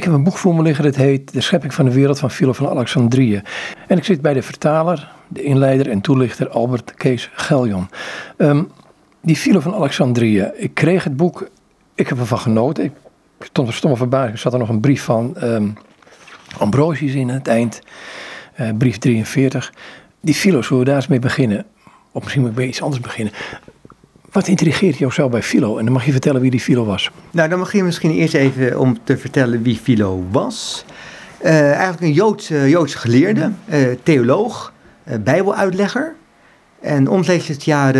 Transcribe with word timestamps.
Ik 0.00 0.06
heb 0.06 0.14
een 0.14 0.24
boek 0.24 0.36
voor 0.36 0.54
me 0.54 0.62
liggen, 0.62 0.84
dat 0.84 0.96
heet 0.96 1.32
De 1.32 1.40
schepping 1.40 1.74
van 1.74 1.84
de 1.84 1.92
wereld 1.92 2.18
van 2.18 2.30
Philo 2.30 2.52
van 2.52 2.68
Alexandrië. 2.68 3.42
En 3.86 3.96
ik 3.96 4.04
zit 4.04 4.20
bij 4.20 4.34
de 4.34 4.42
vertaler, 4.42 5.12
de 5.28 5.42
inleider 5.42 5.90
en 5.90 6.00
toelichter 6.00 6.48
Albert 6.48 6.94
Kees 6.94 7.30
Geljon. 7.32 7.88
Um, 8.36 8.70
die 9.20 9.36
Philo 9.36 9.60
van 9.60 9.74
Alexandrië, 9.74 10.50
ik 10.54 10.74
kreeg 10.74 11.04
het 11.04 11.16
boek, 11.16 11.48
ik 11.94 12.08
heb 12.08 12.18
ervan 12.18 12.38
genoten. 12.38 12.84
Ik 12.84 12.92
stond 13.40 13.68
er 13.68 13.74
stomme 13.74 13.96
verbazing, 13.96 14.32
er 14.32 14.38
zat 14.38 14.52
er 14.52 14.58
nog 14.58 14.68
een 14.68 14.80
brief 14.80 15.02
van 15.02 15.36
um, 15.42 15.74
Ambrosius 16.58 17.14
in 17.14 17.28
het 17.28 17.48
eind, 17.48 17.80
uh, 18.60 18.68
brief 18.78 18.98
43. 18.98 19.72
Die 20.20 20.34
Philo, 20.34 20.62
zullen 20.62 20.78
we 20.78 20.84
daar 20.84 20.96
eens 20.96 21.06
mee 21.06 21.18
beginnen? 21.18 21.66
Of 22.12 22.22
misschien 22.22 22.40
moet 22.42 22.50
ik 22.50 22.56
bij 22.56 22.66
iets 22.66 22.82
anders 22.82 23.02
beginnen. 23.02 23.32
Wat 24.32 24.48
intrigeert 24.48 24.98
jou 24.98 25.12
zo 25.12 25.28
bij 25.28 25.42
Philo? 25.42 25.78
En 25.78 25.84
dan 25.84 25.92
mag 25.92 26.04
je 26.04 26.12
vertellen 26.12 26.40
wie 26.40 26.50
die 26.50 26.60
Philo 26.60 26.84
was. 26.84 27.10
Nou, 27.30 27.48
dan 27.48 27.58
mag 27.58 27.72
je 27.72 27.82
misschien 27.82 28.10
eerst 28.10 28.34
even 28.34 28.78
om 28.78 28.98
te 29.04 29.16
vertellen 29.18 29.62
wie 29.62 29.76
Philo 29.76 30.24
was. 30.30 30.84
Uh, 31.42 31.70
eigenlijk 31.70 32.00
een 32.00 32.12
Joodse, 32.12 32.68
Joodse 32.68 32.98
geleerde, 32.98 33.50
uh, 33.72 33.88
theoloog, 34.02 34.72
uh, 35.08 35.14
bijbeluitlegger. 35.24 36.14
En 36.80 37.08
omstreeks 37.08 37.48
het 37.48 37.64
jaar, 37.64 37.96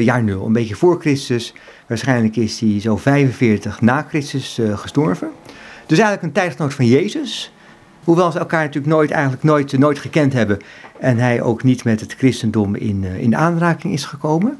jaar 0.00 0.22
nul, 0.22 0.46
een 0.46 0.52
beetje 0.52 0.74
voor 0.74 1.00
Christus. 1.00 1.54
Waarschijnlijk 1.86 2.36
is 2.36 2.60
hij 2.60 2.80
zo 2.80 2.96
45 2.96 3.80
na 3.80 4.06
Christus 4.08 4.60
gestorven. 4.74 5.28
Dus 5.86 5.98
eigenlijk 5.98 6.22
een 6.22 6.42
tijdgenoot 6.42 6.74
van 6.74 6.86
Jezus. 6.86 7.52
Hoewel 8.04 8.32
ze 8.32 8.38
elkaar 8.38 8.64
natuurlijk 8.64 8.92
nooit, 8.94 9.10
eigenlijk 9.10 9.42
nooit, 9.42 9.78
nooit 9.78 9.98
gekend 9.98 10.32
hebben. 10.32 10.58
En 10.98 11.18
hij 11.18 11.42
ook 11.42 11.62
niet 11.62 11.84
met 11.84 12.00
het 12.00 12.14
christendom 12.14 12.74
in, 12.74 13.04
in 13.04 13.36
aanraking 13.36 13.92
is 13.92 14.04
gekomen. 14.04 14.58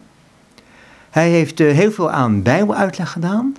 Hij 1.11 1.31
heeft 1.31 1.61
uh, 1.61 1.73
heel 1.73 1.93
veel 1.93 2.11
aan 2.11 2.43
Bijbeluitleg 2.43 3.11
gedaan. 3.13 3.57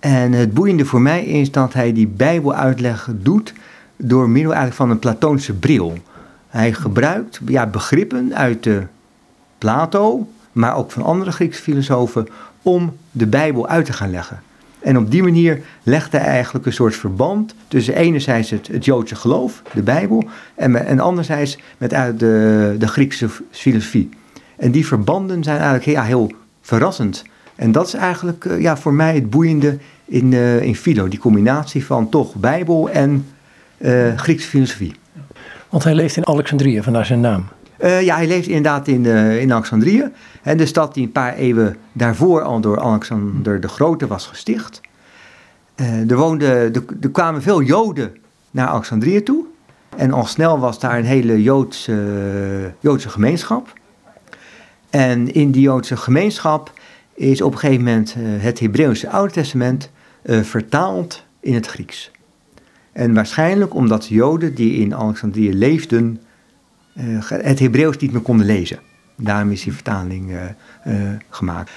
En 0.00 0.32
het 0.32 0.54
boeiende 0.54 0.84
voor 0.84 1.00
mij 1.00 1.24
is 1.24 1.50
dat 1.50 1.72
hij 1.72 1.92
die 1.92 2.06
Bijbeluitleg 2.06 3.08
doet 3.12 3.52
door 3.96 4.28
middel 4.28 4.52
eigenlijk 4.52 4.80
van 4.80 4.90
een 4.90 4.98
Platoonse 4.98 5.52
bril. 5.52 5.98
Hij 6.48 6.72
gebruikt 6.72 7.40
ja, 7.46 7.66
begrippen 7.66 8.34
uit 8.34 8.62
de 8.62 8.82
Plato, 9.58 10.28
maar 10.52 10.76
ook 10.76 10.90
van 10.90 11.02
andere 11.02 11.32
Griekse 11.32 11.62
filosofen, 11.62 12.26
om 12.62 12.96
de 13.10 13.26
Bijbel 13.26 13.68
uit 13.68 13.84
te 13.84 13.92
gaan 13.92 14.10
leggen. 14.10 14.42
En 14.80 14.98
op 14.98 15.10
die 15.10 15.22
manier 15.22 15.60
legt 15.82 16.12
hij 16.12 16.20
eigenlijk 16.20 16.66
een 16.66 16.72
soort 16.72 16.96
verband 16.96 17.54
tussen 17.68 17.94
enerzijds 17.94 18.50
het, 18.50 18.84
Joodse 18.84 19.14
geloof, 19.14 19.62
de 19.72 19.82
Bijbel, 19.82 20.24
en, 20.54 21.00
anderzijds 21.00 21.58
met 21.78 21.90
de, 21.90 22.74
de 22.78 22.88
Griekse 22.88 23.28
filosofie. 23.50 24.08
En 24.56 24.70
die 24.70 24.86
verbanden 24.86 25.42
zijn 25.42 25.56
eigenlijk 25.56 25.86
ja, 25.86 26.02
heel 26.02 26.30
verrassend. 26.64 27.24
En 27.54 27.72
dat 27.72 27.86
is 27.86 27.94
eigenlijk 27.94 28.44
uh, 28.44 28.60
ja, 28.60 28.76
voor 28.76 28.94
mij 28.94 29.14
het 29.14 29.30
boeiende 29.30 29.78
in, 30.04 30.32
uh, 30.32 30.62
in 30.62 30.76
Philo. 30.76 31.08
Die 31.08 31.18
combinatie 31.18 31.84
van 31.84 32.08
toch 32.08 32.34
Bijbel 32.34 32.90
en 32.90 33.26
uh, 33.78 34.16
Griekse 34.16 34.48
filosofie. 34.48 34.94
Want 35.68 35.84
hij 35.84 35.94
leeft 35.94 36.16
in 36.16 36.26
Alexandrië, 36.26 36.82
vandaar 36.82 37.06
zijn 37.06 37.20
naam. 37.20 37.44
ja, 37.78 38.16
hij 38.16 38.26
leeft 38.26 38.46
inderdaad 38.46 38.88
in, 38.88 39.06
in 39.40 39.52
Alexandrië. 39.52 40.10
En 40.42 40.56
de 40.56 40.66
stad 40.66 40.94
die 40.94 41.04
een 41.04 41.12
paar 41.12 41.34
eeuwen 41.34 41.76
daarvoor 41.92 42.42
al 42.42 42.60
door 42.60 42.80
Alexander 42.80 43.60
de 43.60 43.68
Grote 43.68 44.06
was 44.06 44.26
gesticht. 44.26 44.80
er, 46.08 46.16
woonden, 46.16 46.48
er, 46.48 46.84
er 47.00 47.10
kwamen 47.10 47.42
veel 47.42 47.62
Joden 47.62 48.16
naar 48.50 48.68
Alexandrië 48.68 49.22
toe. 49.22 49.44
En 49.96 50.12
al 50.12 50.26
snel 50.26 50.58
was 50.58 50.78
daar 50.78 50.98
een 50.98 51.04
hele 51.04 51.42
Joodse, 51.42 52.72
Joodse 52.80 53.08
gemeenschap. 53.08 53.72
En 54.94 55.32
in 55.32 55.50
die 55.50 55.62
Joodse 55.62 55.96
gemeenschap 55.96 56.72
is 57.14 57.42
op 57.42 57.52
een 57.52 57.58
gegeven 57.58 57.84
moment 57.84 58.14
uh, 58.18 58.42
het 58.42 58.58
Hebreeuwse 58.58 59.10
Oude 59.10 59.32
Testament 59.32 59.90
uh, 60.22 60.40
vertaald 60.42 61.24
in 61.40 61.54
het 61.54 61.66
Grieks. 61.66 62.10
En 62.92 63.14
waarschijnlijk 63.14 63.74
omdat 63.74 64.06
Joden 64.06 64.54
die 64.54 64.78
in 64.78 64.94
Alexandrië 64.94 65.54
leefden 65.54 66.20
uh, 66.94 67.20
het 67.28 67.58
Hebreeuws 67.58 67.96
niet 67.96 68.12
meer 68.12 68.20
konden 68.20 68.46
lezen. 68.46 68.78
Daarom 69.16 69.50
is 69.50 69.62
die 69.62 69.72
vertaling 69.72 70.36
gemaakt. 71.30 71.70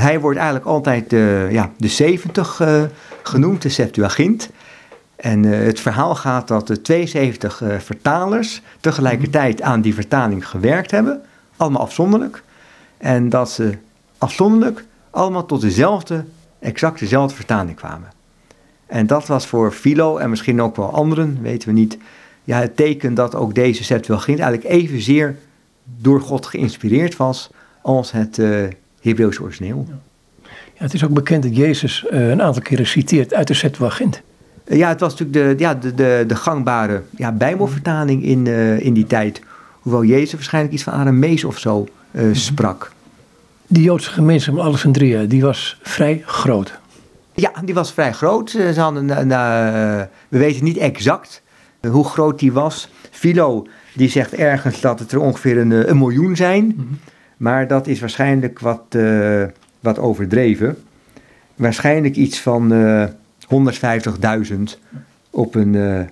hij 0.00 0.20
wordt 0.20 0.38
eigenlijk 0.38 0.68
altijd 0.68 1.10
de, 1.10 1.48
ja, 1.50 1.70
de 1.76 1.88
70 1.88 2.60
genoemd, 3.22 3.62
de 3.62 3.68
Septuagint. 3.68 4.50
En 5.16 5.42
het 5.42 5.80
verhaal 5.80 6.14
gaat 6.14 6.48
dat 6.48 6.66
de 6.66 6.82
72 6.82 7.62
vertalers 7.78 8.62
tegelijkertijd 8.80 9.62
aan 9.62 9.80
die 9.80 9.94
vertaling 9.94 10.48
gewerkt 10.48 10.90
hebben 10.90 11.22
allemaal 11.56 11.82
afzonderlijk. 11.82 12.42
En 12.98 13.28
dat 13.28 13.50
ze 13.50 13.72
afzonderlijk 14.18 14.84
allemaal 15.10 15.46
tot 15.46 15.60
dezelfde, 15.60 16.24
exact 16.58 16.98
dezelfde 16.98 17.36
vertaling 17.36 17.76
kwamen. 17.76 18.08
En 18.86 19.06
dat 19.06 19.26
was 19.26 19.46
voor 19.46 19.72
Philo 19.72 20.16
en 20.16 20.30
misschien 20.30 20.62
ook 20.62 20.76
wel 20.76 20.92
anderen, 20.92 21.38
weten 21.42 21.68
we 21.68 21.74
niet, 21.74 21.98
ja, 22.44 22.60
het 22.60 22.76
teken 22.76 23.14
dat 23.14 23.34
ook 23.34 23.54
deze 23.54 23.84
Septuagint 23.84 24.38
eigenlijk 24.38 24.70
evenzeer 24.70 25.36
door 25.84 26.20
God 26.20 26.46
geïnspireerd 26.46 27.16
was 27.16 27.50
als 27.82 28.12
het 28.12 28.38
uh, 28.38 28.64
Hebreeuws 29.00 29.40
origineel. 29.40 29.86
Ja, 30.42 30.82
het 30.82 30.94
is 30.94 31.04
ook 31.04 31.12
bekend 31.12 31.42
dat 31.42 31.56
Jezus 31.56 32.06
uh, 32.10 32.28
een 32.28 32.42
aantal 32.42 32.62
keren 32.62 32.86
citeert 32.86 33.34
uit 33.34 33.46
de 33.46 33.54
Septuagint. 33.54 34.22
Ja, 34.64 34.88
het 34.88 35.00
was 35.00 35.18
natuurlijk 35.18 35.58
de, 35.58 35.64
ja, 35.64 35.74
de, 35.74 35.94
de, 35.94 36.24
de 36.26 36.36
gangbare 36.36 37.02
ja, 37.16 37.32
Bijbelvertaling 37.32 38.24
in, 38.24 38.46
uh, 38.46 38.80
in 38.80 38.92
die 38.92 39.06
tijd. 39.06 39.40
Hoewel 39.86 40.04
Jezus 40.04 40.32
waarschijnlijk 40.32 40.74
iets 40.74 40.82
van 40.82 40.92
Aramees 40.92 41.44
of 41.44 41.58
zo 41.58 41.86
uh, 42.12 42.34
sprak. 42.34 42.92
Die 43.66 43.82
Joodse 43.82 44.10
gemeenschap 44.10 44.54
in 44.54 44.60
Alexandria, 44.60 45.24
die 45.24 45.42
was 45.42 45.78
vrij 45.82 46.22
groot. 46.24 46.78
Ja, 47.34 47.52
die 47.64 47.74
was 47.74 47.92
vrij 47.92 48.12
groot. 48.12 48.50
Ze 48.50 48.74
hadden, 48.76 49.08
uh, 49.08 50.02
we 50.28 50.38
weten 50.38 50.64
niet 50.64 50.76
exact 50.76 51.42
hoe 51.90 52.04
groot 52.04 52.38
die 52.38 52.52
was. 52.52 52.88
Philo 53.10 53.66
die 53.94 54.08
zegt 54.08 54.34
ergens 54.34 54.80
dat 54.80 54.98
het 54.98 55.12
er 55.12 55.20
ongeveer 55.20 55.58
een, 55.58 55.90
een 55.90 55.98
miljoen 55.98 56.36
zijn. 56.36 56.64
Mm 56.64 56.74
-hmm. 56.76 56.98
Maar 57.36 57.68
dat 57.68 57.86
is 57.86 58.00
waarschijnlijk 58.00 58.58
wat, 58.58 58.96
wat 59.80 59.98
overdreven. 59.98 60.76
Waarschijnlijk 61.54 62.16
iets 62.16 62.40
van 62.40 62.72
150.000 64.44 64.56
op 65.30 65.54
een 65.54 66.08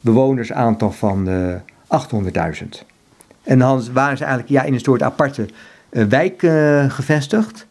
bewonersaantal 0.00 0.92
van 0.92 1.28
800.000. 1.88 2.92
En 3.44 3.58
dan 3.58 3.82
waren 3.92 4.16
ze 4.16 4.24
eigenlijk 4.24 4.52
ja, 4.52 4.62
in 4.62 4.74
een 4.74 4.80
soort 4.80 5.02
aparte 5.02 5.46
uh, 5.90 6.04
wijk 6.04 6.42
uh, 6.42 6.90
gevestigd. 6.90 7.66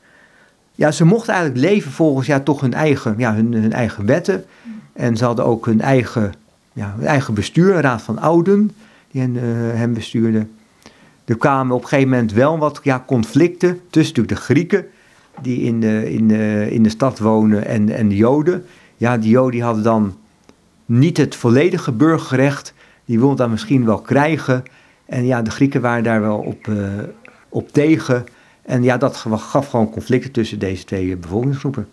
Ja, 0.72 0.92
ze 0.92 1.06
mochten 1.06 1.34
eigenlijk 1.34 1.66
leven 1.66 1.92
volgens 1.92 2.28
ja, 2.28 2.40
toch 2.40 2.62
hun 2.62 2.74
eigen, 2.74 3.16
ja, 3.18 3.34
hun, 3.34 3.54
hun 3.54 3.74
eigen 3.74 4.06
wetten. 4.06 4.46
En 4.94 5.18
ze 5.18 5.26
hadden 5.26 5.46
ook 5.46 5.66
hun 5.66 5.82
eigen, 5.82 6.34
ja, 6.74 6.94
hun 6.98 7.08
eigen 7.08 7.34
bestuur, 7.34 7.76
een 7.76 7.82
raad 7.82 8.02
van 8.02 8.20
ouden, 8.20 8.72
die 9.12 9.22
hen, 9.22 9.36
uh, 9.36 9.42
hem 9.74 9.94
bestuurde. 9.94 10.48
Er 11.26 11.38
kwamen 11.38 11.76
op 11.76 11.82
een 11.82 11.88
gegeven 11.88 12.10
moment 12.10 12.34
wel 12.34 12.58
wat 12.58 12.80
ja, 12.84 13.04
conflicten 13.08 13.80
tussen 13.90 14.28
de 14.28 14.36
Grieken, 14.36 14.86
die 15.42 15.62
in 15.62 15.80
de, 15.80 16.14
in 16.14 16.32
in 16.72 16.84
de 16.84 16.90
stad 16.90 17.20
wonen, 17.20 17.66
en, 17.66 17.90
en 17.90 18.08
de 18.08 18.16
Joden. 18.16 18.66
Ja, 18.98 19.18
die 19.18 19.30
Joden 19.30 19.62
hadden 19.62 19.84
dan 19.84 20.18
niet 20.86 21.18
het 21.18 21.36
volledige 21.36 21.92
burgerrecht. 21.92 22.74
Die 23.06 23.20
wilden 23.20 23.38
dan 23.38 23.50
misschien 23.50 23.86
wel 23.86 24.02
krijgen. 24.02 24.64
En 25.14 25.26
ja, 25.26 25.42
de 25.42 25.52
Grieken 25.52 25.82
waren 25.82 26.04
daar 26.04 26.22
wel 26.22 26.38
op, 26.38 26.68
uh, 26.68 26.88
op 27.50 27.72
tegen. 27.72 28.26
En 28.62 28.84
ja, 28.84 28.98
dat 28.98 29.16
gaf 29.26 29.68
gewoon 29.68 29.90
conflicten 29.90 30.32
tussen 30.32 30.60
deze 30.60 30.84
twee 30.84 31.16
bevolkingsgroepen. 31.16 31.88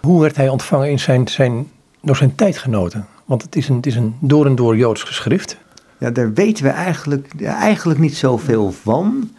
Hoe 0.00 0.20
werd 0.20 0.36
hij 0.36 0.48
ontvangen 0.48 0.90
in 0.90 0.98
zijn, 0.98 1.28
zijn, 1.28 1.66
door 2.02 2.16
zijn 2.16 2.34
tijdgenoten? 2.34 3.06
Want 3.24 3.42
het 3.42 3.56
is, 3.56 3.68
een, 3.68 3.76
het 3.76 3.86
is 3.86 3.96
een 3.96 4.14
door 4.20 4.46
en 4.46 4.54
door 4.54 4.76
Joods 4.76 5.02
geschrift. 5.02 5.56
Ja, 5.98 6.10
daar 6.10 6.32
weten 6.32 6.64
we 6.64 6.70
eigenlijk, 6.70 7.42
eigenlijk 7.42 7.98
niet 7.98 8.16
zoveel 8.16 8.72
van. 8.72 9.30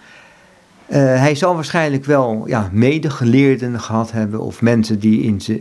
Uh, 0.87 0.95
hij 0.95 1.35
zal 1.35 1.55
waarschijnlijk 1.55 2.05
wel 2.05 2.43
ja, 2.45 2.69
medegeleerden 2.71 3.79
gehad 3.79 4.11
hebben 4.11 4.39
of 4.39 4.61
mensen 4.61 4.99
die 4.99 5.21
in 5.21 5.41
ze, 5.41 5.59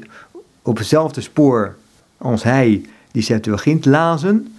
op 0.62 0.78
hetzelfde 0.78 1.20
spoor 1.20 1.76
als 2.19 2.42
hij 2.42 2.84
die 3.10 3.22
Septuagint 3.22 3.84
lazen. 3.84 4.55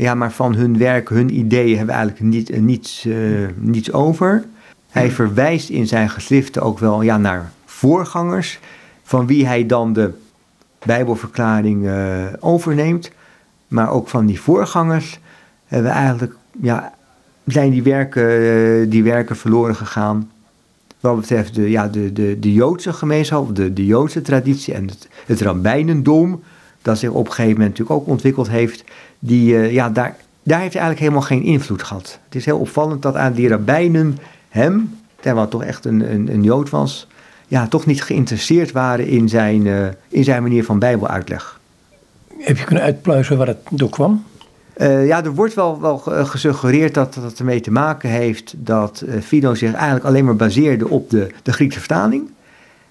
Ja, 0.00 0.14
maar 0.14 0.32
van 0.32 0.54
hun 0.54 0.78
werk, 0.78 1.08
hun 1.08 1.38
ideeën 1.38 1.76
hebben 1.76 1.94
we 1.94 2.00
eigenlijk 2.00 2.34
niet, 2.34 2.50
uh, 2.50 2.60
niets, 2.60 3.04
uh, 3.04 3.48
niets 3.56 3.92
over. 3.92 4.44
Hij 4.90 5.10
verwijst 5.10 5.68
in 5.68 5.86
zijn 5.86 6.10
geschriften 6.10 6.62
ook 6.62 6.78
wel 6.78 7.02
ja, 7.02 7.18
naar 7.18 7.52
voorgangers, 7.64 8.58
van 9.02 9.26
wie 9.26 9.46
hij 9.46 9.66
dan 9.66 9.92
de 9.92 10.10
Bijbelverklaring 10.84 11.84
uh, 11.84 12.24
overneemt. 12.38 13.10
Maar 13.68 13.90
ook 13.90 14.08
van 14.08 14.26
die 14.26 14.40
voorgangers 14.40 15.18
hebben 15.66 15.90
we 15.90 15.96
eigenlijk, 15.96 16.34
ja, 16.60 16.92
zijn 17.46 17.70
die 17.70 17.82
werken, 17.82 18.90
die 18.90 19.02
werken 19.02 19.36
verloren 19.36 19.76
gegaan. 19.76 20.30
Wat 21.00 21.16
betreft 21.16 21.54
de, 21.54 21.70
ja, 21.70 21.88
de, 21.88 22.12
de, 22.12 22.38
de 22.38 22.52
Joodse 22.52 22.92
gemeenschap, 22.92 23.56
de, 23.56 23.72
de 23.72 23.86
Joodse 23.86 24.22
traditie 24.22 24.74
en 24.74 24.86
het, 24.86 25.08
het 25.26 25.40
rabbijnendom, 25.40 26.42
dat 26.82 26.98
zich 26.98 27.10
op 27.10 27.26
een 27.26 27.32
gegeven 27.32 27.58
moment 27.58 27.68
natuurlijk 27.78 28.00
ook 28.00 28.06
ontwikkeld 28.06 28.48
heeft 28.48 28.84
die, 29.18 29.52
uh, 29.52 29.72
ja, 29.72 29.90
daar, 29.90 30.16
daar 30.42 30.60
heeft 30.60 30.72
hij 30.72 30.82
eigenlijk 30.82 30.98
helemaal 30.98 31.22
geen 31.22 31.42
invloed 31.42 31.82
gehad. 31.82 32.18
Het 32.24 32.34
is 32.34 32.44
heel 32.44 32.58
opvallend 32.58 33.02
dat 33.02 33.14
aan 33.14 33.32
die 33.32 33.48
rabbijnen 33.48 34.18
hem, 34.48 34.98
terwijl 35.20 35.48
toch 35.48 35.64
echt 35.64 35.84
een, 35.84 36.12
een, 36.12 36.32
een 36.32 36.42
Jood 36.42 36.70
was, 36.70 37.06
ja, 37.48 37.68
toch 37.68 37.86
niet 37.86 38.02
geïnteresseerd 38.02 38.72
waren 38.72 39.06
in 39.06 39.28
zijn, 39.28 39.66
uh, 39.66 39.86
in 40.08 40.24
zijn 40.24 40.42
manier 40.42 40.64
van 40.64 40.78
bijbeluitleg. 40.78 41.60
Heb 42.38 42.58
je 42.58 42.64
kunnen 42.64 42.84
uitpluizen 42.84 43.38
waar 43.38 43.46
het 43.46 43.58
door 43.70 43.90
kwam? 43.90 44.24
Uh, 44.76 45.06
ja, 45.06 45.24
er 45.24 45.34
wordt 45.34 45.54
wel, 45.54 45.80
wel 45.80 45.98
gesuggereerd 45.98 46.94
dat 46.94 47.14
dat 47.14 47.38
ermee 47.38 47.60
te 47.60 47.70
maken 47.70 48.10
heeft 48.10 48.54
dat 48.56 49.04
Philo 49.22 49.54
zich 49.54 49.72
eigenlijk 49.72 50.04
alleen 50.04 50.24
maar 50.24 50.36
baseerde 50.36 50.88
op 50.88 51.10
de, 51.10 51.28
de 51.42 51.52
Griekse 51.52 51.78
vertaling. 51.78 52.30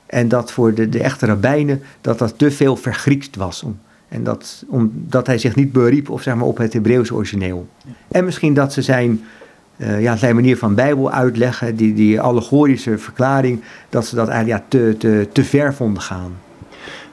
En 0.09 0.27
dat 0.27 0.51
voor 0.51 0.73
de, 0.73 0.89
de 0.89 1.03
echte 1.03 1.25
rabbijnen 1.25 1.81
dat 2.01 2.19
dat 2.19 2.37
te 2.37 2.51
veel 2.51 2.75
vergriekst 2.75 3.35
was. 3.35 3.63
Om, 3.63 3.79
en 4.07 4.23
dat, 4.23 4.63
omdat 4.67 5.27
hij 5.27 5.37
zich 5.37 5.55
niet 5.55 5.71
beriep 5.71 6.09
of 6.09 6.21
zeg 6.21 6.35
maar, 6.35 6.45
op 6.45 6.57
het 6.57 6.73
Hebreeuwse 6.73 7.13
origineel. 7.13 7.67
En 8.07 8.25
misschien 8.25 8.53
dat 8.53 8.73
ze 8.73 8.81
zijn, 8.81 9.21
uh, 9.77 10.01
ja, 10.01 10.15
zijn 10.15 10.35
manier 10.35 10.57
van 10.57 10.75
Bijbel 10.75 11.11
uitleggen, 11.11 11.75
die, 11.75 11.93
die 11.93 12.21
allegorische 12.21 12.97
verklaring, 12.97 13.61
dat 13.89 14.05
ze 14.05 14.15
dat 14.15 14.27
eigenlijk 14.27 14.61
ja, 14.61 14.79
te, 14.79 14.95
te, 14.97 15.27
te 15.31 15.43
ver 15.43 15.73
vonden 15.73 16.01
gaan. 16.01 16.31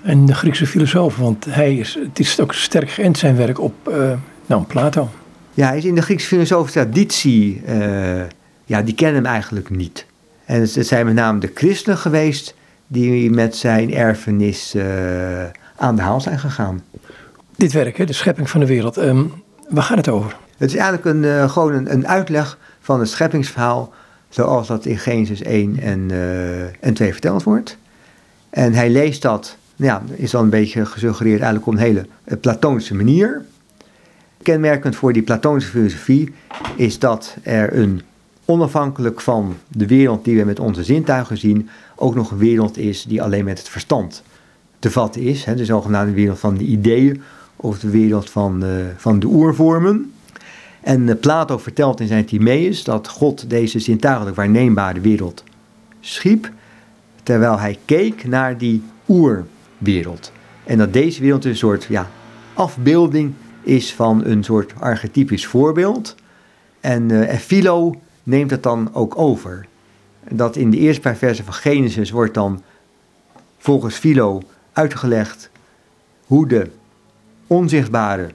En 0.02 0.26
de 0.26 0.34
Griekse 0.34 0.66
filosoof, 0.66 1.16
want 1.16 1.44
hij 1.44 1.76
is, 1.76 1.98
het 2.02 2.18
is 2.18 2.40
ook 2.40 2.54
sterk 2.54 2.90
geënt 2.90 3.18
zijn 3.18 3.36
werk 3.36 3.60
op 3.60 3.74
uh, 3.88 4.12
nou, 4.46 4.64
Plato. 4.64 5.08
Ja, 5.54 5.66
hij 5.68 5.76
is 5.76 5.84
in 5.84 5.94
de 5.94 6.02
Griekse 6.02 6.26
filosofische 6.26 6.80
traditie, 6.80 7.62
uh, 7.68 8.22
ja, 8.64 8.82
die 8.82 8.94
kennen 8.94 9.22
hem 9.22 9.32
eigenlijk 9.32 9.70
niet. 9.70 10.06
En 10.44 10.60
het 10.60 10.86
zijn 10.86 11.06
met 11.06 11.14
name 11.14 11.38
de 11.38 11.50
christenen 11.54 11.98
geweest 11.98 12.54
die 12.86 13.30
met 13.30 13.56
zijn 13.56 13.94
erfenis 13.94 14.74
uh, 14.74 14.84
aan 15.76 15.96
de 15.96 16.02
haal 16.02 16.20
zijn 16.20 16.38
gegaan. 16.38 16.82
Dit 17.56 17.72
werk, 17.72 17.96
hè, 17.96 18.04
de 18.04 18.12
schepping 18.12 18.50
van 18.50 18.60
de 18.60 18.66
wereld, 18.66 18.96
um, 18.96 19.32
waar 19.68 19.82
gaat 19.82 19.96
het 19.96 20.08
over? 20.08 20.36
Het 20.56 20.70
is 20.70 20.76
eigenlijk 20.76 21.04
een, 21.04 21.22
uh, 21.22 21.50
gewoon 21.50 21.72
een, 21.72 21.92
een, 21.92 22.08
uitleg 22.08 22.58
van 22.80 23.00
het 23.00 23.08
scheppingsverhaal 23.08 23.92
zoals 24.28 24.66
dat 24.66 24.86
in 24.86 24.98
Genesis 24.98 25.42
1 25.42 25.78
en, 25.78 26.08
uh, 26.10 26.84
en 26.84 26.94
2 26.94 27.12
verteld 27.12 27.42
wordt. 27.42 27.78
En 28.50 28.72
hij 28.72 28.90
leest 28.90 29.22
dat, 29.22 29.56
ja, 29.76 30.02
is 30.14 30.30
dan 30.30 30.42
een 30.42 30.50
beetje 30.50 30.86
gesuggereerd 30.86 31.40
eigenlijk 31.40 31.66
op 31.66 31.72
een 31.72 31.78
hele 31.78 32.06
platonische 32.40 32.94
manier. 32.94 33.44
Kenmerkend 34.42 34.96
voor 34.96 35.12
die 35.12 35.22
platonische 35.22 35.70
filosofie 35.70 36.34
is 36.76 36.98
dat 36.98 37.36
er 37.42 37.76
een 37.76 38.02
onafhankelijk 38.46 39.20
van 39.20 39.56
de 39.68 39.86
wereld 39.86 40.24
die 40.24 40.36
we 40.36 40.44
met 40.44 40.60
onze 40.60 40.84
zintuigen 40.84 41.38
zien, 41.38 41.68
ook 41.96 42.14
nog 42.14 42.30
een 42.30 42.38
wereld 42.38 42.78
is 42.78 43.04
die 43.04 43.22
alleen 43.22 43.44
met 43.44 43.58
het 43.58 43.68
verstand 43.68 44.22
te 44.78 44.90
vatten 44.90 45.22
is. 45.22 45.44
Hè, 45.44 45.54
de 45.54 45.64
zogenaamde 45.64 46.12
wereld 46.12 46.38
van 46.38 46.56
de 46.56 46.64
ideeën 46.64 47.22
of 47.56 47.78
de 47.78 47.90
wereld 47.90 48.30
van, 48.30 48.64
uh, 48.64 48.70
van 48.96 49.18
de 49.18 49.26
oervormen. 49.26 50.12
En 50.80 51.08
uh, 51.08 51.14
Plato 51.20 51.58
vertelt 51.58 52.00
in 52.00 52.06
zijn 52.06 52.24
Timaeus 52.24 52.84
dat 52.84 53.08
God 53.08 53.50
deze 53.50 53.78
zintuigelijk 53.78 54.36
waarneembare 54.36 55.00
wereld 55.00 55.44
schiep, 56.00 56.50
terwijl 57.22 57.58
hij 57.58 57.78
keek 57.84 58.26
naar 58.26 58.58
die 58.58 58.82
oerwereld. 59.08 60.32
En 60.64 60.78
dat 60.78 60.92
deze 60.92 61.20
wereld 61.20 61.44
een 61.44 61.56
soort 61.56 61.84
ja, 61.84 62.10
afbeelding 62.54 63.32
is 63.62 63.94
van 63.94 64.24
een 64.24 64.44
soort 64.44 64.72
archetypisch 64.78 65.46
voorbeeld. 65.46 66.14
En, 66.80 67.08
uh, 67.08 67.32
en 67.32 67.38
Philo 67.38 67.94
neemt 68.26 68.50
het 68.50 68.62
dan 68.62 68.90
ook 68.92 69.18
over. 69.18 69.66
Dat 70.28 70.56
in 70.56 70.70
de 70.70 70.76
eerste 70.76 71.00
paar 71.00 71.16
versen 71.16 71.44
van 71.44 71.54
Genesis 71.54 72.10
wordt 72.10 72.34
dan 72.34 72.62
volgens 73.58 73.96
Philo 73.96 74.42
uitgelegd 74.72 75.50
hoe 76.26 76.48
de 76.48 76.70
onzichtbare, 77.46 78.30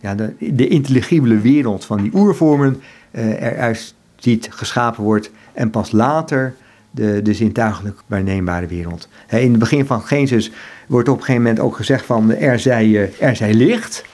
ja, 0.00 0.14
de, 0.14 0.34
de 0.38 0.68
intelligibele 0.68 1.38
wereld 1.38 1.84
van 1.84 2.02
die 2.02 2.14
oervormen 2.14 2.82
uh, 3.10 3.42
eruit 3.42 3.94
ziet, 4.16 4.48
geschapen 4.50 5.04
wordt. 5.04 5.30
En 5.52 5.70
pas 5.70 5.92
later 5.92 6.54
de, 6.90 7.22
de 7.22 7.34
zintuigelijk 7.34 8.02
waarneembare 8.06 8.66
wereld. 8.66 9.08
He, 9.26 9.38
in 9.38 9.50
het 9.50 9.58
begin 9.58 9.86
van 9.86 10.02
Genesis 10.02 10.50
wordt 10.86 11.08
op 11.08 11.16
een 11.16 11.24
gegeven 11.24 11.42
moment 11.42 11.60
ook 11.60 11.76
gezegd 11.76 12.04
van 12.04 12.34
er 12.34 12.58
zij, 12.58 12.86
uh, 12.86 13.22
er 13.22 13.36
zij 13.36 13.54
licht. 13.54 14.04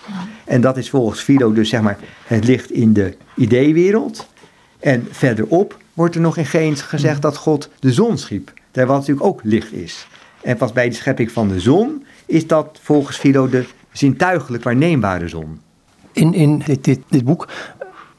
En 0.44 0.60
dat 0.60 0.76
is 0.76 0.90
volgens 0.90 1.20
Philo 1.20 1.52
dus 1.52 1.68
zeg 1.68 1.80
maar 1.80 1.98
het 2.26 2.44
licht 2.44 2.70
in 2.70 2.92
de 2.92 3.16
ideewereld. 3.36 4.30
En 4.82 5.06
verderop 5.10 5.76
wordt 5.92 6.14
er 6.14 6.20
nog 6.20 6.36
in 6.36 6.46
Genesis 6.46 6.82
gezegd 6.82 7.22
dat 7.22 7.36
God 7.36 7.68
de 7.78 7.92
zon 7.92 8.18
schiep. 8.18 8.52
Terwijl 8.70 8.98
het 8.98 9.08
natuurlijk 9.08 9.26
ook 9.26 9.40
licht 9.44 9.72
is. 9.72 10.06
En 10.42 10.56
pas 10.56 10.72
bij 10.72 10.88
de 10.88 10.94
schepping 10.94 11.32
van 11.32 11.48
de 11.48 11.60
zon 11.60 12.04
is 12.26 12.46
dat 12.46 12.78
volgens 12.82 13.16
Philo 13.16 13.48
de 13.48 13.64
zintuigelijk 13.92 14.62
waarneembare 14.62 15.28
zon. 15.28 15.60
In, 16.12 16.34
in 16.34 16.62
dit, 16.66 16.84
dit, 16.84 17.00
dit 17.08 17.24
boek, 17.24 17.48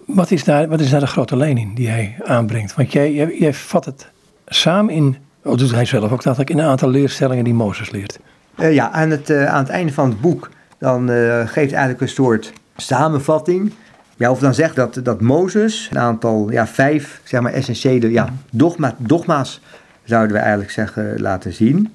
wat 0.05 0.31
is, 0.31 0.43
daar, 0.43 0.67
wat 0.67 0.79
is 0.79 0.89
daar 0.89 0.99
de 0.99 1.07
grote 1.07 1.37
lijn 1.37 1.57
in 1.57 1.73
die 1.73 1.87
hij 1.87 2.15
aanbrengt? 2.23 2.75
Want 2.75 2.91
jij, 2.91 3.13
jij, 3.13 3.37
jij 3.39 3.53
vat 3.53 3.85
het 3.85 4.11
samen 4.45 4.93
in, 4.93 5.17
oh, 5.43 5.57
doet 5.57 5.71
hij 5.71 5.85
zelf 5.85 6.11
ook, 6.11 6.23
dat 6.23 6.39
ik 6.39 6.49
in 6.49 6.59
een 6.59 6.65
aantal 6.65 6.89
leerstellingen 6.89 7.43
die 7.43 7.53
Mozes 7.53 7.89
leert. 7.89 8.19
Uh, 8.59 8.73
ja, 8.73 8.89
aan 8.91 9.09
het, 9.09 9.29
uh, 9.29 9.45
aan 9.45 9.63
het 9.63 9.69
einde 9.69 9.93
van 9.93 10.09
het 10.09 10.21
boek, 10.21 10.49
dan 10.77 11.11
uh, 11.11 11.47
geeft 11.47 11.71
eigenlijk 11.71 12.01
een 12.01 12.09
soort 12.09 12.53
samenvatting 12.77 13.73
ja, 14.17 14.31
of 14.31 14.39
dan 14.39 14.53
zegt 14.53 14.75
dat, 14.75 14.99
dat 15.03 15.21
Mozes 15.21 15.87
een 15.91 15.99
aantal, 15.99 16.51
ja, 16.51 16.67
vijf 16.67 17.21
zeg 17.23 17.41
maar, 17.41 17.53
essentiële 17.53 18.11
ja, 18.11 18.29
dogma, 18.51 18.95
dogma's, 18.97 19.61
zouden 20.03 20.35
we 20.35 20.41
eigenlijk 20.41 20.71
zeggen, 20.71 21.21
laten 21.21 21.53
zien. 21.53 21.93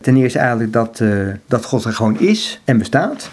Ten 0.00 0.16
eerste 0.16 0.38
eigenlijk 0.38 0.72
dat, 0.72 1.00
uh, 1.00 1.28
dat 1.46 1.64
God 1.64 1.84
er 1.84 1.92
gewoon 1.92 2.18
is 2.18 2.60
en 2.64 2.78
bestaat. 2.78 3.30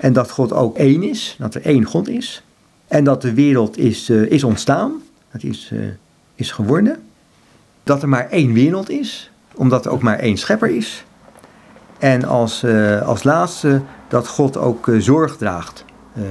En 0.00 0.12
dat 0.12 0.30
God 0.30 0.52
ook 0.52 0.76
één 0.76 1.02
is, 1.02 1.36
dat 1.38 1.54
er 1.54 1.62
één 1.62 1.84
God 1.84 2.08
is. 2.08 2.42
En 2.88 3.04
dat 3.04 3.22
de 3.22 3.34
wereld 3.34 3.78
is, 3.78 4.10
uh, 4.10 4.30
is 4.30 4.44
ontstaan, 4.44 4.92
dat 5.32 5.42
is, 5.42 5.70
uh, 5.72 5.80
is 6.34 6.50
geworden. 6.50 7.02
Dat 7.82 8.02
er 8.02 8.08
maar 8.08 8.28
één 8.30 8.52
wereld 8.52 8.90
is, 8.90 9.30
omdat 9.54 9.84
er 9.84 9.90
ook 9.90 10.02
maar 10.02 10.18
één 10.18 10.36
schepper 10.36 10.68
is. 10.68 11.04
En 11.98 12.24
als, 12.24 12.64
als 13.04 13.22
laatste 13.22 13.80
dat 14.08 14.28
God 14.28 14.56
ook 14.56 14.90
zorg 14.98 15.36
draagt 15.36 15.84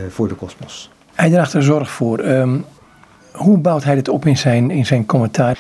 voor 0.10 0.28
de 0.28 0.36
kosmos. 0.36 0.90
Hij 1.18 1.30
draagt 1.30 1.54
er 1.54 1.64
zorg 1.64 1.92
voor. 1.92 2.20
Um, 2.20 2.66
hoe 3.32 3.58
bouwt 3.58 3.84
hij 3.84 3.96
dit 3.96 4.10
op 4.10 4.26
in 4.26 4.38
zijn, 4.38 4.72
in 4.72 4.86
zijn 4.86 5.06
commentaar? 5.06 5.58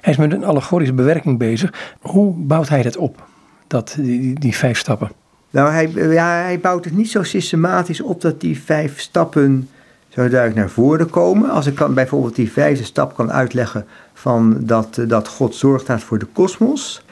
Hij 0.00 0.12
is 0.12 0.18
met 0.18 0.32
een 0.32 0.44
allegorische 0.44 0.94
bewerking 0.94 1.38
bezig. 1.38 1.94
Hoe 2.00 2.34
bouwt 2.36 2.68
hij 2.68 2.82
dat 2.82 2.96
op, 2.96 3.22
dat, 3.66 3.94
die, 3.98 4.38
die 4.38 4.56
vijf 4.56 4.78
stappen? 4.78 5.10
Nou, 5.50 5.70
hij, 5.70 5.90
ja, 6.12 6.42
hij 6.42 6.60
bouwt 6.60 6.84
het 6.84 6.96
niet 6.96 7.10
zo 7.10 7.22
systematisch 7.22 8.00
op 8.00 8.20
dat 8.20 8.40
die 8.40 8.60
vijf 8.60 9.00
stappen 9.00 9.68
zo 10.08 10.28
duidelijk 10.28 10.54
naar 10.54 10.70
voren 10.70 11.10
komen. 11.10 11.50
Als 11.50 11.66
ik 11.66 11.74
kan, 11.74 11.94
bijvoorbeeld 11.94 12.36
die 12.36 12.52
vijfde 12.52 12.84
stap 12.84 13.14
kan 13.14 13.32
uitleggen 13.32 13.86
van 14.12 14.56
dat, 14.60 14.98
dat 15.08 15.28
God 15.28 15.54
zorgt 15.54 16.02
voor 16.02 16.18
de 16.18 16.28
kosmos. 16.32 17.04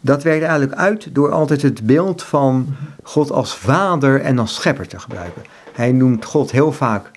Dat 0.00 0.22
werkt 0.22 0.42
eigenlijk 0.42 0.80
uit 0.80 1.14
door 1.14 1.30
altijd 1.32 1.62
het 1.62 1.86
beeld 1.86 2.22
van 2.22 2.74
God 3.02 3.30
als 3.32 3.56
vader 3.56 4.20
en 4.20 4.38
als 4.38 4.54
schepper 4.54 4.88
te 4.88 4.98
gebruiken. 4.98 5.42
Hij 5.72 5.92
noemt 5.92 6.24
God 6.24 6.50
heel 6.50 6.72
vaak 6.72 7.10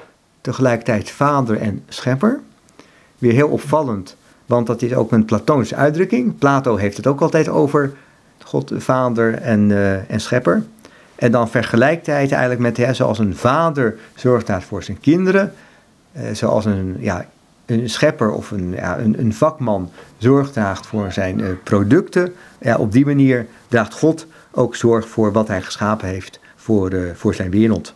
tegelijkertijd 0.44 1.12
vader 1.12 1.58
en 1.58 1.84
schepper. 1.88 2.40
Weer 3.18 3.34
heel 3.34 3.48
opvallend, 3.48 4.16
want 4.46 4.68
dat 4.68 4.82
is 4.82 4.94
ook 4.94 5.12
een 5.12 5.26
Platonische 5.26 5.76
uitdrukking. 5.76 6.38
Plato 6.38 6.76
heeft 6.76 6.98
het 6.98 7.08
ook 7.08 7.22
altijd 7.22 7.50
over 7.50 7.94
God, 8.44 8.72
vader 8.76 9.34
en, 9.34 9.70
uh, 9.70 10.12
en 10.12 10.22
schepper. 10.22 10.64
En 11.16 11.32
dan 11.32 11.50
vergelijkt 11.50 12.06
hij 12.06 12.22
het 12.22 12.32
eigenlijk 12.32 12.62
met, 12.62 12.78
hè, 12.78 12.94
zoals 12.94 13.20
een 13.20 13.36
vader 13.36 13.98
zorgt 14.16 14.52
voor 14.64 14.84
zijn 14.84 15.00
kinderen, 15.00 15.54
uh, 16.18 16.22
zoals 16.34 16.66
een, 16.66 16.96
ja, 17.00 17.26
een 17.66 17.90
schepper 17.90 18.32
of 18.32 18.52
een, 18.52 18.72
ja, 18.72 19.00
een, 19.00 19.20
een 19.20 19.34
vakman 19.34 19.92
zorg 20.18 20.52
draagt 20.52 20.88
voor 20.88 21.12
zijn 21.12 21.40
uh, 21.40 21.48
producten. 21.64 22.34
Ja, 22.60 22.78
op 22.78 22.92
die 22.92 23.06
manier 23.06 23.48
draagt 23.68 23.94
God 23.94 24.28
ook 24.52 24.76
zorg 24.76 25.08
voor 25.08 25.32
wat 25.32 25.48
hij 25.48 25.62
geschapen 25.62 26.08
heeft 26.08 26.40
voor, 26.56 26.92
voor 27.16 27.36
zijn 27.36 27.52
wereld 27.52 27.94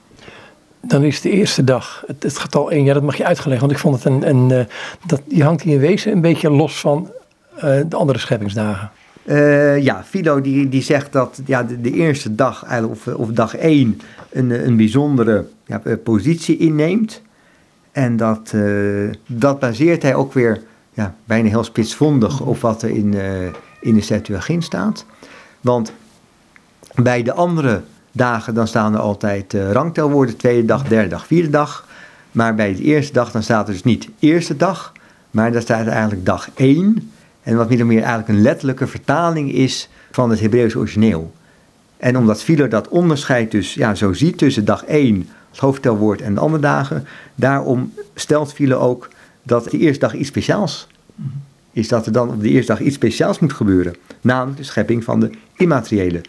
dan 0.81 1.03
is 1.03 1.21
de 1.21 1.29
eerste 1.29 1.63
dag, 1.63 2.03
het, 2.07 2.23
het, 2.23 2.37
getal 2.37 2.71
1, 2.71 2.83
ja, 2.83 2.93
dat 2.93 3.03
mag 3.03 3.17
je 3.17 3.25
uitgelegd, 3.25 3.59
want 3.59 3.71
ik 3.71 3.79
vond 3.79 4.03
het 4.03 4.05
een, 4.05 4.29
een 4.29 4.49
uh, 4.49 4.65
dat, 5.05 5.21
die 5.25 5.43
hangt 5.43 5.63
in 5.63 5.79
wezen 5.79 6.11
een 6.11 6.21
beetje 6.21 6.49
los 6.49 6.79
van 6.79 7.11
uh, 7.55 7.61
de 7.61 7.95
andere 7.95 8.19
scheppingsdagen. 8.19 8.91
Uh, 9.25 9.83
ja, 9.83 10.03
Philo 10.03 10.41
die, 10.41 10.69
die 10.69 10.81
zegt 10.81 11.11
dat 11.11 11.41
ja, 11.45 11.63
de, 11.63 11.91
eerste 11.91 12.35
dag, 12.35 12.83
of, 12.83 13.07
of 13.07 13.29
dag 13.29 13.55
1, 13.55 14.01
een, 14.29 14.67
een 14.67 14.77
bijzondere 14.77 15.45
ja, 15.65 15.81
positie 16.03 16.57
inneemt. 16.57 17.21
En 17.91 18.17
dat, 18.17 18.53
dat 19.27 19.59
baseert 19.59 20.01
hij 20.01 20.15
ook 20.15 20.33
weer 20.33 20.61
ja, 20.93 21.15
bijna 21.25 21.49
heel 21.49 21.63
spitsvondig 21.63 22.41
op 22.41 22.59
wat 22.59 22.81
er 22.81 22.89
in, 22.89 23.15
in 23.79 23.93
de 23.93 24.01
Septuagint 24.01 24.63
staat. 24.63 25.05
Want 25.61 25.91
bij 26.95 27.23
de 27.23 27.33
andere 27.33 27.81
dagen, 28.17 28.53
dan 28.53 28.67
staan 28.67 28.93
er 28.93 28.99
altijd 28.99 29.53
uh, 29.53 29.71
rangtelwoorden. 29.71 30.37
Tweede 30.37 30.65
dag, 30.65 30.83
derde 30.83 31.09
dag, 31.09 31.27
vierde 31.27 31.49
dag. 31.49 31.87
Maar 32.31 32.55
bij 32.55 32.75
de 32.75 32.83
eerste 32.83 33.13
dag, 33.13 33.31
dan 33.31 33.43
staat 33.43 33.67
er 33.67 33.73
dus 33.73 33.83
niet 33.83 34.09
eerste 34.19 34.57
dag. 34.57 34.93
Maar 35.31 35.51
daar 35.51 35.61
staat 35.61 35.87
eigenlijk 35.87 36.25
dag 36.25 36.49
1. 36.55 37.11
En 37.43 37.57
wat 37.57 37.69
meer 37.69 37.81
of 37.81 37.87
meer 37.87 37.99
eigenlijk 37.99 38.29
een 38.29 38.41
letterlijke 38.41 38.87
vertaling 38.87 39.51
is 39.53 39.89
van 40.11 40.29
het 40.29 40.39
Hebreeuws 40.39 40.75
origineel. 40.75 41.33
En 41.97 42.17
omdat 42.17 42.43
Philo 42.43 42.67
dat 42.67 42.87
onderscheid 42.87 43.51
dus 43.51 43.73
ja, 43.73 43.95
zo 43.95 44.13
ziet 44.13 44.37
tussen 44.37 44.65
dag 44.65 44.85
1, 44.85 45.29
het 45.49 45.59
hoofdtelwoord, 45.59 46.21
en 46.21 46.33
de 46.33 46.39
andere 46.39 46.61
dagen. 46.61 47.05
Daarom 47.35 47.93
stelt 48.15 48.53
Philo 48.53 48.77
ook 48.77 49.09
dat 49.43 49.63
de 49.71 49.77
eerste 49.77 49.99
dag 49.99 50.13
iets 50.13 50.27
speciaals 50.27 50.87
is. 51.71 51.87
Dat 51.87 52.05
er 52.05 52.11
dan 52.11 52.29
op 52.29 52.41
de 52.41 52.49
eerste 52.49 52.71
dag 52.71 52.81
iets 52.81 52.95
speciaals 52.95 53.39
moet 53.39 53.53
gebeuren. 53.53 53.95
Namelijk 54.21 54.57
de 54.57 54.63
schepping 54.63 55.03
van 55.03 55.19
de 55.19 55.29
immateriële 55.55 56.21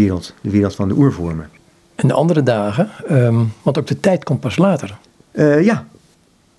wereld, 0.00 0.34
de 0.40 0.50
wereld 0.50 0.74
van 0.74 0.88
de 0.88 0.94
oervormen. 0.94 1.48
En 1.94 2.08
de 2.08 2.14
andere 2.14 2.42
dagen, 2.42 2.90
ehm, 3.08 3.44
want 3.62 3.78
ook 3.78 3.86
de 3.86 4.00
tijd 4.00 4.24
komt 4.24 4.40
pas 4.40 4.56
later. 4.56 4.98
Uh, 5.32 5.64
ja, 5.64 5.86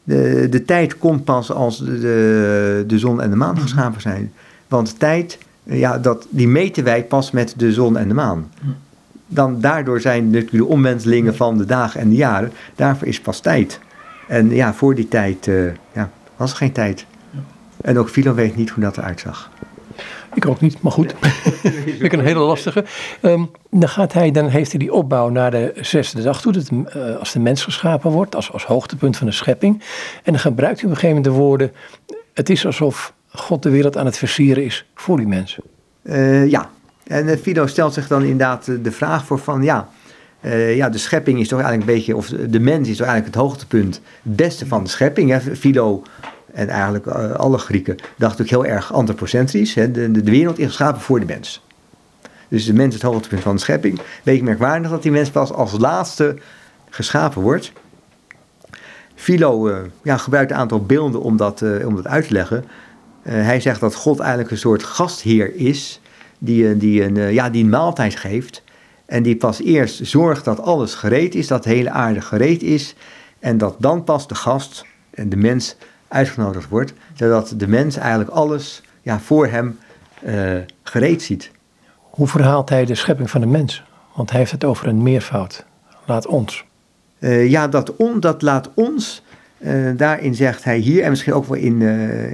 de, 0.03 0.48
de 0.50 0.65
tijd 0.65 0.98
komt 0.98 1.24
pas 1.24 1.51
als 1.51 1.77
de, 1.77 2.84
de 2.88 3.00
zon 3.00 3.22
en 3.22 3.29
de 3.29 3.36
maan 3.36 3.60
geschapen 3.60 4.01
zijn. 4.01 4.34
Want 4.67 5.00
tijd, 5.00 5.38
ja, 5.63 5.98
dat, 5.98 6.27
die 6.29 6.48
meten 6.48 6.84
wij 6.84 7.03
pas 7.03 7.32
met 7.32 7.53
de 7.58 7.74
zon 7.74 7.98
en 7.98 8.08
de 8.08 8.13
maan. 8.13 8.51
Dan, 9.27 9.62
daardoor 9.62 10.01
zijn 10.01 10.25
natuurlijk 10.25 10.51
de 10.51 10.65
omwentelingen 10.65 11.36
van 11.36 11.58
de 11.58 11.65
dagen 11.65 12.00
en 12.00 12.10
de 12.10 12.15
jaren. 12.15 12.51
Daarvoor 12.75 13.08
is 13.08 13.22
pas 13.22 13.39
tijd. 13.39 13.79
En 14.27 14.50
ja, 14.50 14.74
voor 14.74 14.96
die 14.96 15.08
tijd 15.08 15.48
uh, 15.48 15.72
ja, 15.94 16.10
was 16.36 16.51
er 16.51 16.58
geen 16.58 16.72
tijd. 16.72 17.06
En 17.82 17.98
ook 18.00 18.10
Philo 18.10 18.34
weet 18.34 18.56
niet 18.56 18.70
hoe 18.70 18.84
dat 18.84 18.98
eruit 18.98 19.20
zag. 19.20 19.50
Ik 20.34 20.48
ook 20.48 20.62
niet, 20.62 20.82
maar 20.82 20.92
goed. 20.92 21.13
Vind 21.62 22.04
ik 22.08 22.13
een 22.13 22.25
hele 22.25 22.39
lastige. 22.39 22.86
Um, 23.22 23.51
dan, 23.70 23.89
gaat 23.89 24.13
hij, 24.13 24.32
dan 24.32 24.48
heeft 24.48 24.72
hij 24.72 24.80
die 24.80 24.94
opbouw 24.94 25.30
naar 25.30 25.51
de 25.51 25.74
zesde 25.82 26.22
dag 26.22 26.42
toe, 26.42 26.51
dat, 26.51 26.70
uh, 26.72 27.16
als 27.18 27.32
de 27.32 27.39
mens 27.39 27.63
geschapen 27.63 28.12
wordt, 28.12 28.36
als, 28.36 28.51
als 28.51 28.66
hoogtepunt 28.66 29.18
van 29.18 29.27
de 29.27 29.34
schepping. 29.34 29.82
En 30.24 30.32
dan 30.32 30.39
gebruikt 30.39 30.82
hij 30.82 30.89
op 30.89 30.96
een 30.96 31.01
gegeven 31.01 31.24
moment 31.24 31.36
de 31.36 31.42
woorden: 31.42 31.72
Het 32.34 32.50
is 32.50 32.66
alsof 32.66 33.13
God 33.30 33.63
de 33.63 33.70
wereld 33.70 33.98
aan 33.98 34.06
het 34.06 34.18
versieren 34.18 34.63
is 34.63 34.86
voor 34.96 35.18
die 35.18 35.27
mensen. 35.27 35.63
Uh, 36.04 36.48
ja, 36.48 36.70
en 37.04 37.27
uh, 37.27 37.38
Fido 37.38 37.68
stelt 37.68 37.94
zich 37.94 38.08
dan 38.08 38.22
inderdaad 38.22 38.66
de 38.84 38.92
vraag 38.92 39.25
voor 39.25 39.39
van 39.39 39.63
ja. 39.63 39.89
Uh, 40.42 40.75
ja, 40.75 40.89
de 40.89 40.98
schepping 40.98 41.39
is 41.39 41.48
toch 41.48 41.60
eigenlijk 41.60 41.89
een 41.89 41.96
beetje, 41.96 42.16
of 42.16 42.27
de 42.27 42.60
mens 42.60 42.89
is 42.89 42.98
toch 42.98 43.08
eigenlijk 43.08 43.36
het 43.36 43.46
hoogtepunt, 43.46 44.01
het 44.24 44.36
beste 44.36 44.68
van 44.68 44.84
de 44.84 44.89
schepping. 44.89 45.30
Hè? 45.30 45.56
Philo 45.56 46.04
en 46.54 46.70
eigenlijk 46.70 47.06
uh, 47.06 47.32
alle 47.32 47.58
Grieken 47.58 47.98
dachten 48.16 48.44
ook 48.44 48.50
heel 48.50 48.66
erg 48.66 48.94
antropocentrisch. 48.94 49.74
Hè? 49.74 49.92
De, 49.92 50.12
de, 50.12 50.32
wereld 50.32 50.60
is 50.60 50.66
geschapen 50.66 51.01
voor 51.01 51.20
de 51.20 51.25
mens. 51.25 51.66
Dus 52.48 52.66
de 52.66 52.74
mens 52.74 52.96
is 52.96 53.01
het 53.01 53.12
hoogtepunt 53.12 53.42
van 53.42 53.56
de 53.56 53.62
schepping. 53.62 54.00
Beetje 54.24 54.44
merkwaardig 54.44 54.89
dat 54.89 55.01
die 55.01 55.12
mens 55.12 55.30
pas 55.30 55.54
als 55.54 55.72
laatste 55.77 56.36
geschapen 56.89 57.42
wordt. 57.42 57.72
Philo 59.16 59.70
uh, 59.70 59.77
ja, 60.04 60.18
gebruikt 60.18 60.51
een 60.51 60.58
aantal 60.58 60.86
beelden 60.86 61.22
om 61.22 61.38
dat, 61.38 61.62
uh, 61.62 61.88
om 61.88 61.96
dat 61.96 62.08
uit 62.08 62.27
te 62.27 62.34
leggen. 62.34 62.66
hij 63.22 63.60
zegt 63.60 63.80
dat 63.80 63.96
God 63.96 64.20
eigenlijk 64.20 64.51
een 64.51 64.58
soort 64.58 64.84
gastheer 64.84 65.56
is, 65.56 66.01
die, 66.38 66.77
die, 66.77 67.04
een, 67.04 67.34
ja, 67.34 67.50
die 67.50 67.63
een 67.63 67.70
maaltijd 67.70 68.16
geeft. 68.16 68.63
En 69.06 69.24
die 69.24 69.36
pas 69.36 69.62
eerst 69.62 70.08
zorgt 70.08 70.46
dat 70.46 70.62
alles 70.62 70.96
gereed 70.96 71.36
is, 71.36 71.48
dat 71.48 71.63
de 71.63 71.70
hele 71.70 71.89
aarde 71.89 72.22
gereed 72.22 72.62
is. 72.62 72.96
En 73.39 73.58
dat 73.58 73.75
dan 73.80 74.04
pas 74.04 74.27
de 74.27 74.36
gast 74.36 74.86
en 75.10 75.30
de 75.30 75.38
mens 75.38 75.75
uitgenodigd 76.08 76.70
wordt, 76.70 76.94
zodat 77.14 77.54
de 77.58 77.68
mens 77.68 77.98
eigenlijk 77.98 78.30
alles 78.30 78.82
ja, 79.02 79.20
voor 79.20 79.48
hem 79.48 79.78
uh, 80.26 80.52
gereed 80.84 81.22
ziet. 81.22 81.52
Hoe 82.00 82.28
verhaalt 82.28 82.70
hij 82.70 82.86
de 82.86 82.96
schepping 82.96 83.30
van 83.30 83.42
de 83.42 83.48
mens? 83.48 83.84
Want 84.16 84.30
hij 84.30 84.40
heeft 84.40 84.52
het 84.52 84.64
over 84.64 84.88
een 84.88 85.04
meervoud. 85.04 85.66
Laat 86.06 86.28
ons. 86.28 86.66
Uh, 87.20 87.50
ja, 87.50 87.68
dat, 87.68 87.96
on, 87.96 88.20
dat 88.20 88.42
laat 88.42 88.70
ons. 88.74 89.24
Uh, 89.60 89.98
daarin 89.98 90.36
zegt 90.36 90.64
hij 90.64 90.78
hier, 90.78 91.04
en 91.04 91.10
misschien 91.10 91.34
ook 91.34 91.46
wel 91.46 91.58
in, 91.58 91.82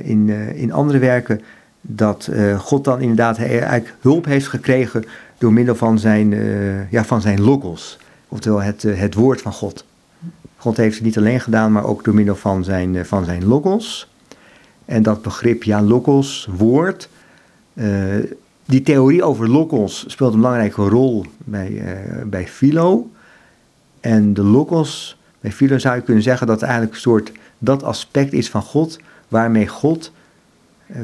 in, 0.03 0.29
in 0.55 0.71
andere 0.71 0.99
werken, 0.99 1.41
dat 1.81 2.29
God 2.57 2.83
dan 2.83 3.01
inderdaad 3.01 3.37
eigenlijk 3.37 3.93
hulp 4.01 4.25
heeft 4.25 4.47
gekregen 4.47 5.05
door 5.37 5.53
middel 5.53 5.75
van 5.75 5.99
zijn, 5.99 6.29
ja, 6.89 7.03
van 7.03 7.21
zijn 7.21 7.41
logos. 7.41 7.97
Oftewel 8.27 8.61
het, 8.61 8.81
het 8.81 9.13
woord 9.13 9.41
van 9.41 9.53
God. 9.53 9.85
God 10.63 10.77
heeft 10.77 10.95
het 10.95 11.03
niet 11.03 11.17
alleen 11.17 11.39
gedaan, 11.39 11.71
maar 11.71 11.85
ook 11.85 12.03
door 12.03 12.13
middel 12.13 12.35
van 12.35 12.63
zijn, 12.63 12.95
eh, 12.95 13.03
van 13.03 13.25
zijn 13.25 13.45
logos. 13.45 14.09
En 14.85 15.03
dat 15.03 15.21
begrip, 15.21 15.63
ja, 15.63 15.81
logos, 15.81 16.47
woord. 16.57 17.09
Uh, 17.73 18.15
die 18.65 18.81
theorie 18.81 19.23
over 19.23 19.49
logos 19.49 20.05
speelt 20.07 20.33
een 20.33 20.39
belangrijke 20.39 20.81
rol 20.81 21.25
bij, 21.37 21.69
uh, 21.69 22.23
bij 22.25 22.47
Philo. 22.47 23.11
En 23.99 24.33
de 24.33 24.43
logos, 24.43 25.17
bij 25.39 25.51
Philo 25.51 25.77
zou 25.77 25.95
je 25.95 26.01
kunnen 26.01 26.23
zeggen 26.23 26.47
dat 26.47 26.55
het 26.55 26.65
eigenlijk 26.65 26.95
een 26.95 27.01
soort 27.01 27.31
dat 27.57 27.83
aspect 27.83 28.33
is 28.33 28.49
van 28.49 28.61
God, 28.61 28.99
waarmee 29.27 29.67
God 29.67 30.11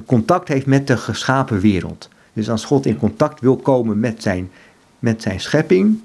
contact 0.06 0.48
heeft 0.48 0.66
met 0.66 0.88
de 0.88 0.98
geschapen 0.98 1.60
wereld. 1.60 2.10
Dus 2.34 2.50
als 2.50 2.66
God 2.66 2.86
in 2.86 2.98
contact 2.98 3.42
wil 3.42 3.58
komen 3.58 4.00
met 4.00 4.22
zijn, 4.22 4.52
met 5.00 5.22
zijn 5.22 5.40
schepping, 5.40 6.00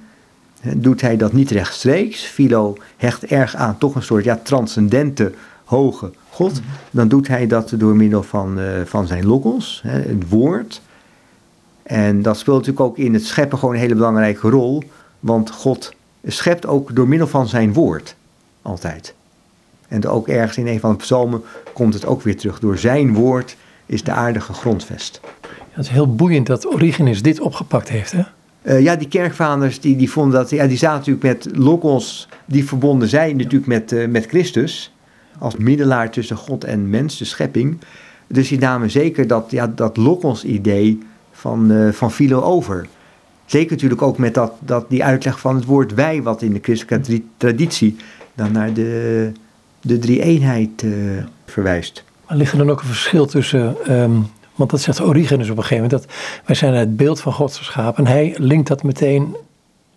doet 0.77 1.01
hij 1.01 1.17
dat 1.17 1.33
niet 1.33 1.51
rechtstreeks. 1.51 2.25
Philo 2.25 2.77
hecht 2.97 3.25
erg 3.25 3.57
aan 3.57 3.79
toch 3.79 3.95
een 3.95 4.03
soort 4.03 4.25
ja, 4.25 4.41
transcendente, 4.43 5.33
hoge 5.65 6.11
God. 6.31 6.61
Dan 6.91 7.09
doet 7.09 7.29
hij 7.29 7.47
dat 7.47 7.73
door 7.77 7.97
middel 7.97 8.23
van, 8.23 8.59
uh, 8.59 8.67
van 8.85 9.07
zijn 9.07 9.27
logos, 9.27 9.81
hè, 9.87 10.01
het 10.01 10.29
woord. 10.29 10.81
En 11.83 12.23
dat 12.23 12.39
speelt 12.39 12.57
natuurlijk 12.57 12.87
ook 12.87 12.99
in 12.99 13.15
het 13.15 13.25
scheppen 13.25 13.59
gewoon 13.59 13.75
een 13.75 13.81
hele 13.81 13.95
belangrijke 13.95 14.49
rol. 14.49 14.83
Want 15.21 15.51
God 15.51 15.93
schept 16.27 16.67
ook 16.67 16.95
door 16.95 17.09
middel 17.09 17.29
van 17.29 17.49
zijn 17.49 17.73
woord. 17.73 18.17
Altijd. 18.63 19.15
En 19.89 20.07
ook 20.07 20.29
ergens 20.29 20.57
in 20.57 20.67
een 20.67 20.81
van 20.81 20.91
de 20.91 20.97
psalmen 20.97 21.43
komt 21.73 21.95
het 21.95 22.07
ook 22.07 22.23
weer 22.23 22.37
terug. 22.37 22.59
Door 22.59 22.79
zijn 22.79 23.15
woord 23.15 23.57
is 23.87 24.03
de 24.03 24.13
aarde 24.13 24.41
gegrondvest. 24.41 25.21
Ja, 25.43 25.49
het 25.71 25.85
is 25.85 25.91
heel 25.91 26.15
boeiend 26.15 26.47
dat 26.47 26.67
Origenes 26.67 27.23
dit 27.23 27.41
opgepakt 27.41 27.89
heeft, 27.89 28.13
hè? 28.13 28.23
Uh, 28.65 28.81
ja, 28.81 28.97
die 28.97 29.09
kerkvaders 29.09 29.81
die, 29.81 29.97
die 29.97 30.11
vonden 30.11 30.41
dat, 30.41 30.51
ja, 30.51 30.67
die 30.67 30.77
zaten 30.77 30.99
natuurlijk 30.99 31.45
met 31.45 31.57
logos, 31.57 32.29
die 32.45 32.65
verbonden 32.65 33.09
zijn 33.09 33.37
natuurlijk 33.37 33.67
met, 33.67 33.93
uh, 33.93 34.09
met 34.09 34.27
Christus, 34.27 34.95
als 35.39 35.57
middelaar 35.57 36.11
tussen 36.11 36.37
God 36.37 36.65
en 36.65 36.91
mens, 36.91 37.19
de 37.19 37.25
schepping. 37.25 37.79
Dus 38.27 38.49
die 38.49 38.59
namen 38.59 38.91
zeker 38.91 39.27
dat, 39.27 39.51
ja, 39.51 39.67
dat 39.67 39.97
logos-idee 39.97 40.99
van, 41.33 41.73
uh, 41.73 41.93
van 41.93 42.13
Philo 42.13 42.41
over. 42.41 42.87
Zeker 43.45 43.73
natuurlijk 43.73 44.03
ook 44.03 44.19
met 44.19 44.35
dat, 44.35 44.53
dat 44.59 44.91
die 44.91 45.05
uitleg 45.05 45.41
van 45.41 45.55
het 45.55 45.65
woord 45.65 45.95
wij, 45.95 46.23
wat 46.23 46.43
in 46.43 46.53
de 46.53 46.61
christelijke 46.63 47.23
traditie 47.37 47.97
dan 48.35 48.53
naar 48.53 48.73
de, 48.73 49.33
de 49.81 49.99
drie-eenheid 49.99 50.85
verwijst. 51.47 52.05
Maar 52.29 52.37
ligt 52.37 52.53
er 52.53 52.59
dan 52.59 52.71
ook 52.71 52.81
een 52.81 52.87
verschil 52.87 53.27
tussen 53.27 53.77
um, 54.01 54.27
want 54.55 54.71
dat 54.71 54.81
zegt 54.81 55.01
Origenes 55.01 55.51
op 55.51 55.57
een 55.57 55.63
gegeven 55.63 55.85
moment. 55.85 56.03
Dat 56.03 56.15
wij 56.45 56.57
zijn 56.57 56.75
het 56.75 56.97
beeld 56.97 57.21
van 57.21 57.33
God 57.33 57.57
geschapen. 57.57 58.05
En 58.05 58.13
hij 58.13 58.35
linkt 58.39 58.69
dat 58.69 58.83
meteen 58.83 59.37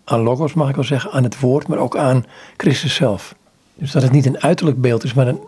aan 0.04 0.20
logos, 0.20 0.54
mag 0.54 0.68
ik 0.68 0.74
wel 0.74 0.84
zeggen. 0.84 1.10
Aan 1.10 1.22
het 1.22 1.40
woord, 1.40 1.66
maar 1.66 1.78
ook 1.78 1.96
aan 1.96 2.24
Christus 2.56 2.94
zelf. 2.94 3.34
Dus 3.74 3.92
dat 3.92 4.02
het 4.02 4.12
niet 4.12 4.26
een 4.26 4.40
uiterlijk 4.40 4.80
beeld 4.80 5.04
is, 5.04 5.14
maar 5.14 5.26
een, 5.26 5.40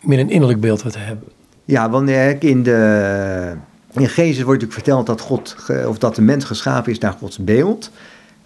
meer 0.00 0.18
een 0.18 0.30
innerlijk 0.30 0.60
beeld 0.60 0.82
wat 0.82 0.94
we 0.94 1.00
hebben. 1.00 1.28
Ja, 1.64 1.90
wanneer 1.90 2.36
in 2.42 2.62
de... 2.62 3.54
In 3.92 4.08
Genesis 4.08 4.42
wordt 4.42 4.62
natuurlijk 4.62 4.72
verteld 4.72 5.06
dat, 5.06 5.20
God, 5.20 5.56
of 5.86 5.98
dat 5.98 6.14
de 6.14 6.22
mens 6.22 6.44
geschapen 6.44 6.92
is 6.92 6.98
naar 6.98 7.16
Gods 7.18 7.38
beeld. 7.38 7.90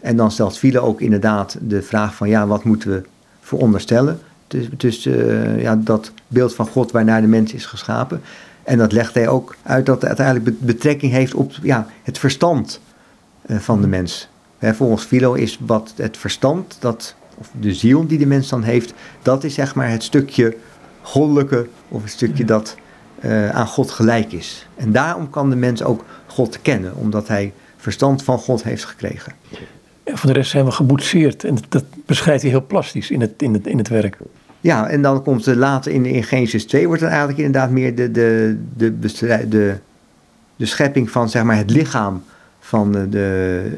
En 0.00 0.16
dan 0.16 0.30
stelt 0.30 0.58
Philo 0.58 0.80
ook 0.80 1.00
inderdaad 1.00 1.56
de 1.60 1.82
vraag 1.82 2.14
van 2.14 2.28
ja, 2.28 2.46
wat 2.46 2.64
moeten 2.64 2.90
we 2.90 3.02
veronderstellen? 3.40 4.20
Dus, 4.46 4.68
dus 4.76 5.06
uh, 5.06 5.62
ja, 5.62 5.76
dat 5.76 6.12
beeld 6.26 6.54
van 6.54 6.66
God 6.66 6.90
waarnaar 6.90 7.20
de 7.20 7.26
mens 7.26 7.52
is 7.52 7.66
geschapen. 7.66 8.22
En 8.62 8.78
dat 8.78 8.92
legt 8.92 9.14
hij 9.14 9.28
ook 9.28 9.56
uit 9.62 9.86
dat 9.86 9.94
het 9.94 10.04
uiteindelijk 10.04 10.60
betrekking 10.60 11.12
heeft 11.12 11.34
op 11.34 11.52
ja, 11.62 11.86
het 12.02 12.18
verstand 12.18 12.80
uh, 13.46 13.58
van 13.58 13.80
de 13.80 13.86
mens. 13.86 14.28
Hè, 14.58 14.74
volgens 14.74 15.04
Philo 15.04 15.32
is 15.32 15.58
wat 15.60 15.92
het 15.96 16.16
verstand, 16.16 16.76
dat, 16.80 17.14
of 17.38 17.50
de 17.60 17.74
ziel 17.74 18.06
die 18.06 18.18
de 18.18 18.26
mens 18.26 18.48
dan 18.48 18.62
heeft, 18.62 18.94
dat 19.22 19.44
is 19.44 19.54
zeg 19.54 19.74
maar 19.74 19.90
het 19.90 20.02
stukje 20.02 20.56
goddelijke 21.02 21.68
of 21.88 22.02
het 22.02 22.12
stukje 22.12 22.44
dat 22.44 22.76
uh, 23.24 23.50
aan 23.50 23.66
God 23.66 23.90
gelijk 23.90 24.32
is. 24.32 24.66
En 24.76 24.92
daarom 24.92 25.30
kan 25.30 25.50
de 25.50 25.56
mens 25.56 25.82
ook 25.82 26.04
God 26.26 26.62
kennen, 26.62 26.96
omdat 26.96 27.28
hij 27.28 27.52
verstand 27.76 28.22
van 28.22 28.38
God 28.38 28.62
heeft 28.62 28.84
gekregen. 28.84 29.32
En 30.04 30.18
voor 30.18 30.32
de 30.32 30.36
rest 30.36 30.50
zijn 30.50 30.64
we 30.64 30.70
geboetseerd 30.70 31.44
en 31.44 31.56
dat 31.68 31.84
beschrijft 32.06 32.42
hij 32.42 32.50
heel 32.50 32.66
plastisch 32.66 33.10
in 33.10 33.20
het, 33.20 33.42
in 33.42 33.52
het, 33.52 33.66
in 33.66 33.78
het 33.78 33.88
werk. 33.88 34.18
Ja, 34.62 34.88
en 34.88 35.02
dan 35.02 35.22
komt 35.22 35.46
er 35.46 35.56
later 35.56 35.92
in, 35.92 36.06
in 36.06 36.22
Genesis 36.22 36.64
2 36.64 36.86
wordt 36.86 37.00
het 37.00 37.10
eigenlijk 37.10 37.38
inderdaad 37.38 37.70
meer 37.70 37.94
de, 37.94 38.10
de, 38.10 38.58
de, 38.76 38.96
de, 39.48 39.74
de 40.56 40.66
schepping 40.66 41.10
van 41.10 41.28
zeg 41.28 41.42
maar, 41.42 41.56
het 41.56 41.70
lichaam 41.70 42.22
van 42.60 42.92
de, 42.92 43.08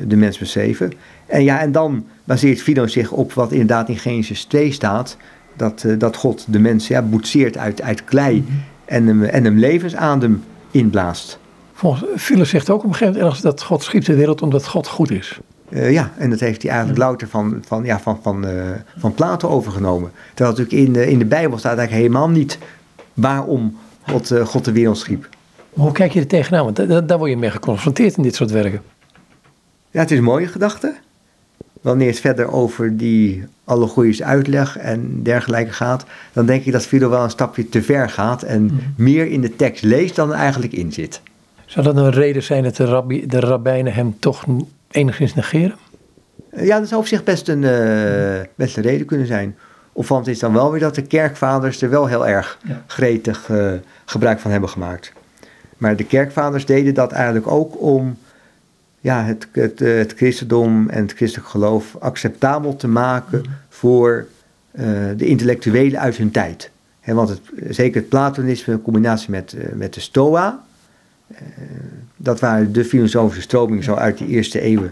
de, 0.06 0.16
mens 0.16 0.38
beschreven. 0.38 0.92
En 1.26 1.44
ja, 1.44 1.60
en 1.60 1.72
dan 1.72 2.04
baseert 2.24 2.62
Philo 2.62 2.86
zich 2.86 3.10
op 3.10 3.32
wat 3.32 3.52
inderdaad 3.52 3.88
in 3.88 3.98
Genesis 3.98 4.44
2 4.44 4.72
staat. 4.72 5.16
Dat, 5.56 5.82
uh, 5.86 5.98
dat 5.98 6.16
God 6.16 6.44
de 6.48 6.58
mens 6.58 6.88
ja, 6.88 7.02
boetseert 7.02 7.58
uit, 7.58 7.82
uit 7.82 8.04
klei 8.04 8.36
mm 8.36 8.46
-hmm. 8.46 8.62
en, 8.84 9.06
hem, 9.06 9.22
en 9.22 9.44
hem 9.44 9.58
levensadem 9.58 10.44
inblaast. 10.70 11.38
Volgens 11.72 12.04
Philo 12.16 12.44
zegt 12.44 12.70
ook 12.70 12.84
op 12.84 12.90
een 12.90 12.94
gegeven 12.94 13.20
moment 13.20 13.42
dat 13.42 13.62
God 13.62 13.82
schiep 13.82 14.04
de 14.04 14.14
wereld 14.14 14.42
omdat 14.42 14.68
God 14.68 14.88
goed 14.88 15.10
is. 15.10 15.40
Uh, 15.68 15.92
ja, 15.92 16.12
en 16.16 16.30
dat 16.30 16.40
heeft 16.40 16.62
hij 16.62 16.70
eigenlijk 16.70 17.00
louter 17.00 17.28
van, 17.28 17.62
van, 17.66 17.84
ja, 17.84 18.00
van, 18.00 18.18
van, 18.22 18.46
uh, 18.46 18.70
van 18.96 19.14
Plato 19.14 19.48
overgenomen. 19.48 20.10
Terwijl 20.34 20.56
natuurlijk 20.56 20.86
in 20.86 20.92
de, 20.92 21.10
in 21.10 21.18
de 21.18 21.24
Bijbel 21.24 21.58
staat 21.58 21.78
eigenlijk 21.78 22.06
helemaal 22.06 22.30
niet 22.30 22.58
waarom 23.14 23.78
God, 24.00 24.30
uh, 24.30 24.46
God 24.46 24.64
de 24.64 24.72
wereld 24.72 24.98
schiep. 24.98 25.28
Maar 25.74 25.84
hoe 25.84 25.94
kijk 25.94 26.12
je 26.12 26.20
er 26.20 26.26
tegenaan? 26.26 26.64
Want 26.64 26.76
daar, 26.76 27.06
daar 27.06 27.18
word 27.18 27.30
je 27.30 27.36
mee 27.36 27.50
geconfronteerd 27.50 28.16
in 28.16 28.22
dit 28.22 28.34
soort 28.34 28.50
werken. 28.50 28.82
Ja, 29.90 30.00
het 30.00 30.10
is 30.10 30.18
een 30.18 30.24
mooie 30.24 30.46
gedachte. 30.46 30.94
Wanneer 31.80 32.08
het 32.08 32.20
verder 32.20 32.52
over 32.52 32.96
die 32.96 33.44
allegorische 33.64 34.24
uitleg 34.24 34.78
en 34.78 35.22
dergelijke 35.22 35.72
gaat, 35.72 36.04
dan 36.32 36.46
denk 36.46 36.64
ik 36.64 36.72
dat 36.72 36.86
Philo 36.86 37.08
wel 37.08 37.22
een 37.22 37.30
stapje 37.30 37.68
te 37.68 37.82
ver 37.82 38.10
gaat 38.10 38.42
en 38.42 38.62
mm. 38.62 38.78
meer 38.96 39.26
in 39.26 39.40
de 39.40 39.56
tekst 39.56 39.82
leest 39.82 40.16
dan 40.16 40.32
er 40.32 40.38
eigenlijk 40.38 40.72
in 40.72 40.92
zit. 40.92 41.20
Zou 41.66 41.84
dat 41.86 41.96
een 41.96 42.10
reden 42.10 42.42
zijn 42.42 42.62
dat 42.62 42.76
de, 42.76 42.84
rabbi, 42.84 43.26
de 43.26 43.40
rabbijnen 43.40 43.94
hem 43.94 44.16
toch 44.18 44.44
enigszins 44.94 45.34
negeren? 45.34 45.76
Ja, 46.56 46.78
dat 46.78 46.88
zou 46.88 47.00
op 47.00 47.06
zich 47.06 47.24
best 47.24 47.48
een, 47.48 47.62
uh, 47.62 48.40
best 48.54 48.76
een 48.76 48.82
reden 48.82 49.06
kunnen 49.06 49.26
zijn. 49.26 49.56
Opvallend 49.92 50.26
is 50.26 50.38
dan 50.38 50.52
wel 50.52 50.70
weer 50.70 50.80
dat 50.80 50.94
de 50.94 51.02
kerkvaders 51.02 51.82
er 51.82 51.90
wel 51.90 52.06
heel 52.06 52.26
erg 52.26 52.58
gretig 52.86 53.48
uh, 53.48 53.72
gebruik 54.04 54.38
van 54.38 54.50
hebben 54.50 54.68
gemaakt. 54.68 55.12
Maar 55.76 55.96
de 55.96 56.04
kerkvaders 56.04 56.66
deden 56.66 56.94
dat 56.94 57.12
eigenlijk 57.12 57.46
ook 57.46 57.80
om 57.80 58.18
ja, 59.00 59.24
het, 59.24 59.48
het, 59.52 59.78
het 59.78 60.12
christendom 60.16 60.88
en 60.88 61.02
het 61.02 61.12
christelijk 61.12 61.48
geloof 61.48 61.96
acceptabel 61.98 62.76
te 62.76 62.88
maken 62.88 63.38
mm. 63.38 63.52
voor 63.68 64.26
uh, 64.72 64.86
de 65.16 65.26
intellectuelen 65.26 66.00
uit 66.00 66.16
hun 66.16 66.30
tijd. 66.30 66.70
He, 67.00 67.14
want 67.14 67.28
het, 67.28 67.40
zeker 67.68 68.00
het 68.00 68.08
Platonisme 68.08 68.72
in 68.72 68.82
combinatie 68.82 69.30
met, 69.30 69.56
met 69.74 69.94
de 69.94 70.00
Stoa, 70.00 70.64
dat 72.16 72.40
waren 72.40 72.72
de 72.72 72.84
filosofische 72.84 73.42
stromingen 73.42 73.84
zo 73.84 73.94
uit 73.94 74.18
de 74.18 74.26
eerste 74.26 74.60
eeuwen 74.60 74.90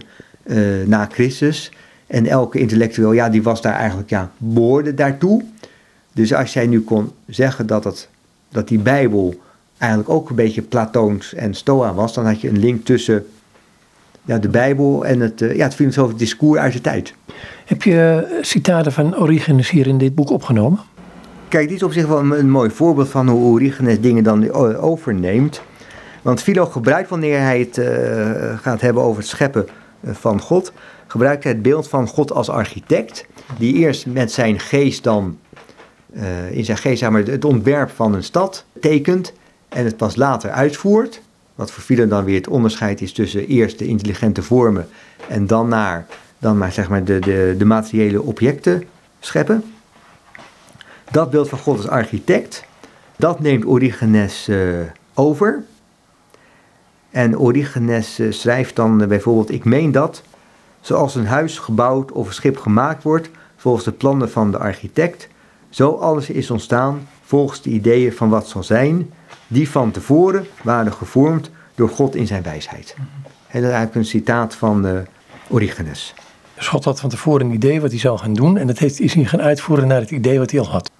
na 0.85 1.07
Christus. 1.11 1.71
En 2.07 2.25
elke 2.25 2.59
intellectueel, 2.59 3.11
ja, 3.11 3.29
die 3.29 3.43
was 3.43 3.61
daar 3.61 3.73
eigenlijk, 3.73 4.09
ja, 4.09 4.31
behoorde 4.37 4.93
daartoe. 4.93 5.43
Dus 6.13 6.33
als 6.33 6.53
jij 6.53 6.67
nu 6.67 6.81
kon 6.81 7.11
zeggen 7.27 7.67
dat, 7.67 7.83
het, 7.83 8.09
dat 8.49 8.67
die 8.67 8.79
Bijbel 8.79 9.41
eigenlijk 9.77 10.09
ook 10.11 10.29
een 10.29 10.35
beetje 10.35 10.61
Platoons 10.61 11.33
en 11.33 11.53
Stoa 11.53 11.93
was, 11.93 12.13
dan 12.13 12.25
had 12.25 12.41
je 12.41 12.49
een 12.49 12.59
link 12.59 12.85
tussen 12.85 13.25
ja, 14.25 14.37
de 14.37 14.49
Bijbel 14.49 15.05
en 15.05 15.19
het, 15.19 15.41
uh, 15.41 15.55
ja, 15.55 15.63
het 15.63 15.75
filosofisch 15.75 16.17
discours 16.17 16.59
uit 16.59 16.73
de 16.73 16.81
tijd. 16.81 17.13
Heb 17.65 17.83
je 17.83 18.27
eh, 18.29 18.43
citaten 18.43 18.91
van 18.91 19.17
Origenes 19.17 19.69
hier 19.69 19.87
in 19.87 19.97
dit 19.97 20.15
boek 20.15 20.29
opgenomen? 20.29 20.79
Kijk, 21.47 21.67
dit 21.67 21.77
is 21.77 21.83
op 21.83 21.91
zich 21.91 22.07
wel 22.07 22.19
een, 22.19 22.49
mooi 22.49 22.69
voorbeeld 22.69 23.09
van 23.09 23.29
hoe 23.29 23.51
Origenes 23.51 24.01
dingen 24.01 24.23
dan 24.23 24.51
overneemt. 24.75 25.61
Want 26.23 26.41
Philo 26.41 26.65
gebruikt, 26.65 27.09
wanneer 27.09 27.39
hij 27.39 27.59
het 27.59 27.77
uh, 27.77 28.59
gaat 28.59 28.81
hebben 28.81 29.03
over 29.03 29.21
het 29.21 29.29
scheppen 29.29 29.67
van 30.05 30.39
God, 30.41 30.71
gebruikt 31.07 31.43
hij 31.43 31.51
het 31.51 31.61
beeld 31.61 31.87
van 31.87 32.07
God 32.07 32.31
als 32.31 32.49
architect, 32.49 33.25
die 33.57 33.73
eerst 33.73 34.05
met 34.05 34.31
zijn 34.31 34.59
geest 34.59 35.03
dan, 35.03 35.39
uh, 36.13 36.51
in 36.51 36.65
zijn 36.65 36.77
geest 36.77 37.09
maar, 37.09 37.23
het 37.23 37.45
ontwerp 37.45 37.89
van 37.89 38.13
een 38.13 38.23
stad 38.23 38.65
tekent 38.79 39.33
en 39.69 39.85
het 39.85 39.97
pas 39.97 40.15
later 40.15 40.49
uitvoert. 40.49 41.21
Wat 41.55 41.71
voor 41.71 41.83
Philo 41.83 42.07
dan 42.07 42.23
weer 42.23 42.37
het 42.37 42.47
onderscheid 42.47 43.01
is 43.01 43.13
tussen 43.13 43.47
eerst 43.47 43.79
de 43.79 43.85
intelligente 43.85 44.41
vormen 44.41 44.87
en 45.27 45.47
dan 45.47 45.67
naar 45.67 46.05
dan 46.37 46.57
maar, 46.57 46.71
zeg 46.71 46.89
maar 46.89 47.03
de, 47.03 47.19
de, 47.19 47.55
de 47.57 47.65
materiële 47.65 48.21
objecten 48.21 48.83
scheppen. 49.19 49.63
Dat 51.11 51.29
beeld 51.29 51.49
van 51.49 51.59
God 51.59 51.77
als 51.77 51.87
architect, 51.87 52.63
dat 53.15 53.39
neemt 53.39 53.65
Origenes 53.65 54.49
over. 55.13 55.63
En 57.13 57.39
Origenes 57.39 58.19
uh, 58.19 58.31
schrijft 58.31 58.75
dan 58.75 59.01
uh, 59.01 59.07
bijvoorbeeld: 59.07 59.51
Ik 59.51 59.65
meen 59.65 59.91
dat, 59.91 60.23
zoals 60.81 61.15
een 61.15 61.25
huis 61.25 61.59
gebouwd 61.59 62.11
of 62.11 62.27
een 62.27 62.33
schip 62.33 62.57
gemaakt 62.57 63.03
wordt 63.03 63.29
volgens 63.55 63.85
de 63.85 63.91
plannen 63.91 64.31
van 64.31 64.51
de 64.51 64.57
architect, 64.57 65.27
zo 65.69 65.91
alles 65.91 66.29
is 66.29 66.51
ontstaan 66.51 67.07
volgens 67.23 67.61
de 67.61 67.69
ideeën 67.69 68.13
van 68.13 68.29
wat 68.29 68.47
zal 68.47 68.63
zijn, 68.63 69.11
die 69.47 69.69
van 69.69 69.91
tevoren 69.91 70.45
waren 70.63 70.93
gevormd 70.93 71.49
door 71.75 71.89
God 71.89 72.15
in 72.15 72.27
zijn 72.27 72.43
wijsheid. 72.43 72.95
En 72.97 73.61
dat 73.61 73.69
is 73.69 73.75
eigenlijk 73.75 73.95
een 73.95 74.05
citaat 74.05 74.55
van 74.55 75.05
Origenes. 75.49 76.13
Dus 76.55 76.67
God 76.67 76.83
had 76.83 76.99
van 76.99 77.09
tevoren 77.09 77.45
een 77.45 77.53
idee 77.53 77.81
wat 77.81 77.89
hij 77.89 77.99
zou 77.99 78.17
gaan 78.17 78.33
doen 78.33 78.57
en 78.57 78.67
dat 78.67 78.77
heeft, 78.77 78.99
is 78.99 79.13
hij 79.13 79.25
gaan 79.25 79.41
uitvoeren 79.41 79.87
naar 79.87 79.99
het 79.99 80.11
idee 80.11 80.39
wat 80.39 80.51
hij 80.51 80.59
al 80.59 80.69
had. 80.69 80.91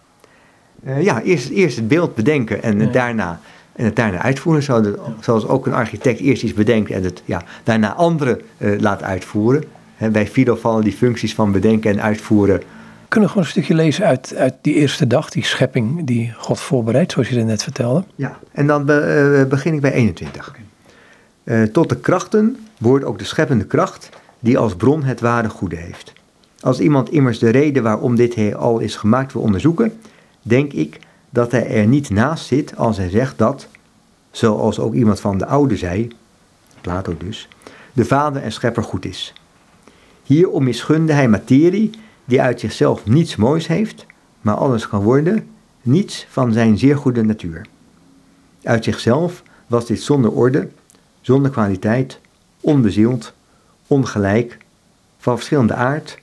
Uh, 0.87 1.01
ja, 1.01 1.21
eerst, 1.21 1.49
eerst 1.49 1.75
het 1.75 1.87
beeld 1.87 2.15
bedenken 2.15 2.63
en, 2.63 2.91
daarna, 2.91 3.39
en 3.75 3.85
het 3.85 3.95
daarna 3.95 4.21
uitvoeren. 4.21 4.95
zoals 5.19 5.47
ook 5.47 5.65
een 5.65 5.73
architect 5.73 6.19
eerst 6.19 6.43
iets 6.43 6.53
bedenkt 6.53 6.91
en 6.91 7.03
het 7.03 7.21
ja, 7.25 7.43
daarna 7.63 7.93
anderen 7.93 8.41
uh, 8.57 8.79
laat 8.79 9.03
uitvoeren. 9.03 9.63
He, 9.95 10.09
bij 10.09 10.27
Fido 10.27 10.55
vallen 10.55 10.83
die 10.83 10.93
functies 10.93 11.35
van 11.35 11.51
bedenken 11.51 11.91
en 11.91 12.01
uitvoeren. 12.01 12.61
Kunnen 13.07 13.29
we 13.29 13.35
gewoon 13.35 13.43
een 13.43 13.61
stukje 13.61 13.75
lezen 13.75 14.05
uit, 14.05 14.35
uit 14.35 14.53
die 14.61 14.73
eerste 14.73 15.07
dag, 15.07 15.29
die 15.29 15.43
schepping 15.43 16.05
die 16.05 16.33
God 16.37 16.59
voorbereidt, 16.59 17.11
zoals 17.11 17.29
je 17.29 17.43
net 17.43 17.63
vertelde? 17.63 18.03
Ja, 18.15 18.39
en 18.51 18.67
dan 18.67 18.85
be, 18.85 19.39
uh, 19.41 19.49
begin 19.49 19.73
ik 19.73 19.81
bij 19.81 19.91
21. 19.91 20.55
Okay. 21.43 21.67
tot 21.67 21.89
de 21.89 21.95
krachten 21.95 22.57
behoort 22.77 23.03
ook 23.03 23.19
de 23.19 23.25
scheppende 23.25 23.65
kracht 23.65 24.09
die 24.39 24.57
als 24.57 24.75
bron 24.75 25.03
het 25.03 25.19
ware 25.19 25.49
goede 25.49 25.75
heeft. 25.75 26.13
Als 26.59 26.79
iemand 26.79 27.09
immers 27.09 27.39
de 27.39 27.49
reden 27.49 27.83
waarom 27.83 28.15
dit 28.15 28.55
al 28.55 28.79
is 28.79 28.95
gemaakt 28.95 29.33
wil 29.33 29.41
onderzoeken, 29.41 29.93
denk 30.41 30.73
ik 30.73 30.99
dat 31.33 31.51
hij 31.51 31.67
er 31.67 31.87
niet 31.87 32.09
naast 32.09 32.45
zit 32.45 32.77
als 32.77 32.97
hij 32.97 33.09
zegt 33.09 33.37
dat, 33.37 33.67
zoals 34.31 34.79
ook 34.79 34.93
iemand 34.93 35.19
van 35.19 35.37
de 35.37 35.45
oude 35.45 35.77
zei, 35.77 36.07
Plato 36.81 37.17
dus, 37.17 37.47
de 37.93 38.05
vader 38.05 38.41
en 38.41 38.51
schepper 38.51 38.83
goed 38.83 39.05
is. 39.05 39.33
Hierom 40.23 40.63
misgunde 40.63 41.13
hij 41.13 41.27
materie 41.27 41.89
die 42.25 42.41
uit 42.41 42.59
zichzelf 42.59 43.05
niets 43.05 43.35
moois 43.35 43.67
heeft, 43.67 44.05
maar 44.41 44.55
alles 44.55 44.87
kan 44.87 45.03
worden, 45.03 45.47
niets 45.81 46.25
van 46.29 46.53
zijn 46.53 46.77
zeer 46.77 46.97
goede 46.97 47.23
natuur. 47.23 47.65
Uit 48.63 48.83
zichzelf 48.83 49.43
was 49.67 49.85
dit 49.85 50.01
zonder 50.01 50.31
orde, 50.31 50.69
zonder 51.21 51.51
kwaliteit, 51.51 52.19
onbezield, 52.61 53.33
ongelijk, 53.87 54.57
van 55.17 55.35
verschillende 55.35 55.73
aard, 55.73 56.17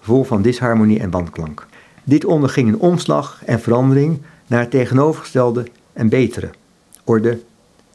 vol 0.00 0.24
van 0.24 0.42
disharmonie 0.42 1.00
en 1.00 1.10
wanklank. 1.10 1.66
Dit 2.04 2.24
onderging 2.24 2.68
een 2.68 2.78
omslag 2.78 3.42
en 3.44 3.60
verandering 3.60 4.20
naar 4.52 4.60
het 4.60 4.70
tegenovergestelde 4.70 5.66
en 5.92 6.08
betere. 6.08 6.50
Orde, 7.04 7.40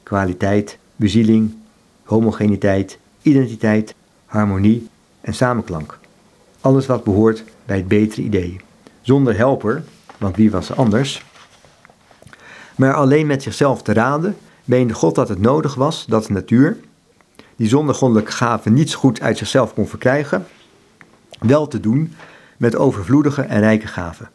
kwaliteit, 0.04 0.78
bezieling, 0.96 1.56
homogeniteit, 2.04 2.98
identiteit, 3.22 3.96
harmonie 4.26 4.88
en 5.22 5.34
samenklank. 5.34 6.00
Alles 6.62 6.86
wat 6.86 7.04
behoort 7.04 7.44
bij 7.66 7.78
het 7.78 7.88
betere 7.88 8.22
idee. 8.22 8.60
Zonder 9.02 9.38
helper, 9.38 9.84
want 10.18 10.36
wie 10.36 10.52
was 10.52 10.76
anders? 10.76 11.26
Maar 12.76 12.94
alleen 12.94 13.28
met 13.28 13.44
zichzelf 13.44 13.82
te 13.82 13.94
raden, 13.94 14.38
meende 14.66 14.94
God 14.94 15.16
dat 15.16 15.30
het 15.30 15.42
nodig 15.42 15.76
was 15.76 16.06
dat 16.06 16.26
de 16.26 16.34
natuur, 16.34 16.78
die 17.56 17.68
zonder 17.68 17.96
goddelijke 17.96 18.32
gaven 18.32 18.74
niets 18.74 18.96
goed 18.96 19.22
uit 19.22 19.38
zichzelf 19.38 19.74
kon 19.74 19.88
verkrijgen, 19.88 20.48
wel 21.40 21.68
te 21.68 21.80
doen 21.80 22.14
met 22.58 22.76
overvloedige 22.76 23.42
en 23.42 23.60
rijke 23.60 23.88
gaven. 23.88 24.30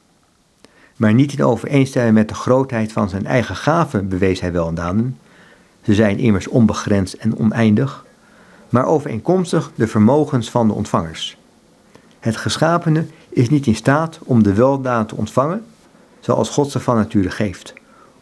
Maar 1.03 1.15
niet 1.15 1.33
in 1.33 1.45
overeenstemming 1.45 2.15
met 2.15 2.29
de 2.29 2.35
grootheid 2.35 2.93
van 2.93 3.09
zijn 3.09 3.27
eigen 3.27 3.57
gaven 3.57 4.09
bewees 4.09 4.41
hij 4.41 4.53
wel 4.53 4.75
daden. 4.75 5.19
Ze 5.83 5.95
zijn 5.95 6.19
immers 6.19 6.49
onbegrensd 6.49 7.15
en 7.15 7.39
oneindig, 7.39 8.05
maar 8.69 8.85
overeenkomstig 8.85 9.71
de 9.75 9.87
vermogens 9.87 10.51
van 10.51 10.67
de 10.67 10.73
ontvangers. 10.73 11.37
Het 12.21 12.37
geschapene 12.37 13.07
is 13.29 13.49
niet 13.49 13.67
in 13.67 13.75
staat 13.75 14.19
om 14.25 14.43
de 14.43 14.55
weldaad 14.55 15.09
te 15.09 15.17
ontvangen, 15.17 15.65
zoals 16.21 16.49
God 16.49 16.71
ze 16.71 16.81
van 16.81 16.97
nature 16.97 17.31
geeft, 17.31 17.75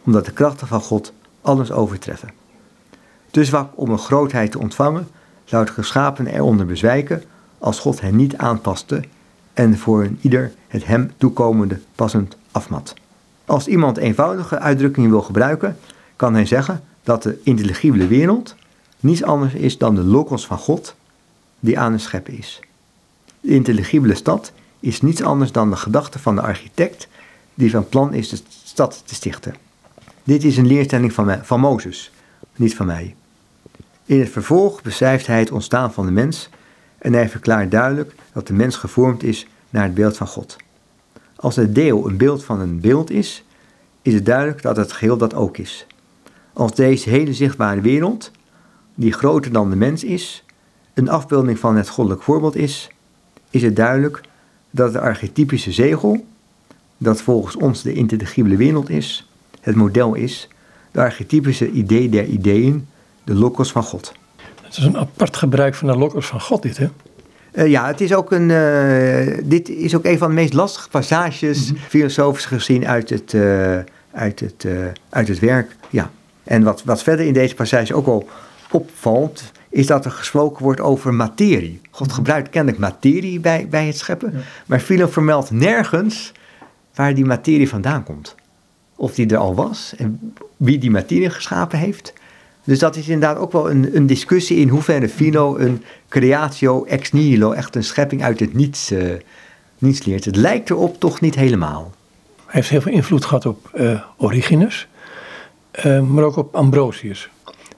omdat 0.03 0.25
de 0.25 0.31
krachten 0.33 0.67
van 0.67 0.81
God 0.81 1.13
alles 1.41 1.71
overtreffen. 1.71 2.29
Te 3.31 3.45
zwak 3.45 3.71
om 3.75 3.89
een 3.89 3.97
grootheid 3.97 4.51
te 4.51 4.59
ontvangen, 4.59 5.07
zou 5.43 5.63
het 5.63 5.73
geschapen 5.73 6.27
eronder 6.27 6.65
bezwijken 6.65 7.23
als 7.57 7.79
God 7.79 8.01
hen 8.01 8.15
niet 8.15 8.37
aanpaste 8.37 9.03
en 9.53 9.77
voor 9.77 10.03
een 10.03 10.19
ieder 10.21 10.51
het 10.67 10.85
hem 10.85 11.11
toekomende 11.17 11.79
passend 11.95 12.39
afmat. 12.51 12.93
Als 13.45 13.67
iemand 13.67 13.97
eenvoudige 13.97 14.59
uitdrukkingen 14.59 15.09
wil 15.09 15.21
gebruiken, 15.21 15.77
kan 16.15 16.33
hij 16.33 16.45
zeggen 16.45 16.83
dat 17.03 17.23
de 17.23 17.39
intelligibele 17.43 18.07
wereld 18.07 18.55
niets 18.99 19.23
anders 19.23 19.53
is 19.53 19.77
dan 19.77 19.95
de 19.95 20.03
logos 20.03 20.45
van 20.45 20.57
God 20.57 20.95
die 21.59 21.79
aan 21.79 21.91
het 21.91 22.01
scheppen 22.01 22.37
is. 22.37 22.59
De 23.39 23.49
intelligibele 23.49 24.15
stad 24.15 24.51
is 24.79 25.01
niets 25.01 25.21
anders 25.21 25.51
dan 25.51 25.69
de 25.69 25.75
gedachte 25.75 26.19
van 26.19 26.35
de 26.35 26.41
architect 26.41 27.07
die 27.53 27.71
van 27.71 27.89
plan 27.89 28.13
is 28.13 28.29
de 28.29 28.39
stad 28.63 29.03
te 29.05 29.15
stichten. 29.15 29.55
Dit 30.23 30.43
is 30.43 30.57
een 30.57 30.67
leerstelling 30.67 31.13
van, 31.13 31.39
van 31.41 31.59
Mozes, 31.59 32.11
niet 32.55 32.75
van 32.75 32.85
mij. 32.85 33.15
In 34.05 34.19
het 34.19 34.29
vervolg 34.29 34.81
beschrijft 34.81 35.27
hij 35.27 35.39
het 35.39 35.51
ontstaan 35.51 35.93
van 35.93 36.05
de 36.05 36.11
mens 36.11 36.49
en 36.97 37.13
hij 37.13 37.29
verklaart 37.29 37.71
duidelijk 37.71 38.15
dat 38.33 38.47
de 38.47 38.53
mens 38.53 38.75
gevormd 38.75 39.23
is 39.23 39.47
naar 39.69 39.83
het 39.83 39.93
beeld 39.93 40.17
van 40.17 40.27
God. 40.27 40.55
Als 41.41 41.55
het 41.55 41.75
deel 41.75 42.07
een 42.07 42.17
beeld 42.17 42.43
van 42.43 42.59
een 42.59 42.79
beeld 42.79 43.09
is, 43.09 43.43
is 44.01 44.13
het 44.13 44.25
duidelijk 44.25 44.61
dat 44.61 44.77
het 44.77 44.91
geheel 44.91 45.17
dat 45.17 45.33
ook 45.33 45.57
is. 45.57 45.85
Als 46.53 46.75
deze 46.75 47.09
hele 47.09 47.33
zichtbare 47.33 47.81
wereld, 47.81 48.31
die 48.95 49.11
groter 49.11 49.51
dan 49.51 49.69
de 49.69 49.75
mens 49.75 50.03
is, 50.03 50.43
een 50.93 51.09
afbeelding 51.09 51.59
van 51.59 51.75
het 51.75 51.89
goddelijk 51.89 52.23
voorbeeld 52.23 52.55
is, 52.55 52.89
is 53.49 53.61
het 53.61 53.75
duidelijk 53.75 54.21
dat 54.71 54.93
het 54.93 55.01
archetypische 55.01 55.71
zegel, 55.71 56.25
dat 56.97 57.21
volgens 57.21 57.55
ons 57.55 57.81
de 57.81 57.93
intelligibele 57.93 58.55
wereld 58.55 58.89
is, 58.89 59.29
het 59.61 59.75
model 59.75 60.13
is, 60.13 60.47
de 60.91 60.99
archetypische 60.99 61.71
idee 61.71 62.09
der 62.09 62.25
ideeën, 62.25 62.87
de 63.23 63.35
logos 63.35 63.71
van 63.71 63.83
God. 63.83 64.13
Het 64.61 64.77
is 64.77 64.83
een 64.83 64.97
apart 64.97 65.37
gebruik 65.37 65.75
van 65.75 65.87
de 65.87 65.97
logos 65.97 66.25
van 66.25 66.41
God, 66.41 66.61
dit 66.61 66.77
hè? 66.77 66.89
Uh, 67.53 67.67
ja, 67.67 67.87
het 67.87 68.01
is 68.01 68.13
ook 68.13 68.31
een, 68.31 68.49
uh, 68.49 69.37
dit 69.43 69.69
is 69.69 69.95
ook 69.95 70.05
een 70.05 70.17
van 70.17 70.27
de 70.27 70.33
meest 70.33 70.53
lastige 70.53 70.89
passages, 70.89 71.69
mm 71.69 71.75
-hmm. 71.75 71.85
filosofisch 71.87 72.45
gezien, 72.45 72.87
uit 72.87 73.09
het, 73.09 73.33
uh, 73.33 73.77
uit 74.11 74.39
het, 74.39 74.67
uit 75.09 75.27
het 75.27 75.39
werk. 75.39 75.75
Ja. 75.89 76.11
En 76.43 76.63
wat, 76.63 76.83
wat 76.83 77.03
verder 77.03 77.25
in 77.25 77.33
deze 77.33 77.55
passage 77.55 77.93
ook 77.93 78.07
al 78.07 78.27
opvalt, 78.71 79.51
is 79.69 79.87
dat 79.87 80.05
er 80.05 80.11
gesproken 80.11 80.63
wordt 80.63 80.81
over 80.81 81.13
materie. 81.13 81.81
God 81.89 82.11
gebruikt 82.11 82.49
kennelijk 82.49 82.81
materie 82.81 83.39
bij, 83.39 83.67
bij 83.69 83.85
het 83.85 83.97
scheppen, 83.97 84.33
maar 84.65 84.79
Philo 84.79 85.07
vermeldt 85.07 85.51
nergens 85.51 86.31
waar 86.95 87.13
die 87.13 87.25
materie 87.25 87.69
vandaan 87.69 88.03
komt. 88.03 88.35
Of 88.95 89.13
die 89.13 89.27
er 89.27 89.37
al 89.37 89.55
was 89.55 89.93
en 89.97 90.33
wie 90.57 90.77
die 90.77 90.91
materie 90.91 91.29
geschapen 91.29 91.79
heeft. 91.79 92.13
Dus 92.63 92.79
dat 92.79 92.95
is 92.95 93.07
inderdaad 93.07 93.37
ook 93.37 93.51
wel 93.51 93.69
een, 93.69 93.95
een 93.95 94.05
discussie 94.05 94.57
in 94.57 94.67
hoeverre 94.67 95.09
Philo 95.09 95.57
een 95.57 95.83
creatio 96.09 96.83
ex 96.83 97.11
nihilo, 97.11 97.51
echt 97.51 97.75
een 97.75 97.83
schepping 97.83 98.23
uit 98.23 98.39
het 98.39 98.53
niets, 98.53 98.91
uh, 98.91 99.13
niets 99.77 100.05
leert. 100.05 100.25
Het 100.25 100.35
lijkt 100.35 100.69
erop 100.69 100.99
toch 100.99 101.21
niet 101.21 101.35
helemaal. 101.35 101.91
Hij 102.35 102.59
heeft 102.59 102.69
heel 102.69 102.81
veel 102.81 102.91
invloed 102.91 103.25
gehad 103.25 103.45
op 103.45 103.71
uh, 103.73 104.01
Origenes, 104.17 104.87
uh, 105.85 106.01
maar 106.01 106.23
ook 106.23 106.35
op 106.35 106.55
Ambrosius. 106.55 107.29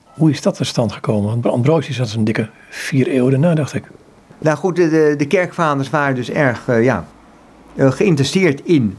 Hoe 0.04 0.30
is 0.30 0.41
dat 0.41 0.56
tot 0.56 0.67
stand 0.67 0.91
gekomen? 0.91 1.30
Want 1.30 1.46
Ambrosius 1.46 1.98
had 1.98 2.13
een 2.13 2.24
dikke 2.24 2.50
vier 2.69 3.08
eeuwen 3.08 3.32
daarna, 3.32 3.54
dacht 3.54 3.74
ik. 3.74 3.84
Nou 4.38 4.58
goed, 4.58 4.76
de, 4.76 5.13
de 5.17 5.28
kerkvaders 5.28 5.89
waren 5.89 6.15
dus 6.15 6.30
erg 6.30 6.65
ja, 6.82 7.08
geïnteresseerd 7.76 8.62
in, 8.63 8.98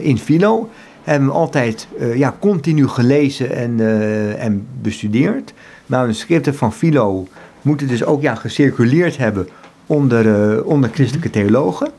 in 0.00 0.18
Philo 0.18 0.68
hebben 1.08 1.30
altijd 1.30 1.88
uh, 2.00 2.16
ja, 2.16 2.36
continu 2.40 2.88
gelezen 2.88 3.50
en, 3.50 3.78
uh, 3.78 4.44
en 4.44 4.66
bestudeerd. 4.82 5.52
Manuscripten 5.86 6.54
van 6.54 6.72
Philo 6.72 7.28
moeten 7.62 7.88
dus 7.88 8.04
ook 8.04 8.22
ja, 8.22 8.34
gecirculeerd 8.34 9.16
hebben 9.16 9.48
onder, 9.86 10.56
uh, 10.56 10.66
onder 10.66 10.90
christelijke 10.92 11.30
theologen. 11.30 11.90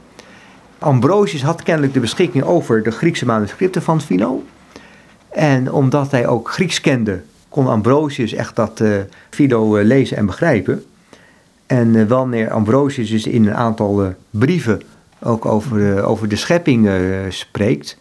Ambrosius 0.80 1.44
had 1.44 1.64
kennelijk 1.64 1.94
de 1.94 2.00
beschikking 2.00 2.44
over 2.44 2.84
de 2.84 2.92
Griekse 2.92 3.26
manuscripten 3.26 3.82
van 3.82 4.02
Philo. 4.02 4.44
En 5.30 5.72
omdat 5.72 6.12
hij 6.12 6.28
ook 6.28 6.52
Grieks 6.52 6.82
kende, 6.82 7.22
kon 7.50 7.68
Ambrosius 7.68 8.34
echt 8.34 8.56
dat 8.56 8.84
Philo 9.30 9.78
lezen 9.78 10.18
en 10.18 10.26
begrijpen. 10.26 10.84
En 11.66 12.08
wanneer 12.08 12.52
Ambrosius 12.52 13.10
dus 13.10 13.28
in 13.28 13.48
een 13.48 13.56
aantal 13.56 14.14
brieven 14.30 14.82
ook 15.20 15.46
over, 15.46 16.04
over 16.04 16.28
de 16.28 16.36
schepping 16.36 16.90
spreekt, 17.30 17.98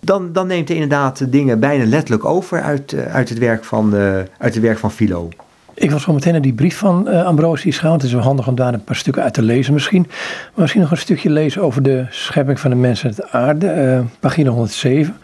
dan, 0.00 0.32
dan 0.32 0.46
neemt 0.46 0.68
hij 0.68 0.76
inderdaad 0.76 1.32
dingen 1.32 1.60
bijna 1.60 1.84
letterlijk 1.84 2.24
over 2.24 2.62
uit, 2.62 2.92
eh, 2.92 3.14
uit, 3.14 3.28
het, 3.28 3.38
werk 3.38 3.64
van, 3.64 3.94
uh, 3.94 4.14
uit 4.16 4.54
het 4.54 4.60
werk 4.60 4.78
van 4.78 4.90
Philo. 4.90 5.28
Ik 5.74 5.90
was 5.90 6.02
zo 6.02 6.12
meteen 6.12 6.32
naar 6.32 6.42
die 6.42 6.52
brief 6.52 6.78
van 6.78 7.08
uh, 7.08 7.24
Ambrosius 7.24 7.78
gaan. 7.78 7.92
Het 7.92 8.02
is 8.02 8.12
wel 8.12 8.22
handig 8.22 8.48
om 8.48 8.54
daar 8.54 8.74
een 8.74 8.84
paar 8.84 8.96
stukken 8.96 9.22
uit 9.22 9.34
te 9.34 9.42
lezen 9.42 9.72
misschien. 9.72 10.06
Maar 10.08 10.50
misschien 10.54 10.80
nog 10.80 10.90
een 10.90 10.96
stukje 10.96 11.30
lezen 11.30 11.62
over 11.62 11.82
de 11.82 12.06
schepping 12.10 12.60
van 12.60 12.70
de 12.70 12.76
mens 12.76 13.04
en 13.04 13.12
de 13.16 13.30
aarde. 13.30 13.66
Uh, 13.66 14.00
pagina 14.20 14.50
107. 14.50 15.16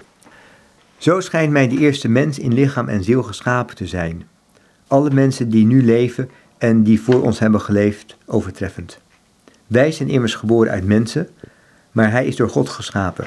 Zo 0.99 1.21
schijnt 1.21 1.53
mij 1.53 1.69
de 1.69 1.79
eerste 1.79 2.09
mens 2.09 2.39
in 2.39 2.55
lichaam 2.55 2.89
en 2.89 3.05
ziel 3.05 3.23
geschapen 3.23 3.77
te 3.77 3.87
zijn. 3.87 4.23
Alle 4.87 5.11
mensen 5.11 5.49
die 5.49 5.67
nu 5.67 5.85
leven 5.85 6.31
en 6.59 6.83
die 6.83 7.01
voor 7.01 7.23
ons 7.23 7.39
hebben 7.39 7.61
geleefd, 7.61 8.17
overtreffend. 8.27 8.99
Wij 9.67 9.93
zijn 9.93 10.09
immers 10.09 10.35
geboren 10.35 10.73
uit 10.73 10.85
mensen, 10.85 11.29
maar 11.93 12.11
hij 12.11 12.27
is 12.27 12.37
door 12.37 12.49
God 12.49 12.69
geschapen. 12.69 13.27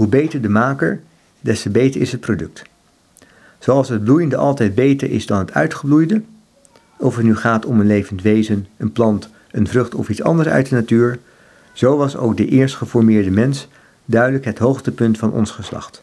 Hoe 0.00 0.08
beter 0.08 0.40
de 0.42 0.48
maker, 0.48 1.00
des 1.40 1.62
te 1.62 1.70
beter 1.70 2.00
is 2.00 2.12
het 2.12 2.20
product. 2.20 2.62
Zoals 3.58 3.88
het 3.88 4.04
bloeiende 4.04 4.36
altijd 4.36 4.74
beter 4.74 5.10
is 5.10 5.26
dan 5.26 5.38
het 5.38 5.54
uitgebloeide, 5.54 6.22
of 6.98 7.16
het 7.16 7.24
nu 7.24 7.36
gaat 7.36 7.66
om 7.66 7.80
een 7.80 7.86
levend 7.86 8.22
wezen, 8.22 8.66
een 8.76 8.92
plant, 8.92 9.28
een 9.50 9.66
vrucht 9.66 9.94
of 9.94 10.08
iets 10.08 10.22
anders 10.22 10.48
uit 10.48 10.68
de 10.68 10.74
natuur, 10.74 11.18
zo 11.72 11.96
was 11.96 12.16
ook 12.16 12.36
de 12.36 12.46
eerst 12.46 12.76
geformeerde 12.76 13.30
mens 13.30 13.68
duidelijk 14.04 14.44
het 14.44 14.58
hoogtepunt 14.58 15.18
van 15.18 15.32
ons 15.32 15.50
geslacht. 15.50 16.02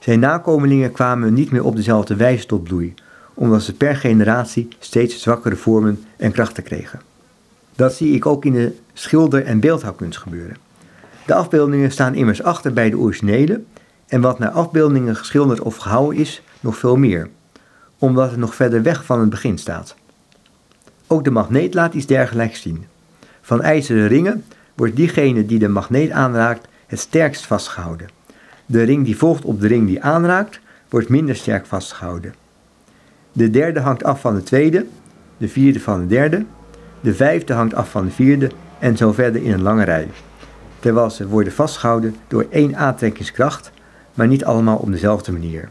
Zijn 0.00 0.20
nakomelingen 0.20 0.92
kwamen 0.92 1.34
niet 1.34 1.50
meer 1.50 1.64
op 1.64 1.76
dezelfde 1.76 2.16
wijze 2.16 2.46
tot 2.46 2.64
bloei, 2.64 2.94
omdat 3.34 3.62
ze 3.62 3.74
per 3.74 3.96
generatie 3.96 4.68
steeds 4.78 5.22
zwakkere 5.22 5.56
vormen 5.56 6.04
en 6.16 6.32
krachten 6.32 6.62
kregen. 6.62 7.00
Dat 7.76 7.94
zie 7.94 8.14
ik 8.14 8.26
ook 8.26 8.44
in 8.44 8.52
de 8.52 8.76
schilder- 8.92 9.44
en 9.44 9.60
beeldhouwkunst 9.60 10.18
gebeuren. 10.18 10.63
De 11.26 11.34
afbeeldingen 11.34 11.92
staan 11.92 12.14
immers 12.14 12.42
achter 12.42 12.72
bij 12.72 12.90
de 12.90 12.98
originele 12.98 13.62
en 14.06 14.20
wat 14.20 14.38
naar 14.38 14.50
afbeeldingen 14.50 15.16
geschilderd 15.16 15.60
of 15.60 15.76
gehouden 15.76 16.20
is, 16.20 16.42
nog 16.60 16.76
veel 16.76 16.96
meer, 16.96 17.28
omdat 17.98 18.30
het 18.30 18.38
nog 18.38 18.54
verder 18.54 18.82
weg 18.82 19.04
van 19.04 19.20
het 19.20 19.30
begin 19.30 19.58
staat. 19.58 19.94
Ook 21.06 21.24
de 21.24 21.30
magneet 21.30 21.74
laat 21.74 21.94
iets 21.94 22.06
dergelijks 22.06 22.60
zien. 22.60 22.86
Van 23.40 23.62
ijzeren 23.62 24.08
ringen 24.08 24.44
wordt 24.74 24.96
diegene 24.96 25.46
die 25.46 25.58
de 25.58 25.68
magneet 25.68 26.10
aanraakt 26.10 26.68
het 26.86 26.98
sterkst 26.98 27.46
vastgehouden. 27.46 28.08
De 28.66 28.82
ring 28.82 29.04
die 29.04 29.16
volgt 29.16 29.44
op 29.44 29.60
de 29.60 29.66
ring 29.66 29.86
die 29.86 30.02
aanraakt, 30.02 30.60
wordt 30.88 31.08
minder 31.08 31.36
sterk 31.36 31.66
vastgehouden. 31.66 32.34
De 33.32 33.50
derde 33.50 33.80
hangt 33.80 34.04
af 34.04 34.20
van 34.20 34.34
de 34.34 34.42
tweede, 34.42 34.86
de 35.36 35.48
vierde 35.48 35.80
van 35.80 36.00
de 36.00 36.06
derde, 36.06 36.44
de 37.00 37.14
vijfde 37.14 37.52
hangt 37.52 37.74
af 37.74 37.90
van 37.90 38.04
de 38.04 38.10
vierde 38.10 38.50
en 38.78 38.96
zo 38.96 39.12
verder 39.12 39.42
in 39.42 39.52
een 39.52 39.62
lange 39.62 39.84
rij 39.84 40.08
terwijl 40.84 41.10
ze 41.10 41.28
worden 41.28 41.52
vastgehouden 41.52 42.16
door 42.28 42.46
één 42.50 42.76
aantrekkingskracht, 42.76 43.70
maar 44.14 44.26
niet 44.26 44.44
allemaal 44.44 44.76
op 44.76 44.92
dezelfde 44.92 45.32
manier. 45.32 45.68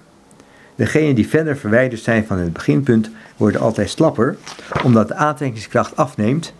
Degenen 0.76 1.16
die 1.16 1.28
verder 1.28 1.58
verwijderd 1.58 2.02
zijn 2.02 2.26
van 2.26 2.38
het 2.38 2.54
beginpunt 2.54 3.10
worden 3.38 3.62
altijd 3.62 3.90
slapper, 3.90 4.38
omdat 4.84 5.08
de 5.08 5.16
aantrekkingskracht 5.16 5.96
afneemt 5.96 6.54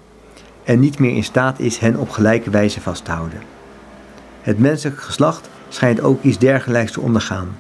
en 0.64 0.80
niet 0.80 1.00
meer 1.00 1.16
in 1.16 1.24
staat 1.24 1.60
is 1.60 1.78
hen 1.78 1.98
op 1.98 2.10
gelijke 2.10 2.50
wijze 2.50 2.82
vast 2.82 3.06
te 3.06 3.12
houden. 3.12 3.42
Het 4.42 4.60
menselijk 4.60 5.02
geslacht 5.02 5.50
schijnt 5.70 6.02
ook 6.02 6.24
iets 6.24 6.38
dergelijks 6.38 6.92
te 6.92 7.02
ondergaan. 7.02 7.58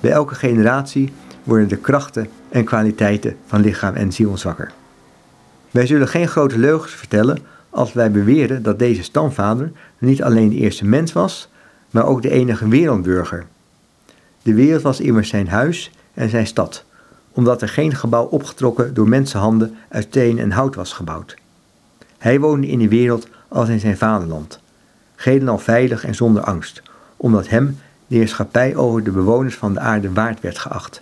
Bij 0.00 0.10
elke 0.10 0.34
generatie 0.34 1.12
worden 1.42 1.68
de 1.68 1.76
krachten 1.76 2.28
en 2.48 2.64
kwaliteiten 2.64 3.36
van 3.46 3.60
lichaam 3.60 3.94
en 3.94 4.12
ziel 4.12 4.36
zwakker. 4.36 4.72
Wij 5.70 5.86
zullen 5.86 6.08
geen 6.08 6.28
grote 6.28 6.58
leugens 6.58 6.92
vertellen 6.92 7.38
als 7.74 7.92
wij 7.92 8.10
beweren 8.10 8.62
dat 8.62 8.78
deze 8.78 9.02
stamvader 9.02 9.72
niet 9.98 10.22
alleen 10.22 10.48
de 10.48 10.54
eerste 10.56 10.84
mens 10.84 11.12
was, 11.12 11.48
maar 11.90 12.06
ook 12.06 12.22
de 12.22 12.30
enige 12.30 12.68
wereldburger. 12.68 13.46
De 14.42 14.54
wereld 14.54 14.82
was 14.82 15.00
immers 15.00 15.28
zijn 15.28 15.48
huis 15.48 15.90
en 16.14 16.28
zijn 16.28 16.46
stad, 16.46 16.84
omdat 17.32 17.62
er 17.62 17.68
geen 17.68 17.94
gebouw 17.94 18.24
opgetrokken 18.24 18.94
door 18.94 19.08
mensenhanden 19.08 19.76
uit 19.88 20.06
steen 20.08 20.38
en 20.38 20.50
hout 20.50 20.74
was 20.74 20.92
gebouwd. 20.92 21.36
Hij 22.18 22.40
woonde 22.40 22.66
in 22.66 22.78
de 22.78 22.88
wereld 22.88 23.28
als 23.48 23.68
in 23.68 23.80
zijn 23.80 23.96
vaderland, 23.96 24.60
geheel 25.14 25.58
veilig 25.58 26.04
en 26.04 26.14
zonder 26.14 26.42
angst, 26.42 26.82
omdat 27.16 27.48
hem 27.48 27.78
de 28.06 28.16
heerschappij 28.16 28.76
over 28.76 29.04
de 29.04 29.10
bewoners 29.10 29.54
van 29.54 29.74
de 29.74 29.80
aarde 29.80 30.12
waard 30.12 30.40
werd 30.40 30.58
geacht. 30.58 31.00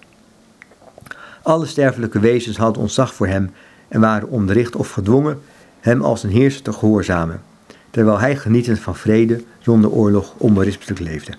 Alle 1.42 1.66
sterfelijke 1.66 2.20
wezens 2.20 2.56
hadden 2.56 2.82
ontzag 2.82 3.14
voor 3.14 3.26
hem 3.26 3.50
en 3.88 4.00
waren 4.00 4.28
onderricht 4.28 4.76
of 4.76 4.90
gedwongen 4.90 5.40
hem 5.82 6.02
als 6.02 6.22
een 6.22 6.30
heerser 6.30 6.62
te 6.62 6.72
gehoorzamen, 6.72 7.42
terwijl 7.90 8.18
hij 8.18 8.36
genietend 8.36 8.78
van 8.78 8.96
vrede 8.96 9.42
zonder 9.58 9.90
oorlog 9.90 10.34
onberispelijk 10.36 11.00
leefde. 11.00 11.32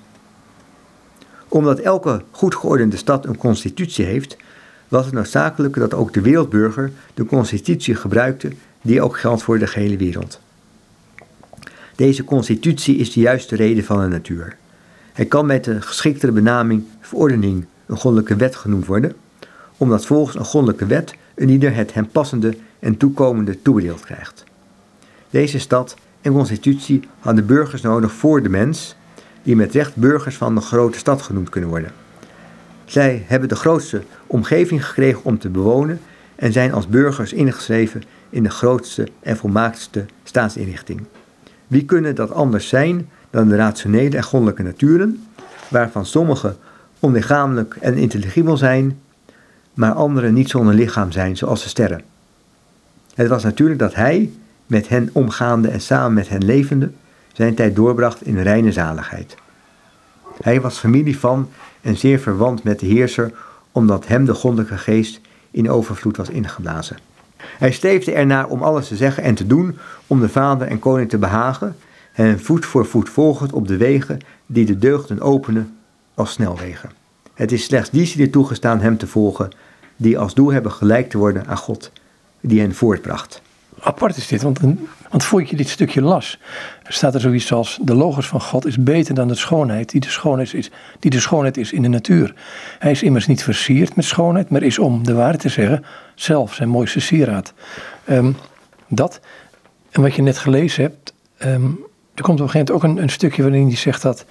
Omdat 1.47 1.79
elke 1.79 2.21
goed 2.32 2.56
geordende 2.56 2.97
stad 2.97 3.25
een 3.25 3.38
constitutie 3.38 4.06
heeft, 4.06 4.38
was 4.88 5.06
het 5.06 5.13
noodzakelijk 5.13 5.75
dat 5.75 5.93
ook 5.93 6.13
de 6.13 6.21
wereldburger 6.21 6.91
de 7.13 7.25
constitutie 7.25 7.95
gebruikte 7.95 8.51
die 8.82 9.01
ook 9.01 9.19
geldt 9.19 9.43
voor 9.43 9.60
de 9.60 9.67
gehele 9.67 9.97
wereld. 9.97 10.39
Deze 11.95 12.23
constitutie 12.23 12.97
is 12.97 13.13
de 13.13 13.19
juiste 13.19 13.56
reden 13.56 13.84
van 13.84 14.01
de 14.01 14.08
natuur. 14.08 14.56
Hij 15.13 15.25
kan 15.25 15.45
met 15.45 15.63
de 15.63 15.82
geschiktere 15.82 16.32
benaming 16.32 16.84
verordening 16.99 17.65
een 17.86 17.97
goddelijke 17.97 18.36
wet 18.36 18.56
genoemd 18.56 18.86
worden, 18.86 19.13
omdat 19.77 20.06
volgens 20.06 20.36
een 20.36 20.45
goddelijke 20.45 20.86
wet 20.86 21.15
een 21.36 21.49
ieder 21.49 21.75
het 21.75 21.93
hem 21.93 22.08
passende 22.08 22.56
en 22.84 22.98
toekomende 22.98 23.62
toebedeeld 23.62 24.06
krijgt. 24.06 24.43
Deze 25.30 25.60
stad 25.60 25.96
en 26.22 26.32
constitutie 26.32 27.02
hadden 27.19 27.46
burgers 27.46 27.82
nodig 27.82 28.12
voor 28.12 28.43
de 28.43 28.50
mens, 28.50 28.96
die 29.43 29.56
met 29.56 29.74
recht 29.74 29.96
burgers 29.96 30.36
van 30.36 30.56
de 30.56 30.62
grote 30.62 30.98
stad 30.98 31.22
genoemd 31.22 31.50
kunnen 31.50 31.69
worden. 31.69 31.91
Zij 32.86 33.24
hebben 33.28 33.50
de 33.50 33.56
grootste 33.56 34.02
omgeving 34.28 34.86
gekregen 34.86 35.24
om 35.24 35.39
te 35.39 35.50
bewonen 35.50 36.00
en 36.36 36.52
zijn 36.52 36.74
als 36.74 36.88
burgers 36.88 37.34
ingeschreven 37.34 38.04
in 38.30 38.43
de 38.43 38.50
grootste 38.50 39.08
en 39.19 39.38
volmaaktste 39.38 40.06
staatsinrichting. 40.24 41.04
Wie 41.67 41.86
kunnen 41.86 42.15
dat 42.15 42.32
anders 42.32 42.67
zijn 42.67 43.10
dan 43.30 43.48
de 43.48 43.56
rationele 43.56 44.17
en 44.17 44.24
goddelijke 44.24 44.63
naturen, 44.63 45.28
waarvan 45.67 46.06
sommige 46.06 46.56
onlichamelijk 47.00 47.78
en 47.80 47.98
intelligibel 47.98 48.58
zijn, 48.58 49.00
maar 49.74 49.93
andere 49.93 50.32
niet 50.32 50.50
zonder 50.50 50.74
lichaam 50.74 51.12
zijn, 51.12 51.38
zoals 51.38 51.63
de 51.63 51.69
sterren. 51.69 52.12
Het 53.13 53.28
was 53.28 53.43
natuurlijk 53.43 53.80
dat 53.80 53.95
hij, 53.95 54.32
met 54.67 54.89
hen 54.89 55.10
omgaande 55.12 55.67
en 55.67 55.82
samen 55.82 56.13
met 56.13 56.30
hen 56.30 56.45
levende, 56.45 56.91
zijn 57.34 57.56
tijd 57.56 57.76
doorbracht 57.76 58.26
in 58.26 58.38
reine 58.38 58.71
zaligheid. 58.71 59.36
Hij 60.41 60.62
was 60.62 60.78
familie 60.78 61.19
van 61.19 61.49
en 61.82 61.97
zeer 61.97 62.19
verwant 62.19 62.63
met 62.63 62.80
de 62.80 62.86
heerser, 62.86 63.32
omdat 63.71 64.08
hem 64.08 64.26
de 64.26 64.34
goddelijke 64.34 64.78
geest 64.78 65.21
in 65.52 65.69
overvloed 65.69 66.17
was 66.17 66.30
ingeblazen. 66.30 66.97
Hij 67.38 67.71
streefde 67.71 68.12
ernaar 68.12 68.47
om 68.47 68.63
alles 68.63 68.88
te 68.88 68.95
zeggen 68.95 69.23
en 69.23 69.36
te 69.36 69.47
doen 69.47 69.78
om 70.08 70.19
de 70.19 70.30
vader 70.30 70.67
en 70.67 70.80
koning 70.80 71.10
te 71.10 71.17
behagen, 71.17 71.76
en 72.13 72.39
voet 72.39 72.65
voor 72.65 72.86
voet 72.86 73.10
volgend 73.10 73.54
op 73.54 73.67
de 73.67 73.78
wegen 73.78 74.19
die 74.45 74.65
de 74.65 74.78
deugden 74.78 75.21
openen 75.21 75.78
als 76.13 76.32
snelwegen. 76.32 76.91
Het 77.34 77.52
is 77.52 77.63
slechts 77.63 77.89
die 77.89 78.15
die 78.15 78.30
toegestaan 78.30 78.80
hem 78.80 78.97
te 78.97 79.08
volgen, 79.08 79.49
die 79.95 80.17
als 80.17 80.34
doel 80.34 80.52
hebben 80.52 80.71
gelijk 80.71 81.10
te 81.10 81.17
worden 81.17 81.47
aan 81.47 81.58
God 81.58 81.91
die 82.43 82.60
hen 82.60 82.75
voortbracht. 82.75 83.41
Apart 83.79 84.17
is 84.17 84.27
dit, 84.27 84.41
want, 84.41 84.60
want 85.10 85.23
voordat 85.23 85.49
je 85.49 85.56
dit 85.56 85.69
stukje 85.69 86.01
las, 86.01 86.39
staat 86.84 87.13
er 87.13 87.19
zoiets 87.19 87.53
als: 87.53 87.79
De 87.82 87.95
logos 87.95 88.27
van 88.27 88.41
God 88.41 88.65
is 88.65 88.84
beter 88.84 89.13
dan 89.13 89.27
de 89.27 89.36
schoonheid 89.36 89.89
die 89.89 90.01
de 90.01 90.10
schoonheid 90.10 90.53
is, 90.53 90.71
die 90.99 91.12
de 91.12 91.19
schoonheid 91.19 91.58
is 91.58 91.71
in 91.71 91.82
de 91.82 91.88
natuur. 91.88 92.34
Hij 92.79 92.91
is 92.91 93.03
immers 93.03 93.27
niet 93.27 93.43
versierd 93.43 93.95
met 93.95 94.06
schoonheid, 94.06 94.49
maar 94.49 94.63
is 94.63 94.79
om 94.79 95.03
de 95.03 95.13
waarheid 95.13 95.39
te 95.39 95.49
zeggen, 95.49 95.86
zelf 96.15 96.53
zijn 96.53 96.69
mooiste 96.69 96.99
sieraad. 96.99 97.53
Ehm, 98.06 98.32
dat, 98.88 99.19
en 99.91 100.01
wat 100.01 100.13
je 100.13 100.21
net 100.21 100.38
gelezen 100.38 100.84
hebt, 100.84 101.13
ehm, 101.38 101.65
er 102.13 102.23
komt 102.23 102.39
op 102.39 102.45
een 102.45 102.51
gegeven 102.51 102.51
moment 102.51 102.71
ook 102.71 102.84
een, 102.84 102.97
een 102.97 103.10
stukje 103.10 103.41
waarin 103.41 103.67
hij 103.67 103.75
zegt 103.75 104.01
dat 104.01 104.25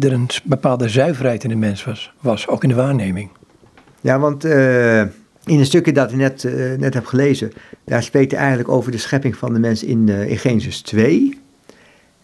er 0.00 0.12
een 0.12 0.28
bepaalde 0.44 0.88
zuiverheid 0.88 1.42
in 1.42 1.48
de 1.48 1.56
mens 1.56 1.84
was, 1.84 2.12
was 2.20 2.48
ook 2.48 2.62
in 2.62 2.68
de 2.68 2.74
waarneming. 2.74 3.30
Ja, 4.00 4.18
want 4.18 4.44
uh, 4.44 5.02
in 5.44 5.58
een 5.58 5.66
stukje 5.66 5.92
dat 5.92 6.10
ik 6.10 6.16
net, 6.16 6.44
uh, 6.44 6.74
net 6.78 6.94
heb 6.94 7.06
gelezen, 7.06 7.52
daar 7.84 8.02
spreekt 8.02 8.30
hij 8.30 8.40
eigenlijk 8.40 8.68
over 8.68 8.92
de 8.92 8.98
schepping 8.98 9.36
van 9.36 9.52
de 9.52 9.58
mens 9.58 9.82
in, 9.82 10.08
uh, 10.08 10.30
in 10.30 10.38
Genesis 10.38 10.80
2. 10.80 11.38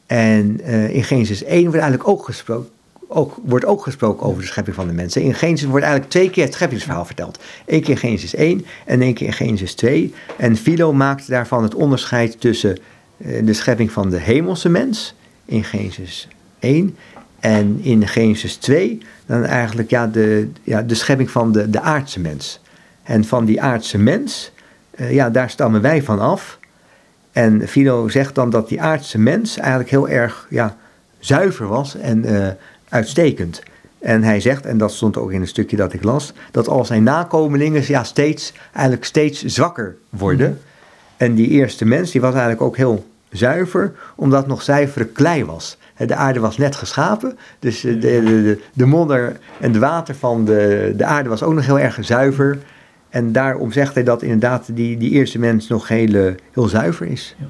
En 0.06 0.60
in 0.90 1.04
Genesis 1.04 1.44
1 1.44 1.62
wordt 1.62 1.78
eigenlijk 1.78 2.08
ook 2.08 2.24
gesproken, 2.24 2.70
ook, 3.08 3.36
wordt 3.44 3.64
ook 3.64 3.82
gesproken 3.82 4.26
over 4.26 4.40
de 4.40 4.46
schepping 4.46 4.76
van 4.76 4.86
de 4.86 4.92
mensen. 4.92 5.22
In 5.22 5.34
Genesis 5.34 5.68
wordt 5.68 5.84
eigenlijk 5.84 6.12
twee 6.12 6.30
keer 6.30 6.44
het 6.44 6.52
scheppingsverhaal 6.52 7.04
verteld. 7.04 7.38
Eén 7.66 7.80
keer 7.80 7.90
in 7.90 7.96
Genesis 7.96 8.34
1 8.34 8.64
en 8.86 9.02
één 9.02 9.14
keer 9.14 9.26
in 9.26 9.32
Genesis 9.32 9.74
2. 9.74 10.14
En 10.36 10.56
Philo 10.56 10.92
maakt 10.92 11.28
daarvan 11.28 11.62
het 11.62 11.74
onderscheid 11.74 12.40
tussen 12.40 12.78
de 13.16 13.52
schepping 13.52 13.92
van 13.92 14.10
de 14.10 14.18
hemelse 14.18 14.68
mens 14.68 15.14
in 15.44 15.64
Genesis 15.64 16.28
1 16.58 16.96
en 17.40 17.78
in 17.82 18.08
Genesis 18.08 18.56
2 18.56 19.02
dan 19.26 19.44
eigenlijk 19.44 19.90
ja, 19.90 20.06
de, 20.06 20.48
ja, 20.62 20.82
de 20.82 20.94
schepping 20.94 21.30
van 21.30 21.52
de, 21.52 21.70
de 21.70 21.80
aardse 21.80 22.20
mens. 22.20 22.60
En 23.02 23.24
van 23.24 23.44
die 23.44 23.62
aardse 23.62 23.98
mens, 23.98 24.52
uh, 24.96 25.12
ja, 25.12 25.30
daar 25.30 25.50
stammen 25.50 25.82
wij 25.82 26.02
van 26.02 26.20
af. 26.20 26.58
En 27.32 27.68
Philo 27.68 28.08
zegt 28.08 28.34
dan 28.34 28.50
dat 28.50 28.68
die 28.68 28.82
aardse 28.82 29.18
mens 29.18 29.58
eigenlijk 29.58 29.90
heel 29.90 30.08
erg 30.08 30.46
ja, 30.50 30.76
zuiver 31.18 31.66
was 31.66 31.96
en 31.96 32.26
uh, 32.26 32.46
uitstekend. 32.88 33.62
En 33.98 34.22
hij 34.22 34.40
zegt, 34.40 34.66
en 34.66 34.78
dat 34.78 34.92
stond 34.92 35.16
ook 35.16 35.32
in 35.32 35.40
een 35.40 35.46
stukje 35.46 35.76
dat 35.76 35.92
ik 35.92 36.02
las, 36.02 36.32
dat 36.50 36.68
al 36.68 36.84
zijn 36.84 37.02
nakomelingen 37.02 37.82
ja, 37.86 38.04
steeds, 38.04 38.52
eigenlijk 38.72 39.04
steeds 39.04 39.44
zwakker 39.44 39.96
worden. 40.08 40.60
En 41.16 41.34
die 41.34 41.48
eerste 41.48 41.84
mens, 41.84 42.10
die 42.10 42.20
was 42.20 42.32
eigenlijk 42.32 42.62
ook 42.62 42.76
heel 42.76 43.06
zuiver, 43.30 43.92
omdat 44.16 44.46
nog 44.46 44.62
zuivere 44.62 45.04
klei 45.04 45.44
was. 45.44 45.78
De 46.06 46.14
aarde 46.14 46.40
was 46.40 46.58
net 46.58 46.76
geschapen, 46.76 47.38
dus 47.58 47.80
de, 47.80 47.98
de, 47.98 48.22
de, 48.22 48.62
de 48.72 48.86
modder 48.86 49.36
en 49.60 49.72
het 49.72 49.80
water 49.80 50.14
van 50.14 50.44
de, 50.44 50.92
de 50.96 51.04
aarde 51.04 51.28
was 51.28 51.42
ook 51.42 51.54
nog 51.54 51.66
heel 51.66 51.78
erg 51.78 51.98
zuiver. 52.00 52.58
En 53.10 53.32
daarom 53.32 53.72
zegt 53.72 53.94
hij 53.94 54.02
dat 54.02 54.22
inderdaad 54.22 54.76
die, 54.76 54.96
die 54.96 55.10
eerste 55.10 55.38
mens 55.38 55.68
nog 55.68 55.88
heel, 55.88 56.34
heel 56.52 56.68
zuiver 56.68 57.06
is. 57.06 57.36
Ja. 57.38 57.46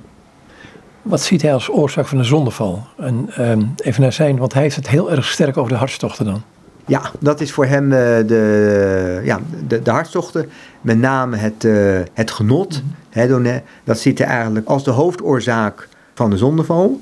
Wat 1.02 1.20
ziet 1.20 1.42
hij 1.42 1.52
als 1.52 1.70
oorzaak 1.70 2.06
van 2.06 2.18
de 2.18 2.24
zondeval? 2.24 2.86
En 2.98 3.30
um, 3.38 3.72
even 3.76 4.02
naar 4.02 4.12
zijn, 4.12 4.38
want 4.38 4.52
hij 4.52 4.62
heeft 4.62 4.76
het 4.76 4.88
heel 4.88 5.10
erg 5.10 5.24
sterk 5.24 5.56
over 5.56 5.72
de 5.72 5.78
hartstochten 5.78 6.24
dan. 6.24 6.42
Ja, 6.86 7.02
dat 7.20 7.40
is 7.40 7.52
voor 7.52 7.66
hem 7.66 7.84
uh, 7.84 7.90
de, 8.26 9.20
ja, 9.24 9.40
de, 9.66 9.82
de 9.82 9.90
hartstochten. 9.90 10.50
Met 10.80 10.98
name 10.98 11.36
het, 11.36 11.64
uh, 11.64 11.98
het 12.12 12.30
genot. 12.30 12.82
Mm 12.82 13.44
-hmm. 13.44 13.60
dat 13.84 13.98
ziet 13.98 14.18
hij 14.18 14.26
eigenlijk 14.26 14.66
als 14.66 14.84
de 14.84 14.90
hoofdoorzaak 14.90 15.88
van 16.14 16.30
de 16.30 16.36
zondeval. 16.36 17.00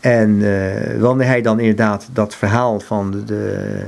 En 0.00 0.30
uh, 0.30 1.00
wanneer 1.00 1.26
hij 1.26 1.42
dan 1.42 1.60
inderdaad 1.60 2.08
dat 2.12 2.34
verhaal 2.34 2.80
van 2.80 3.10
de, 3.10 3.24
de, 3.24 3.84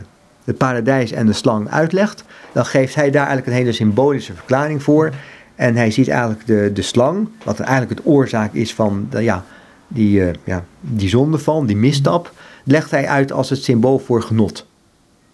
de, 0.49 0.55
paradijs 0.55 1.13
en 1.13 1.27
de 1.27 1.33
slang 1.33 1.71
uitlegt, 1.71 2.25
dan 2.53 2.65
geeft 2.65 2.95
hij 2.95 3.11
daar 3.11 3.27
eigenlijk 3.27 3.47
een 3.47 3.63
hele 3.63 3.73
symbolische 3.73 4.35
verklaring 4.35 4.83
voor. 4.83 5.13
En 5.55 5.77
hij 5.77 5.91
ziet 5.91 6.09
eigenlijk 6.09 6.47
de, 6.47 6.71
de 6.73 6.83
slang, 6.83 7.29
wat 7.45 7.61
eigenlijk 7.61 7.99
het 7.99 8.07
oorzaak 8.07 8.55
is 8.55 8.75
van 8.75 9.07
de, 9.11 9.23
ja, 9.23 9.45
die, 9.89 10.21
uh, 10.21 10.29
ja, 10.45 10.65
die 10.81 11.09
zondeval, 11.09 11.67
die 11.67 11.77
misstap, 11.77 12.33
legt 12.65 12.91
hij 12.91 13.09
uit 13.09 13.33
als 13.33 13.51
het 13.51 13.65
symbool 13.65 13.99
voor 13.99 14.23
genot. 14.23 14.67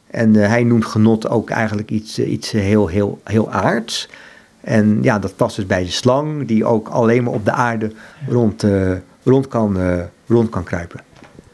En 0.07 0.35
uh, 0.35 0.47
hij 0.47 0.65
noemt 0.65 0.85
genot 0.85 1.29
ook 1.29 1.51
eigenlijk 1.51 1.91
iets, 1.91 2.19
iets 2.19 2.51
heel, 2.51 2.87
heel, 2.87 3.21
heel 3.25 3.51
aards. 3.51 4.09
En 4.61 4.99
ja, 5.03 5.19
dat 5.19 5.37
past 5.37 5.57
dus 5.57 5.67
bij 5.67 5.85
de 5.85 5.91
slang, 5.91 6.47
die 6.47 6.65
ook 6.65 6.89
alleen 6.89 7.23
maar 7.23 7.33
op 7.33 7.45
de 7.45 7.53
aarde 7.53 7.93
rond, 8.29 8.65
rond 9.23 9.49
kan 9.49 9.79
rond 10.27 10.49
kan 10.49 10.65
kruipen. 10.65 11.01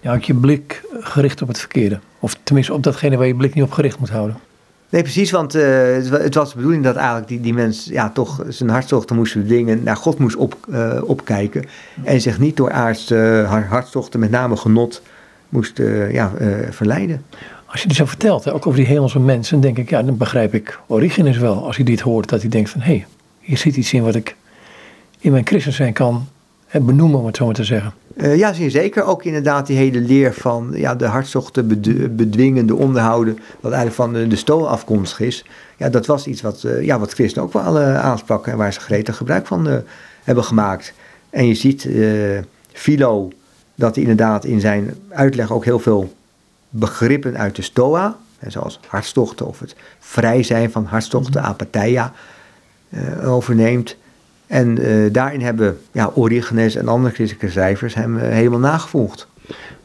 Ja, 0.01 0.13
had 0.13 0.27
je 0.27 0.35
blik 0.35 0.83
gericht 1.01 1.43
op 1.43 1.49
het 1.49 1.59
verkeerde. 1.59 1.99
Tenminste 2.51 2.75
op 2.75 2.83
datgene 2.83 3.17
waar 3.17 3.27
je 3.27 3.35
blik 3.35 3.55
niet 3.55 3.65
op 3.65 3.73
gericht 3.73 3.99
moet 3.99 4.11
houden. 4.11 4.37
Nee, 4.89 5.03
precies, 5.03 5.31
want 5.31 5.57
uh, 5.57 5.63
het 6.11 6.35
was 6.35 6.51
de 6.51 6.57
bedoeling 6.57 6.85
dat 6.85 6.97
eigenlijk 6.97 7.29
die, 7.29 7.41
die 7.41 7.55
mens 7.55 7.85
ja, 7.85 8.11
toch 8.11 8.45
zijn 8.49 8.71
hartstochten 8.71 9.17
moest 9.17 9.35
bedwingen, 9.35 9.83
naar 9.83 9.97
God 9.97 10.19
moest 10.19 10.37
op, 10.37 10.57
uh, 10.69 11.01
opkijken 11.05 11.65
en 12.05 12.21
zich 12.21 12.39
niet 12.39 12.57
door 12.57 12.71
aardse 12.71 13.41
uh, 13.43 13.69
hartstochten, 13.71 14.21
met 14.21 14.31
name 14.31 14.57
genot, 14.57 15.03
moest 15.49 15.79
ja, 16.11 16.33
verleiden. 16.71 17.25
Als 17.67 17.83
je 17.83 17.89
dit 17.89 17.97
zo 17.97 18.05
vertelt, 18.05 18.45
hè, 18.45 18.55
ook 18.55 18.67
over 18.67 18.79
die 18.79 18.89
hemelse 18.89 19.21
mensen, 19.21 19.61
denk 19.61 19.79
ik, 19.79 19.91
ja, 19.91 20.03
dan 20.03 20.17
begrijp 20.17 20.55
ik 20.55 20.79
Origenes 20.87 21.39
wel. 21.39 21.65
Als 21.67 21.77
hij 21.77 21.85
dit 21.85 22.01
hoort, 22.01 22.29
dat 22.29 22.41
hij 22.41 22.51
denkt 22.51 22.71
van, 22.71 22.81
hé, 22.81 22.93
hey, 22.93 23.07
hier 23.41 23.59
zit 23.59 23.77
iets 23.77 23.93
in 23.93 24.03
wat 24.03 24.15
ik 24.15 24.37
in 25.19 25.33
mijn 25.33 25.47
christen 25.47 25.73
zijn 25.73 25.93
kan 25.93 26.29
benoemen, 26.73 27.19
om 27.19 27.27
het 27.27 27.37
zo 27.37 27.45
maar 27.45 27.55
te 27.55 27.65
zeggen. 27.65 27.93
Uh, 28.15 28.37
ja, 28.37 28.53
zeker. 28.53 29.05
Ook 29.05 29.25
inderdaad 29.25 29.67
die 29.67 29.77
hele 29.77 30.01
leer 30.01 30.35
van 30.35 30.71
ja, 30.75 30.95
de 30.95 31.07
hartstochten 31.07 31.69
bedwingende 32.17 32.75
onderhouden, 32.75 33.39
wat 33.61 33.73
eigenlijk 33.73 33.95
van 33.95 34.13
de, 34.13 34.27
de 34.27 34.37
stoel 34.37 34.69
afkomstig 34.69 35.21
is. 35.21 35.45
Ja, 35.77 35.89
dat 35.89 36.07
was 36.07 36.27
iets 36.27 36.41
wat, 36.41 36.63
uh, 36.67 36.83
ja, 36.83 36.99
wat 36.99 37.13
christen 37.13 37.43
ook 37.43 37.53
wel 37.53 37.81
uh, 37.81 38.01
aanspraken 38.01 38.53
en 38.53 38.59
waar 38.59 38.73
ze 38.73 38.81
gretig 38.81 39.17
gebruik 39.17 39.47
van 39.47 39.83
hebben 40.25 40.45
gemaakt. 40.45 40.93
En 41.31 41.47
je 41.47 41.55
ziet 41.55 41.89
Philo 42.73 43.33
dat 43.75 43.95
hij 43.95 44.05
inderdaad 44.05 44.45
in 44.45 44.61
zijn 44.61 44.95
uitleg 45.09 45.53
ook 45.53 45.65
heel 45.65 45.79
veel 45.79 46.15
begrippen 46.69 47.39
uit 47.39 47.57
de 47.57 47.63
stoa, 47.63 48.17
zoals 48.47 48.81
hartstochten 48.87 49.47
of 49.47 49.61
het 49.61 49.75
vrij 49.99 50.43
zijn 50.43 50.71
van 50.71 50.85
hartstochten, 50.85 51.41
mhm. 51.41 51.51
apatheia, 51.51 52.13
overneemt. 53.25 53.97
En 54.51 54.81
uh, 54.81 55.13
daarin 55.13 55.41
hebben 55.41 55.79
ja, 55.93 56.11
Origenes 56.15 56.75
en 56.75 56.89
andere 56.89 57.15
christelijke 57.15 57.51
schrijvers 57.51 57.95
hem 57.95 58.17
uh, 58.17 58.23
helemaal 58.23 58.59
nagevolgd. 58.59 59.27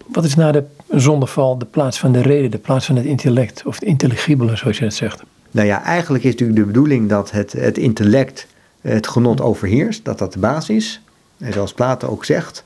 Wat 0.08 0.23
is 0.23 0.36
na 0.36 0.51
de 0.51 0.63
zondeval 0.89 1.58
de 1.58 1.65
plaats 1.65 1.99
van 1.99 2.12
de 2.12 2.21
reden, 2.21 2.51
de 2.51 2.58
plaats 2.58 2.86
van 2.86 2.95
het 2.95 3.06
intellect 3.06 3.63
of 3.65 3.73
het 3.73 3.84
intelligibele, 3.84 4.56
zoals 4.56 4.78
je 4.78 4.84
het 4.84 4.93
zegt? 4.93 5.23
Nou 5.51 5.67
ja, 5.67 5.84
eigenlijk 5.84 6.23
is 6.23 6.32
natuurlijk 6.32 6.60
de 6.60 6.65
bedoeling 6.65 7.10
dat 7.10 7.32
het, 7.32 7.51
het 7.51 7.78
intellect 7.78 8.47
het 8.82 9.08
genot 9.08 9.41
overheerst, 9.41 10.06
dat 10.06 10.17
dat 10.17 10.34
de 10.34 10.39
basis 10.39 10.75
is. 10.75 11.01
En 11.38 11.54
zoals 11.54 11.73
Plato 11.73 12.08
ook 12.08 12.25
zegt. 12.25 12.63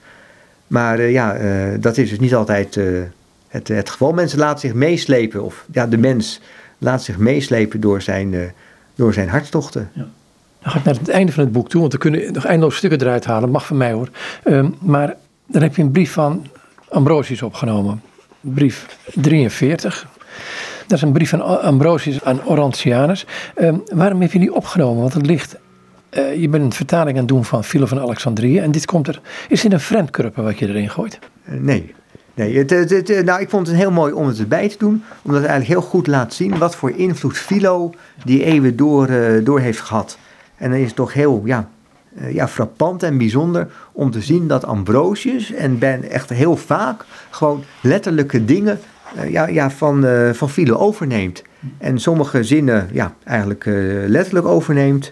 Maar 0.68 1.00
uh, 1.00 1.12
ja, 1.12 1.38
dat 1.78 1.98
is 1.98 2.10
dus 2.10 2.20
niet 2.20 2.36
altijd 2.36 2.80
het, 3.48 3.68
het 3.68 3.90
geval. 3.90 4.14
Mensen 4.14 4.40
laten 4.40 4.60
zich 4.60 4.74
meeslepen, 4.74 5.44
of 5.44 5.66
ja, 5.72 5.88
de 5.88 5.98
mens 5.98 6.42
laat 6.78 7.04
zich 7.04 7.18
meeslepen 7.18 7.80
door 7.80 8.02
zijn, 8.02 8.54
door 8.96 9.14
zijn 9.14 9.30
hartstochten. 9.30 9.90
Ja. 9.94 10.08
Dan 10.62 10.72
ga 10.72 10.78
ik 10.78 10.84
naar 10.84 10.96
het 10.96 11.10
einde 11.10 11.32
van 11.32 11.44
het 11.44 11.52
boek 11.52 11.70
toe, 11.70 11.80
want 11.80 11.94
we 11.94 12.00
kunnen 12.00 12.34
nog 12.34 12.46
eindeloos 12.46 12.76
stukken 12.76 13.02
eruit 13.02 13.26
halen, 13.26 13.50
mag 13.50 13.66
van 13.66 13.78
mij 13.78 13.92
hoor. 13.92 14.10
Um, 14.44 14.76
maar 14.80 15.16
dan 15.46 15.62
heb 15.62 15.76
je 15.76 15.82
een 15.82 15.92
brief 15.92 16.12
van 16.12 16.46
Ambrosius 16.90 17.42
opgenomen. 17.42 18.02
Brief 18.40 18.98
43. 19.14 20.08
Dat 20.88 20.98
is 20.98 21.04
een 21.04 21.12
brief 21.12 21.30
van 21.30 21.62
Ambrosius 21.62 22.24
aan 22.24 22.46
Orantianus. 22.46 23.26
Um, 23.56 23.84
waarom 23.94 24.22
heb 24.22 24.32
je 24.32 24.40
die 24.40 24.54
opgenomen? 24.54 25.02
Want 25.02 25.14
het 25.14 25.26
ligt. 25.26 25.58
Uh, 26.18 26.36
je 26.36 26.50
bent 26.50 26.64
een 26.64 26.74
vertaling 26.74 27.12
aan 27.12 27.24
het 27.24 27.28
doen 27.28 27.46
van 27.46 27.64
Philo 27.64 27.86
van 27.86 28.00
Alexandrië. 28.00 28.60
En 28.60 28.72
dit 28.72 28.86
komt 28.86 29.08
er. 29.08 29.22
Is 29.50 29.62
dit 29.62 29.74
een 29.74 29.80
vreemdkurper 29.80 30.44
wat 30.44 30.60
je 30.60 30.68
erin 30.68 30.90
gooit? 30.90 31.20
Uh, 31.50 31.60
nee. 31.60 31.96
Nee, 32.34 32.58
het, 32.58 32.70
het, 32.70 32.90
het, 32.90 33.26
nou, 33.26 33.42
ik 33.42 33.50
vond 33.50 33.68
het 33.68 33.76
heel 33.76 33.92
mooi 33.92 34.14
om 34.14 34.28
het 34.28 34.40
erbij 34.40 34.70
te 34.70 34.78
doen, 34.78 35.04
omdat 35.22 35.42
het 35.42 35.50
eigenlijk 35.50 35.80
heel 35.80 35.90
goed 35.90 36.08
laat 36.08 36.34
zien 36.34 36.58
wat 36.58 36.76
voor 36.76 36.92
invloed 36.92 37.38
Philo 37.38 37.94
die 38.24 38.44
eeuwen 38.44 38.76
door, 38.76 39.10
door 39.44 39.60
heeft 39.60 39.80
gehad. 39.80 40.18
En 40.60 40.70
dan 40.70 40.80
is 40.80 40.88
het 40.88 40.96
toch 40.96 41.14
heel 41.14 41.42
ja, 41.46 41.70
uh, 42.22 42.34
ja, 42.34 42.48
frappant 42.48 43.04
en 43.04 43.18
bijzonder 43.18 43.68
om 43.92 44.12
te 44.12 44.22
zien 44.22 44.48
dat 44.48 44.66
Ambrosius 44.66 45.54
en 45.54 45.78
Ben 45.78 46.10
echt 46.10 46.30
heel 46.30 46.56
vaak 46.56 47.06
gewoon 47.30 47.64
letterlijke 47.82 48.46
dingen 48.46 48.80
uh, 49.16 49.30
ja, 49.30 49.48
ja, 49.48 49.72
van, 49.72 50.06
uh, 50.06 50.30
van 50.34 50.50
Philo 50.50 50.78
overneemt. 50.78 51.44
En 51.78 52.00
sommige 52.00 52.44
zinnen 52.44 52.90
ja, 52.92 53.14
eigenlijk 53.24 53.64
letterlijk 54.08 54.46
overneemt. 54.46 55.12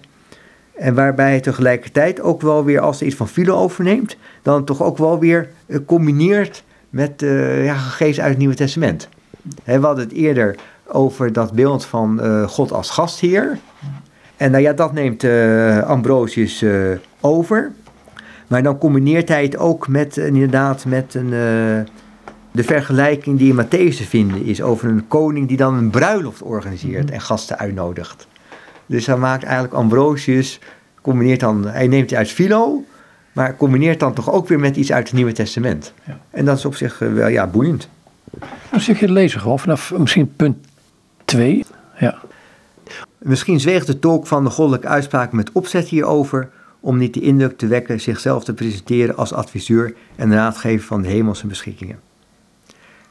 En 0.76 0.94
waarbij 0.94 1.30
hij 1.30 1.40
tegelijkertijd 1.40 2.22
ook 2.22 2.42
wel 2.42 2.64
weer, 2.64 2.80
als 2.80 3.00
hij 3.00 3.08
iets 3.08 3.18
van 3.18 3.28
Philo 3.28 3.56
overneemt, 3.56 4.18
dan 4.42 4.64
toch 4.64 4.84
ook 4.84 4.98
wel 4.98 5.20
weer 5.20 5.50
combineert 5.86 6.64
met 6.90 7.26
ja, 7.64 7.74
gegevens 7.74 8.20
uit 8.20 8.30
het 8.30 8.38
Nieuwe 8.38 8.56
Testament. 8.56 9.10
We 9.64 9.72
hadden 9.72 10.04
het 10.04 10.14
eerder 10.14 10.56
over 10.88 11.34
dat 11.34 11.52
beeld 11.52 11.86
van 11.86 12.22
God 12.48 12.72
als 12.72 12.90
gastheer. 12.90 13.58
En 14.38 14.52
nou 14.52 14.64
ja, 14.64 14.74
dat 14.74 14.94
neemt 14.94 15.24
uh, 15.24 15.84
Ambrosius 15.84 16.62
uh, 16.62 16.98
over. 17.22 17.72
Maar 18.48 18.64
dan 18.64 18.78
combineert 18.78 19.30
hij 19.30 19.44
het 19.44 19.58
ook 19.58 19.88
met, 19.88 20.18
inderdaad, 20.18 20.86
met 20.86 21.14
een, 21.14 21.30
de 22.52 22.64
vergelijking 22.64 23.38
die 23.38 23.54
in 23.54 23.66
Matthäus 23.66 23.98
te 23.98 24.04
vinden 24.04 24.44
is 24.44 24.62
over 24.62 24.90
een 24.90 25.08
koning 25.08 25.48
die 25.48 25.58
dan 25.58 25.74
een 25.74 25.90
bruiloft 25.90 26.42
organiseert 26.42 27.12
en 27.12 27.22
gasten 27.22 27.58
uitnodigt. 27.58 28.28
Dus 28.86 29.06
hij 29.06 29.18
maakt 29.18 29.44
eigenlijk 29.44 29.74
Ambrosius, 29.74 30.60
combineert 31.02 31.40
dan, 31.40 31.68
hij 31.68 31.88
neemt 31.88 32.10
het 32.10 32.20
uit 32.20 32.32
Philo, 32.32 32.84
maar 33.32 33.58
combineert 33.58 34.00
dan 34.00 34.14
toch 34.14 34.32
ook 34.32 34.48
weer 34.48 34.60
met 34.60 34.76
iets 34.76 34.92
uit 34.92 35.08
het 35.08 35.16
Nieuwe 35.16 35.32
Testament. 35.32 35.94
Ja. 36.04 36.20
En 36.30 36.46
dat 36.46 36.58
is 36.58 36.66
op 36.66 36.76
zich 36.76 37.02
eh, 37.02 37.14
wel 37.14 37.28
ja, 37.28 37.48
boeiend. 37.48 37.90
Een 38.72 38.82
stukje 38.82 39.12
lezen 39.12 39.40
gewoon 39.40 39.60
vanaf 39.60 39.94
misschien 39.98 40.36
punt 40.36 40.58
2. 41.26 41.66
Ja. 41.98 42.18
Misschien 43.28 43.60
zweeg 43.60 43.86
de 43.86 44.00
tolk 44.00 44.28
van 44.28 44.44
de 44.44 44.50
goddelijke 44.50 44.88
uitspraak 44.88 45.32
met 45.32 45.52
opzet 45.52 45.88
hierover 45.88 46.50
om 46.80 46.98
niet 46.98 47.14
de 47.14 47.22
indruk 47.22 47.58
te 47.58 47.68
wekken 47.68 48.02
zichzelf 48.02 48.44
te 48.44 48.54
presenteren 48.54 49.18
als 49.18 49.34
adviseur 49.34 49.96
en 50.16 50.34
raadgever 50.34 50.88
van 50.88 51.02
de 51.02 51.08
hemelse 51.08 51.48
beschikkingen. 51.48 52.00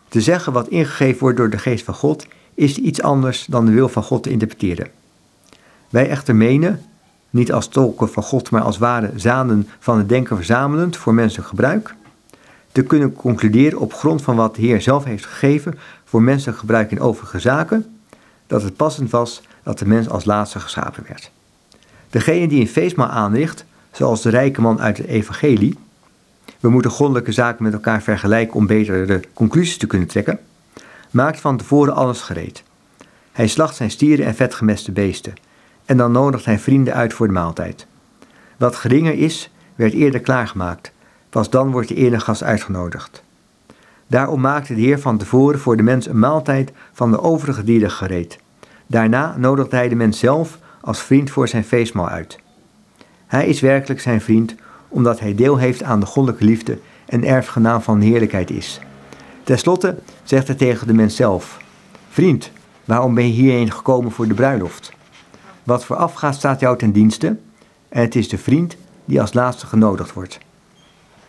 Te 0.08 0.20
zeggen 0.20 0.52
wat 0.52 0.68
ingegeven 0.68 1.20
wordt 1.20 1.36
door 1.36 1.50
de 1.50 1.58
geest 1.58 1.84
van 1.84 1.94
God 1.94 2.26
is 2.54 2.78
iets 2.78 3.02
anders 3.02 3.44
dan 3.44 3.66
de 3.66 3.72
wil 3.72 3.88
van 3.88 4.02
God 4.02 4.22
te 4.22 4.30
interpreteren. 4.30 4.88
Wij 5.88 6.08
echter 6.08 6.36
menen, 6.36 6.82
niet 7.30 7.52
als 7.52 7.68
tolken 7.68 8.08
van 8.08 8.22
God, 8.22 8.50
maar 8.50 8.62
als 8.62 8.78
ware 8.78 9.10
zaden 9.16 9.68
van 9.78 9.98
het 9.98 10.08
denken 10.08 10.36
verzamelend 10.36 10.96
voor 10.96 11.14
menselijk 11.14 11.48
gebruik, 11.48 11.94
te 12.72 12.82
kunnen 12.82 13.12
concluderen 13.12 13.78
op 13.78 13.94
grond 13.94 14.22
van 14.22 14.36
wat 14.36 14.54
de 14.54 14.62
Heer 14.62 14.80
zelf 14.80 15.04
heeft 15.04 15.26
gegeven 15.26 15.78
voor 16.04 16.22
menselijk 16.22 16.58
gebruik 16.58 16.90
in 16.90 17.00
overige 17.00 17.38
zaken, 17.38 17.96
dat 18.46 18.62
het 18.62 18.76
passend 18.76 19.10
was 19.10 19.42
dat 19.66 19.78
de 19.78 19.86
mens 19.86 20.08
als 20.08 20.24
laatste 20.24 20.60
geschapen 20.60 21.04
werd. 21.08 21.30
Degene 22.10 22.48
die 22.48 22.60
een 22.60 22.68
feestmaal 22.68 23.08
aanricht, 23.08 23.64
zoals 23.90 24.22
de 24.22 24.30
rijke 24.30 24.60
man 24.60 24.80
uit 24.80 24.96
het 24.96 25.06
evangelie, 25.06 25.78
we 26.60 26.68
moeten 26.68 26.90
goddelijke 26.90 27.32
zaken 27.32 27.64
met 27.64 27.72
elkaar 27.72 28.02
vergelijken 28.02 28.56
om 28.56 28.66
betere 28.66 29.20
conclusies 29.34 29.76
te 29.76 29.86
kunnen 29.86 30.08
trekken, 30.08 30.38
maakt 31.10 31.40
van 31.40 31.56
tevoren 31.56 31.94
alles 31.94 32.20
gereed. 32.20 32.62
Hij 33.32 33.46
slacht 33.46 33.76
zijn 33.76 33.90
stieren 33.90 34.26
en 34.26 34.34
vetgemeste 34.34 34.92
beesten, 34.92 35.34
en 35.84 35.96
dan 35.96 36.12
nodigt 36.12 36.44
hij 36.44 36.58
vrienden 36.58 36.94
uit 36.94 37.12
voor 37.12 37.26
de 37.26 37.32
maaltijd. 37.32 37.86
Wat 38.56 38.76
geringer 38.76 39.14
is, 39.14 39.50
werd 39.74 39.92
eerder 39.92 40.20
klaargemaakt, 40.20 40.92
pas 41.28 41.50
dan 41.50 41.70
wordt 41.70 41.88
de 41.88 41.94
eerder 41.94 42.20
gast 42.20 42.42
uitgenodigd. 42.42 43.22
Daarom 44.06 44.40
maakte 44.40 44.74
de 44.74 44.80
Heer 44.80 45.00
van 45.00 45.18
tevoren 45.18 45.60
voor 45.60 45.76
de 45.76 45.82
mens 45.82 46.06
een 46.06 46.18
maaltijd 46.18 46.72
van 46.92 47.10
de 47.10 47.20
overige 47.20 47.64
dieren 47.64 47.90
gereed. 47.90 48.38
Daarna 48.86 49.34
nodigde 49.36 49.76
hij 49.76 49.88
de 49.88 49.94
mens 49.94 50.18
zelf 50.18 50.58
als 50.80 51.02
vriend 51.02 51.30
voor 51.30 51.48
zijn 51.48 51.64
feestmaal 51.64 52.08
uit. 52.08 52.38
Hij 53.26 53.46
is 53.46 53.60
werkelijk 53.60 54.00
zijn 54.00 54.20
vriend, 54.20 54.54
omdat 54.88 55.20
hij 55.20 55.34
deel 55.34 55.56
heeft 55.56 55.82
aan 55.82 56.00
de 56.00 56.06
goddelijke 56.06 56.44
liefde 56.44 56.78
en 57.06 57.24
erfgenaam 57.24 57.80
van 57.80 58.00
heerlijkheid 58.00 58.50
is. 58.50 58.80
Ten 59.42 59.58
slotte 59.58 59.98
zegt 60.22 60.46
hij 60.46 60.56
tegen 60.56 60.86
de 60.86 60.92
mens 60.94 61.16
zelf: 61.16 61.58
Vriend, 62.08 62.50
waarom 62.84 63.14
ben 63.14 63.26
je 63.26 63.32
hierheen 63.32 63.72
gekomen 63.72 64.10
voor 64.10 64.28
de 64.28 64.34
bruiloft? 64.34 64.92
Wat 65.62 65.84
voorafgaat 65.84 66.34
staat 66.34 66.60
jou 66.60 66.78
ten 66.78 66.92
dienste, 66.92 67.36
en 67.88 68.02
het 68.02 68.14
is 68.14 68.28
de 68.28 68.38
vriend 68.38 68.76
die 69.04 69.20
als 69.20 69.32
laatste 69.32 69.66
genodigd 69.66 70.12
wordt. 70.12 70.38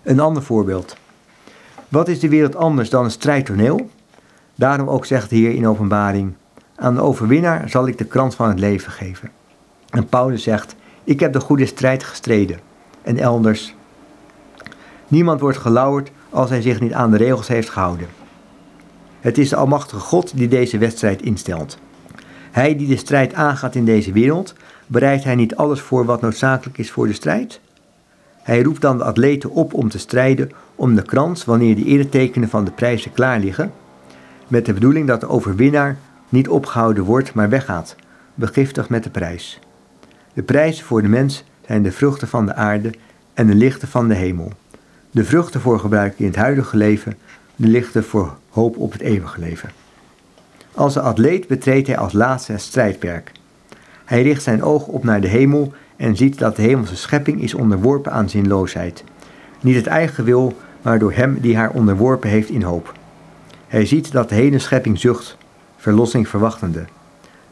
Een 0.03 0.19
ander 0.19 0.43
voorbeeld. 0.43 0.97
Wat 1.89 2.07
is 2.07 2.19
de 2.19 2.29
wereld 2.29 2.55
anders 2.55 2.89
dan 2.89 3.03
een 3.03 3.11
strijdtoneel? 3.11 3.89
Daarom 4.55 4.89
ook 4.89 5.05
zegt 5.05 5.29
de 5.29 5.35
Heer 5.35 5.55
in 5.55 5.67
openbaring: 5.67 6.33
Aan 6.79 6.95
de 6.95 7.01
overwinnaar 7.01 7.69
zal 7.69 7.87
ik 7.87 7.97
de 7.97 8.05
krans 8.05 8.35
van 8.35 8.49
het 8.49 8.59
leven 8.59 8.91
geven. 8.91 9.31
En 9.89 10.07
Paulus 10.07 10.43
zegt: 10.43 10.75
Ik 11.03 11.19
heb 11.19 11.33
de 11.33 11.39
goede 11.39 11.65
strijd 11.65 12.03
gestreden. 12.03 12.59
En 13.01 13.17
elders: 13.17 13.75
Niemand 15.07 15.39
wordt 15.39 15.57
gelauwerd 15.57 16.11
als 16.29 16.49
hij 16.49 16.61
zich 16.61 16.79
niet 16.79 16.93
aan 16.93 17.11
de 17.11 17.17
regels 17.17 17.47
heeft 17.47 17.69
gehouden. 17.69 18.07
Het 19.19 19.37
is 19.37 19.49
de 19.49 19.55
Almachtige 19.55 19.99
God 19.99 20.37
die 20.37 20.47
deze 20.47 20.77
wedstrijd 20.77 21.21
instelt. 21.21 21.77
Hij 22.51 22.75
die 22.75 22.87
de 22.87 22.97
strijd 22.97 23.33
aangaat 23.33 23.75
in 23.75 23.85
deze 23.85 24.11
wereld, 24.11 24.53
bereidt 24.87 25.23
hij 25.23 25.35
niet 25.35 25.55
alles 25.55 25.81
voor 25.81 26.05
wat 26.05 26.21
noodzakelijk 26.21 26.77
is 26.77 26.91
voor 26.91 27.07
de 27.07 27.13
strijd? 27.13 27.59
Hij 28.43 28.61
roept 28.61 28.81
dan 28.81 28.97
de 28.97 29.03
atleten 29.03 29.49
op 29.49 29.73
om 29.73 29.89
te 29.89 29.99
strijden 29.99 30.51
om 30.75 30.95
de 30.95 31.01
krans 31.01 31.45
wanneer 31.45 31.75
de 31.75 31.85
eretekenen 31.85 32.49
van 32.49 32.65
de 32.65 32.71
prijzen 32.71 33.11
klaar 33.11 33.39
liggen, 33.39 33.71
met 34.47 34.65
de 34.65 34.73
bedoeling 34.73 35.07
dat 35.07 35.19
de 35.19 35.29
overwinnaar 35.29 35.97
niet 36.29 36.49
opgehouden 36.49 37.03
wordt, 37.03 37.33
maar 37.33 37.49
weggaat, 37.49 37.95
begiftigd 38.33 38.89
met 38.89 39.03
de 39.03 39.09
prijs. 39.09 39.59
De 40.33 40.43
prijzen 40.43 40.85
voor 40.85 41.01
de 41.01 41.07
mens 41.07 41.43
zijn 41.65 41.83
de 41.83 41.91
vruchten 41.91 42.27
van 42.27 42.45
de 42.45 42.53
aarde 42.53 42.93
en 43.33 43.47
de 43.47 43.55
lichten 43.55 43.87
van 43.87 44.07
de 44.07 44.15
hemel. 44.15 44.51
De 45.11 45.23
vruchten 45.23 45.61
voor 45.61 45.79
gebruik 45.79 46.19
in 46.19 46.25
het 46.25 46.35
huidige 46.35 46.77
leven, 46.77 47.17
de 47.55 47.67
lichten 47.67 48.03
voor 48.03 48.37
hoop 48.49 48.77
op 48.77 48.91
het 48.91 49.01
eeuwige 49.01 49.39
leven. 49.39 49.69
Als 50.73 50.95
een 50.95 51.01
atleet 51.01 51.47
betreedt 51.47 51.87
hij 51.87 51.97
als 51.97 52.13
laatste 52.13 52.51
het 52.51 52.61
strijdperk. 52.61 53.31
Hij 54.05 54.21
richt 54.21 54.43
zijn 54.43 54.63
oog 54.63 54.87
op 54.87 55.03
naar 55.03 55.21
de 55.21 55.27
hemel 55.27 55.73
en 55.95 56.15
ziet 56.15 56.39
dat 56.39 56.55
de 56.55 56.61
hemelse 56.61 56.95
schepping 56.95 57.41
is 57.41 57.53
onderworpen 57.53 58.11
aan 58.11 58.29
zinloosheid. 58.29 59.03
Niet 59.61 59.75
het 59.75 59.87
eigen 59.87 60.23
wil, 60.23 60.57
maar 60.81 60.99
door 60.99 61.13
hem 61.13 61.37
die 61.39 61.57
haar 61.57 61.69
onderworpen 61.69 62.29
heeft 62.29 62.49
in 62.49 62.61
hoop. 62.61 62.93
Hij 63.67 63.85
ziet 63.85 64.11
dat 64.11 64.29
de 64.29 64.35
hele 64.35 64.59
schepping 64.59 64.99
zucht, 64.99 65.36
verlossing 65.87 66.27
verwachtende. 66.27 66.85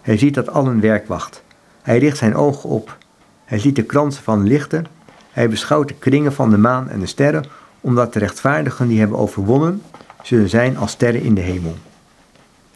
Hij 0.01 0.17
ziet 0.17 0.33
dat 0.33 0.49
allen 0.49 0.79
werk 0.79 1.07
wacht. 1.07 1.43
Hij 1.81 1.97
richt 1.97 2.17
zijn 2.17 2.35
ogen 2.35 2.69
op. 2.69 2.97
Hij 3.45 3.59
ziet 3.59 3.75
de 3.75 3.83
kransen 3.83 4.23
van 4.23 4.43
lichten. 4.43 4.85
Hij 5.31 5.49
beschouwt 5.49 5.87
de 5.87 5.93
kringen 5.93 6.33
van 6.33 6.49
de 6.49 6.57
maan 6.57 6.89
en 6.89 6.99
de 6.99 7.05
sterren, 7.05 7.45
omdat 7.81 8.13
de 8.13 8.19
rechtvaardigen 8.19 8.87
die 8.87 8.99
hebben 8.99 9.17
overwonnen, 9.17 9.81
zullen 10.21 10.49
zijn 10.49 10.77
als 10.77 10.91
sterren 10.91 11.21
in 11.21 11.35
de 11.35 11.41
hemel. 11.41 11.75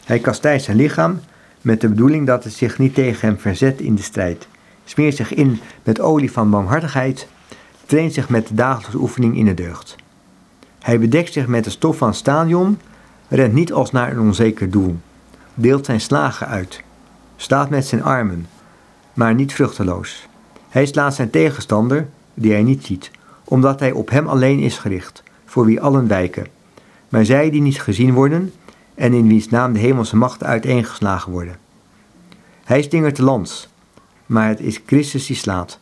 Hij 0.04 0.18
kastijdt 0.18 0.62
zijn 0.62 0.76
lichaam 0.76 1.20
met 1.60 1.80
de 1.80 1.88
bedoeling 1.88 2.26
dat 2.26 2.44
het 2.44 2.52
zich 2.52 2.78
niet 2.78 2.94
tegen 2.94 3.28
hem 3.28 3.38
verzet 3.38 3.80
in 3.80 3.94
de 3.94 4.02
strijd, 4.02 4.48
smeert 4.84 5.16
zich 5.16 5.34
in 5.34 5.60
met 5.82 6.00
olie 6.00 6.32
van 6.32 6.50
barmhartigheid, 6.50 7.26
traint 7.86 8.12
zich 8.14 8.28
met 8.28 8.48
de 8.48 8.54
dagelijkse 8.54 8.98
oefening 8.98 9.36
in 9.36 9.44
de 9.44 9.54
deugd. 9.54 9.96
Hij 10.78 10.98
bedekt 10.98 11.32
zich 11.32 11.46
met 11.46 11.64
de 11.64 11.70
stof 11.70 11.96
van 11.96 12.14
stadion, 12.14 12.78
rent 13.28 13.52
niet 13.52 13.72
als 13.72 13.90
naar 13.90 14.10
een 14.10 14.20
onzeker 14.20 14.70
doel, 14.70 14.96
deelt 15.60 15.86
zijn 15.86 16.00
slagen 16.00 16.46
uit, 16.46 16.82
staat 17.36 17.70
met 17.70 17.86
zijn 17.86 18.02
armen, 18.02 18.46
maar 19.12 19.34
niet 19.34 19.52
vruchteloos. 19.52 20.28
Hij 20.68 20.86
slaat 20.86 21.14
zijn 21.14 21.30
tegenstander, 21.30 22.08
die 22.34 22.52
hij 22.52 22.62
niet 22.62 22.84
ziet, 22.84 23.10
omdat 23.44 23.80
hij 23.80 23.92
op 23.92 24.10
hem 24.10 24.28
alleen 24.28 24.58
is 24.58 24.78
gericht, 24.78 25.22
voor 25.44 25.64
wie 25.64 25.80
allen 25.80 26.06
wijken. 26.06 26.46
Maar 27.08 27.24
zij 27.24 27.50
die 27.50 27.62
niet 27.62 27.82
gezien 27.82 28.14
worden, 28.14 28.52
en 28.94 29.12
in 29.12 29.28
wiens 29.28 29.48
naam 29.48 29.72
de 29.72 29.78
hemelse 29.78 30.16
machten 30.16 30.46
uiteengeslagen 30.46 31.32
worden. 31.32 31.58
Hij 32.64 32.82
stingert 32.82 33.16
de 33.16 33.22
lans, 33.22 33.68
maar 34.26 34.48
het 34.48 34.60
is 34.60 34.80
Christus 34.86 35.26
die 35.26 35.36
slaat. 35.36 35.78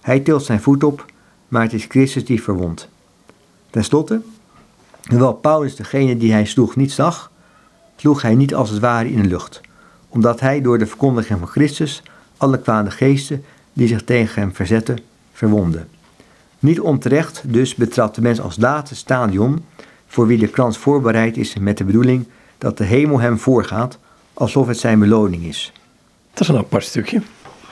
Hij 0.00 0.20
tilt 0.20 0.44
zijn 0.44 0.60
voet 0.60 0.84
op, 0.84 1.04
maar 1.48 1.62
het 1.62 1.72
is 1.72 1.84
Christus 1.84 2.24
die 2.24 2.42
verwondt. 2.42 2.88
Ten 3.70 3.84
slotte, 3.84 4.22
hoewel 5.08 5.32
Paulus 5.32 5.76
degene 5.76 6.16
die 6.16 6.32
hij 6.32 6.44
sloeg 6.44 6.76
niet 6.76 6.92
zag, 6.92 7.31
sloeg 8.02 8.22
hij 8.22 8.34
niet 8.34 8.54
als 8.54 8.70
het 8.70 8.78
ware 8.78 9.10
in 9.10 9.22
de 9.22 9.28
lucht, 9.28 9.60
omdat 10.08 10.40
hij 10.40 10.60
door 10.60 10.78
de 10.78 10.86
verkondiging 10.86 11.38
van 11.38 11.48
Christus 11.48 12.02
alle 12.36 12.58
kwade 12.58 12.90
geesten 12.90 13.44
die 13.72 13.88
zich 13.88 14.04
tegen 14.04 14.42
hem 14.42 14.54
verzetten, 14.54 14.98
verwonde. 15.32 15.84
Niet 16.58 16.80
onterecht 16.80 17.42
dus 17.46 17.74
betrad 17.74 18.14
de 18.14 18.20
mens 18.20 18.40
als 18.40 18.56
laatste 18.56 18.96
stadion, 18.96 19.64
voor 20.06 20.26
wie 20.26 20.38
de 20.38 20.48
krans 20.48 20.78
voorbereid 20.78 21.36
is 21.36 21.56
met 21.58 21.78
de 21.78 21.84
bedoeling 21.84 22.26
dat 22.58 22.78
de 22.78 22.84
hemel 22.84 23.20
hem 23.20 23.38
voorgaat, 23.38 23.98
alsof 24.34 24.66
het 24.66 24.78
zijn 24.78 24.98
beloning 24.98 25.44
is. 25.44 25.72
Dat 26.32 26.40
is 26.40 26.48
een 26.48 26.56
apart 26.56 26.84
stukje. 26.84 27.22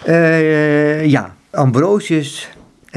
Uh, 0.07 1.07
ja, 1.07 1.35
Ambrosius, 1.51 2.51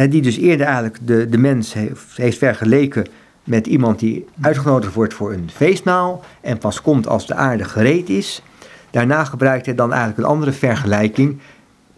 die 0.10 0.22
dus 0.22 0.38
eerder 0.38 0.66
eigenlijk 0.66 0.98
de, 1.02 1.30
de 1.30 1.38
mens 1.38 1.74
heeft, 1.74 2.18
heeft 2.18 2.38
vergeleken 2.38 3.06
met 3.44 3.68
iemand 3.68 4.00
die 4.00 4.26
uitgenodigd 4.42 4.94
wordt 4.94 5.14
voor 5.14 5.34
een 5.34 5.50
feestmaal 5.54 6.24
en 6.42 6.58
pas 6.58 6.82
komt 6.82 7.08
als 7.08 7.28
de 7.28 7.34
aarde 7.34 7.64
gereed 7.64 8.10
is. 8.10 8.44
Daarna 8.92 9.24
gebruikt 9.24 9.66
hij 9.66 9.76
dan 9.76 9.92
eigenlijk 9.92 10.20
een 10.22 10.34
andere 10.34 10.52
vergelijking, 10.52 11.40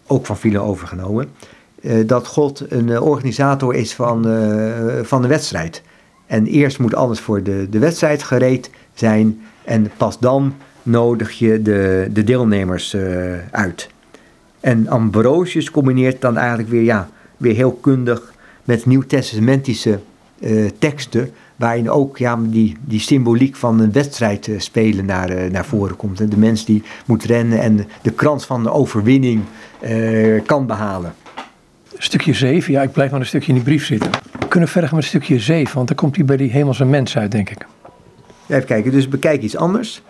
ook 0.08 0.26
van 0.26 0.38
Philo 0.38 0.64
overgenomen, 0.64 1.28
uh, 1.82 2.08
dat 2.08 2.28
God 2.28 2.72
een 2.72 3.00
organisator 3.00 3.74
is 3.76 3.94
van, 3.94 4.28
uh, 4.28 5.00
van 5.04 5.22
de 5.22 5.28
wedstrijd. 5.28 5.82
En 6.26 6.46
eerst 6.46 6.80
moet 6.80 6.96
alles 6.96 7.20
voor 7.20 7.44
de, 7.44 7.68
de 7.70 7.80
wedstrijd 7.80 8.24
gereed 8.24 8.70
zijn 8.94 9.42
en 9.64 9.92
pas 9.98 10.20
dan 10.20 10.56
nodig 10.84 11.32
je 11.32 11.62
de, 11.62 12.08
de 12.12 12.24
deelnemers 12.24 12.96
uit. 13.52 13.90
En 14.60 14.88
Ambrosius 14.88 15.72
combineert 15.72 16.22
dan 16.22 16.38
eigenlijk 16.38 16.70
weer, 16.70 16.84
ja, 16.84 17.10
weer 17.38 17.56
heel 17.56 17.72
kundig 17.72 18.34
met 18.64 18.86
nieuwtestamentische 18.86 20.00
uh, 20.46 20.70
teksten, 20.80 21.32
waarin 21.56 21.90
ook 21.90 22.18
ja, 22.18 22.40
die, 22.42 22.78
die 22.82 23.00
symboliek 23.00 23.56
van 23.56 23.80
een 23.80 23.92
wedstrijd 23.92 24.48
uh, 24.48 24.60
spelen 24.60 25.06
naar, 25.06 25.32
uh, 25.32 25.52
naar 25.52 25.66
voren 25.66 25.96
komt. 25.96 26.20
En 26.20 26.30
de 26.30 26.38
mens 26.38 26.66
die 26.66 26.84
moet 27.06 27.24
rennen 27.24 27.62
en 27.62 27.88
de 28.02 28.12
krans 28.12 28.46
van 28.46 28.64
de 28.64 28.72
overwinning 28.72 29.42
kan 30.46 30.66
behalen. 30.66 31.14
Stukje 31.98 32.34
7, 32.34 32.74
ja, 32.74 32.82
ik 32.82 32.92
blijf 32.92 33.12
maar 33.12 33.20
een 33.20 33.26
stukje 33.26 33.48
in 33.48 33.54
die 33.54 33.64
brief 33.64 33.86
zitten. 33.86 34.12
We 34.40 34.48
kunnen 34.48 34.70
verder 34.70 34.90
gaan 34.90 35.00
met 35.00 35.08
stukje 35.08 35.40
7, 35.40 35.76
want 35.76 35.88
dan 35.88 35.98
komt 35.98 36.16
hij 36.16 36.26
bij 36.26 36.38
die 36.38 36.52
hemelse 36.52 36.86
mens 36.86 37.18
uit, 37.18 37.32
denk 37.32 37.50
ik. 37.50 37.66
Even 38.48 38.66
kijken, 38.66 38.92
dus 38.92 39.08
bekijk 39.08 39.42
iets 39.42 39.58
anders. 39.58 40.02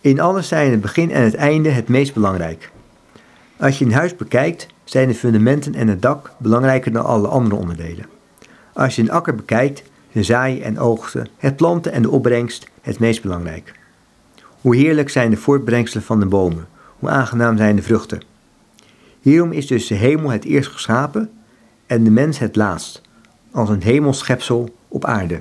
In 0.00 0.20
alles 0.20 0.48
zijn 0.48 0.70
het 0.70 0.80
begin 0.80 1.10
en 1.10 1.22
het 1.22 1.34
einde 1.34 1.68
het 1.68 1.88
meest 1.88 2.14
belangrijk. 2.14 2.70
Als 3.56 3.78
je 3.78 3.84
een 3.84 3.92
huis 3.92 4.16
bekijkt, 4.16 4.66
zijn 4.84 5.08
de 5.08 5.14
fundamenten 5.14 5.74
en 5.74 5.88
het 5.88 6.02
dak 6.02 6.32
belangrijker 6.38 6.92
dan 6.92 7.04
alle 7.04 7.28
andere 7.28 7.56
onderdelen. 7.56 8.15
Als 8.76 8.96
je 8.96 9.02
een 9.02 9.10
akker 9.10 9.34
bekijkt, 9.34 9.82
zijn 10.12 10.24
zaaien 10.24 10.62
en 10.62 10.78
oogsten, 10.78 11.28
het 11.36 11.56
planten 11.56 11.92
en 11.92 12.02
de 12.02 12.10
opbrengst 12.10 12.68
het 12.80 12.98
meest 12.98 13.22
belangrijk. 13.22 13.72
Hoe 14.60 14.76
heerlijk 14.76 15.10
zijn 15.10 15.30
de 15.30 15.36
voortbrengselen 15.36 16.04
van 16.04 16.20
de 16.20 16.26
bomen, 16.26 16.66
hoe 16.98 17.08
aangenaam 17.08 17.56
zijn 17.56 17.76
de 17.76 17.82
vruchten. 17.82 18.22
Hierom 19.20 19.52
is 19.52 19.66
dus 19.66 19.86
de 19.86 19.94
hemel 19.94 20.30
het 20.30 20.44
eerst 20.44 20.70
geschapen 20.70 21.30
en 21.86 22.04
de 22.04 22.10
mens 22.10 22.38
het 22.38 22.56
laatst, 22.56 23.02
als 23.50 23.68
een 23.68 23.82
hemelschepsel 23.82 24.74
op 24.88 25.04
aarde. 25.04 25.40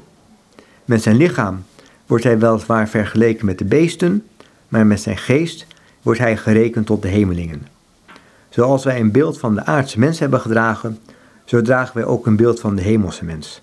Met 0.86 1.02
zijn 1.02 1.18
lichaam 1.18 1.64
wordt 2.06 2.24
hij 2.24 2.40
weliswaar 2.40 2.88
vergeleken 2.88 3.46
met 3.46 3.58
de 3.58 3.66
beesten, 3.66 4.24
maar 4.68 4.86
met 4.86 5.02
zijn 5.02 5.18
geest 5.18 5.68
wordt 6.02 6.20
hij 6.20 6.38
gerekend 6.38 6.86
tot 6.86 7.02
de 7.02 7.08
hemelingen. 7.08 7.68
Zoals 8.50 8.84
wij 8.84 9.00
een 9.00 9.12
beeld 9.12 9.40
van 9.40 9.56
de 9.56 9.66
aardse 9.66 10.00
mens 10.00 10.20
hebben 10.20 10.40
gedragen, 10.40 11.00
zo 11.46 11.62
dragen 11.62 11.96
wij 11.96 12.06
ook 12.06 12.26
een 12.26 12.36
beeld 12.36 12.60
van 12.60 12.76
de 12.76 12.82
hemelse 12.82 13.26
mens. 13.26 13.62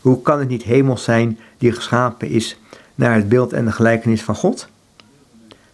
Hoe 0.00 0.22
kan 0.22 0.38
het 0.38 0.48
niet 0.48 0.62
hemels 0.62 1.04
zijn 1.04 1.38
die 1.58 1.72
geschapen 1.72 2.28
is 2.28 2.60
naar 2.94 3.14
het 3.14 3.28
beeld 3.28 3.52
en 3.52 3.64
de 3.64 3.72
gelijkenis 3.72 4.22
van 4.22 4.34
God? 4.34 4.68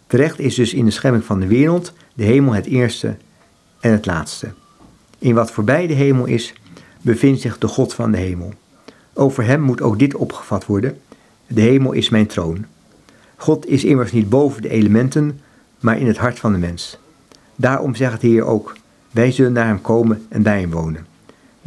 Terecht 0.06 0.38
is 0.38 0.54
dus 0.54 0.74
in 0.74 0.84
de 0.84 0.90
schepping 0.90 1.24
van 1.24 1.40
de 1.40 1.46
wereld 1.46 1.92
de 2.14 2.24
hemel 2.24 2.52
het 2.52 2.66
eerste 2.66 3.16
en 3.80 3.92
het 3.92 4.06
laatste. 4.06 4.52
In 5.18 5.34
wat 5.34 5.50
voorbij 5.50 5.86
de 5.86 5.94
hemel 5.94 6.24
is, 6.24 6.54
bevindt 7.00 7.40
zich 7.40 7.58
de 7.58 7.68
God 7.68 7.94
van 7.94 8.10
de 8.10 8.18
hemel. 8.18 8.52
Over 9.12 9.44
hem 9.44 9.60
moet 9.60 9.80
ook 9.80 9.98
dit 9.98 10.14
opgevat 10.14 10.66
worden: 10.66 11.00
De 11.46 11.60
hemel 11.60 11.92
is 11.92 12.08
mijn 12.08 12.26
troon. 12.26 12.66
God 13.36 13.66
is 13.66 13.84
immers 13.84 14.12
niet 14.12 14.28
boven 14.28 14.62
de 14.62 14.68
elementen, 14.68 15.40
maar 15.80 15.98
in 15.98 16.06
het 16.06 16.16
hart 16.16 16.38
van 16.38 16.52
de 16.52 16.58
mens. 16.58 16.98
Daarom 17.56 17.94
zegt 17.94 18.20
de 18.20 18.26
Heer 18.26 18.44
ook: 18.44 18.76
Wij 19.10 19.32
zullen 19.32 19.52
naar 19.52 19.66
hem 19.66 19.80
komen 19.80 20.26
en 20.28 20.42
bij 20.42 20.60
hem 20.60 20.70
wonen. 20.70 21.06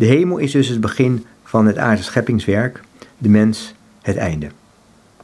De 0.01 0.07
hemel 0.07 0.37
is 0.37 0.51
dus 0.51 0.67
het 0.67 0.81
begin 0.81 1.25
van 1.43 1.65
het 1.65 1.77
aardse 1.77 2.03
scheppingswerk, 2.03 2.81
de 3.17 3.29
mens 3.29 3.73
het 4.01 4.17
einde. 4.17 4.47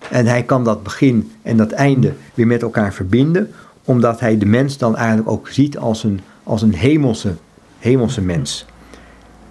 En 0.09 0.25
hij 0.25 0.43
kan 0.43 0.63
dat 0.63 0.83
begin 0.83 1.31
en 1.41 1.57
dat 1.57 1.71
einde 1.71 2.13
weer 2.33 2.47
met 2.47 2.61
elkaar 2.61 2.93
verbinden, 2.93 3.51
omdat 3.83 4.19
hij 4.19 4.37
de 4.37 4.45
mens 4.45 4.77
dan 4.77 4.95
eigenlijk 4.95 5.29
ook 5.29 5.47
ziet 5.47 5.77
als 5.77 6.03
een, 6.03 6.19
als 6.43 6.61
een 6.61 6.73
hemelse, 6.73 7.33
hemelse 7.79 8.21
mens. 8.21 8.65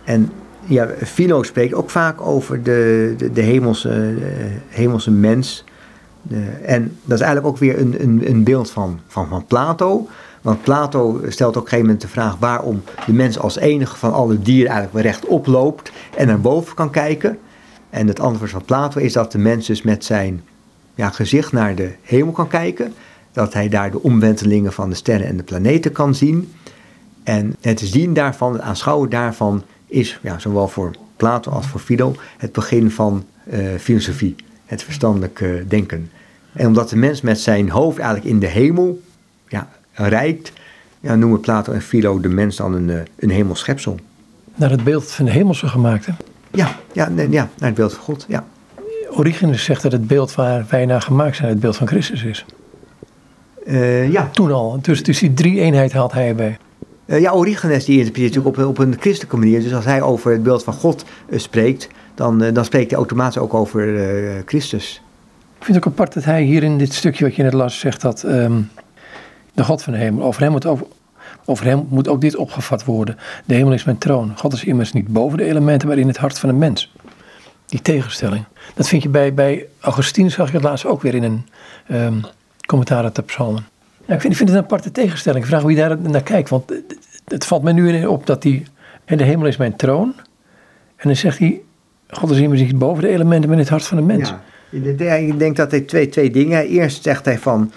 En 0.04 0.30
ja, 0.64 0.88
spreekt 1.40 1.74
ook 1.74 1.90
vaak 1.90 2.20
over 2.20 2.62
de, 2.62 3.14
de, 3.16 3.32
de 3.32 3.42
hemelse, 3.42 3.88
de 3.88 4.50
hemelse 4.68 5.10
mens. 5.10 5.64
De, 6.22 6.42
en 6.64 6.96
dat 7.04 7.18
is 7.18 7.24
eigenlijk 7.24 7.54
ook 7.54 7.60
weer 7.60 7.80
een, 7.80 8.02
een, 8.02 8.30
een 8.30 8.44
beeld 8.44 8.70
van, 8.70 9.00
van, 9.06 9.28
van 9.28 9.46
Plato. 9.46 10.08
Want 10.46 10.62
Plato 10.62 11.20
stelt 11.28 11.56
op 11.56 11.62
een 11.62 11.68
gegeven 11.68 11.84
moment 11.84 12.00
de 12.00 12.08
vraag 12.08 12.36
waarom 12.38 12.82
de 13.06 13.12
mens 13.12 13.38
als 13.38 13.56
enige 13.56 13.96
van 13.96 14.12
alle 14.12 14.42
dieren 14.42 14.70
eigenlijk 14.70 14.92
weer 14.92 15.12
rechtop 15.12 15.46
loopt 15.46 15.92
en 16.16 16.26
naar 16.26 16.40
boven 16.40 16.74
kan 16.74 16.90
kijken. 16.90 17.38
En 17.90 18.06
het 18.06 18.20
antwoord 18.20 18.50
van 18.50 18.64
Plato 18.64 19.00
is 19.00 19.12
dat 19.12 19.32
de 19.32 19.38
mens 19.38 19.66
dus 19.66 19.82
met 19.82 20.04
zijn 20.04 20.42
ja, 20.94 21.10
gezicht 21.10 21.52
naar 21.52 21.74
de 21.74 21.92
hemel 22.02 22.32
kan 22.32 22.48
kijken. 22.48 22.94
Dat 23.32 23.52
hij 23.52 23.68
daar 23.68 23.90
de 23.90 24.02
omwentelingen 24.02 24.72
van 24.72 24.88
de 24.88 24.94
sterren 24.94 25.26
en 25.26 25.36
de 25.36 25.42
planeten 25.42 25.92
kan 25.92 26.14
zien. 26.14 26.52
En 27.22 27.56
het 27.60 27.80
zien 27.80 28.14
daarvan, 28.14 28.52
het 28.52 28.62
aanschouwen 28.62 29.10
daarvan, 29.10 29.62
is 29.86 30.18
ja, 30.22 30.38
zowel 30.38 30.68
voor 30.68 30.90
Plato 31.16 31.50
als 31.50 31.66
voor 31.66 31.80
Philo 31.80 32.14
het 32.36 32.52
begin 32.52 32.90
van 32.90 33.24
uh, 33.52 33.58
filosofie, 33.78 34.34
het 34.66 34.82
verstandelijk 34.82 35.44
denken. 35.68 36.10
En 36.52 36.66
omdat 36.66 36.88
de 36.88 36.96
mens 36.96 37.20
met 37.20 37.40
zijn 37.40 37.70
hoofd 37.70 37.98
eigenlijk 37.98 38.28
in 38.28 38.40
de 38.40 38.46
hemel 38.46 39.02
ja, 39.48 39.68
rijdt, 39.96 40.52
ja, 41.00 41.14
noemen 41.14 41.40
Plato 41.40 41.72
en 41.72 41.82
Philo 41.82 42.20
de 42.20 42.28
mens 42.28 42.56
dan 42.56 42.74
een, 42.74 42.88
uh, 42.88 42.96
een 43.18 43.30
hemelschepsel. 43.30 43.98
Naar 44.54 44.70
het 44.70 44.84
beeld 44.84 45.12
van 45.12 45.24
de 45.24 45.30
hemelse 45.30 45.68
gemaakt, 45.68 46.06
hè? 46.06 46.12
Ja, 46.50 46.76
ja, 46.92 47.08
nee, 47.08 47.30
ja, 47.30 47.48
naar 47.58 47.68
het 47.68 47.74
beeld 47.74 47.94
van 47.94 48.02
God, 48.02 48.26
ja. 48.28 48.44
Origenes 49.10 49.64
zegt 49.64 49.82
dat 49.82 49.92
het 49.92 50.06
beeld 50.06 50.34
waar 50.34 50.66
wij 50.68 50.86
naar 50.86 51.02
gemaakt 51.02 51.36
zijn 51.36 51.48
het 51.48 51.60
beeld 51.60 51.76
van 51.76 51.86
Christus 51.86 52.24
is. 52.24 52.44
Uh, 53.66 54.10
ja. 54.12 54.28
Toen 54.32 54.52
al. 54.52 54.78
Dus, 54.82 55.02
dus 55.02 55.18
die 55.18 55.34
drie 55.34 55.60
eenheid 55.60 55.92
haalt 55.92 56.12
hij 56.12 56.28
erbij. 56.28 56.58
Uh, 57.06 57.20
ja, 57.20 57.32
Origenes 57.32 57.84
die 57.84 57.98
interpreteert 57.98 58.34
natuurlijk 58.34 58.58
op, 58.58 58.78
op 58.78 58.78
een 58.78 58.96
christelijke 59.00 59.36
manier. 59.36 59.62
Dus 59.62 59.74
als 59.74 59.84
hij 59.84 60.02
over 60.02 60.32
het 60.32 60.42
beeld 60.42 60.64
van 60.64 60.72
God 60.72 61.04
uh, 61.28 61.38
spreekt, 61.38 61.88
dan, 62.14 62.38
dan 62.38 62.64
spreekt 62.64 62.90
hij 62.90 62.98
automatisch 62.98 63.38
ook 63.38 63.54
over 63.54 63.94
Christus. 64.46 65.02
Ik 65.58 65.64
vind 65.64 65.76
het 65.76 65.86
ook 65.86 65.92
apart 65.92 66.14
dat 66.14 66.24
hij 66.24 66.42
hier 66.42 66.62
in 66.62 66.78
dit 66.78 66.92
stukje 66.92 67.24
wat 67.24 67.34
je 67.34 67.42
net 67.42 67.52
las 67.52 67.78
zegt 67.78 68.00
dat 68.00 68.22
um, 68.22 68.70
de 69.56 69.64
God 69.64 69.82
van 69.82 69.92
de 69.92 69.98
hemel, 69.98 70.24
over 70.24 70.42
hem, 70.42 70.50
moet 70.50 70.66
over, 70.66 71.66
hem 71.66 71.86
moet 71.90 72.08
ook 72.08 72.20
dit 72.20 72.36
opgevat 72.36 72.84
worden. 72.84 73.16
De 73.44 73.54
hemel 73.54 73.72
is 73.72 73.84
mijn 73.84 73.98
troon. 73.98 74.32
God 74.36 74.52
is 74.52 74.64
immers 74.64 74.92
niet 74.92 75.08
boven 75.08 75.38
de 75.38 75.44
elementen, 75.44 75.88
maar 75.88 75.98
in 75.98 76.06
het 76.06 76.16
hart 76.16 76.38
van 76.38 76.48
een 76.48 76.58
mens. 76.58 76.92
Die 77.66 77.82
tegenstelling. 77.82 78.44
Dat 78.74 78.88
vind 78.88 79.02
je 79.02 79.08
bij, 79.08 79.34
bij 79.34 79.66
Augustinus, 79.80 80.34
zag 80.34 80.46
je 80.46 80.56
het 80.56 80.64
laatst 80.64 80.86
ook 80.86 81.02
weer 81.02 81.14
in 81.14 81.22
een 81.22 81.46
um, 81.90 82.20
commentaar 82.66 83.04
uit 83.04 83.14
de 83.14 83.22
psalmen. 83.22 83.66
Ik, 84.06 84.20
vind, 84.20 84.32
ik 84.32 84.36
vind 84.36 84.48
het 84.48 84.58
een 84.58 84.64
aparte 84.64 84.92
tegenstelling. 84.92 85.44
Ik 85.44 85.50
vraag 85.50 85.68
je 85.68 85.74
daar 85.74 85.98
naar 86.00 86.22
kijkt. 86.22 86.48
Want 86.48 86.72
het, 87.24 87.44
valt 87.44 87.62
me 87.62 87.72
nu 87.72 88.06
op 88.06 88.26
dat 88.26 88.44
en 89.04 89.16
de 89.16 89.24
hemel 89.24 89.46
is 89.46 89.56
mijn 89.56 89.76
troon. 89.76 90.14
En 90.96 91.08
dan 91.08 91.16
zegt 91.16 91.38
hij, 91.38 91.60
God 92.08 92.30
is 92.30 92.38
immers 92.38 92.60
niet 92.60 92.78
boven 92.78 93.02
de 93.02 93.08
elementen, 93.08 93.48
maar 93.48 93.58
in 93.58 93.64
het 93.64 93.72
hart 93.72 93.86
van 93.86 93.98
een 93.98 94.06
mens. 94.06 94.34
Ja, 94.70 95.14
ik 95.14 95.38
denk 95.38 95.56
dat 95.56 95.70
hij 95.70 95.80
twee, 95.80 96.08
twee 96.08 96.30
dingen. 96.30 96.66
Eerst 96.66 97.02
zegt 97.02 97.24
hij 97.24 97.38
van, 97.38 97.72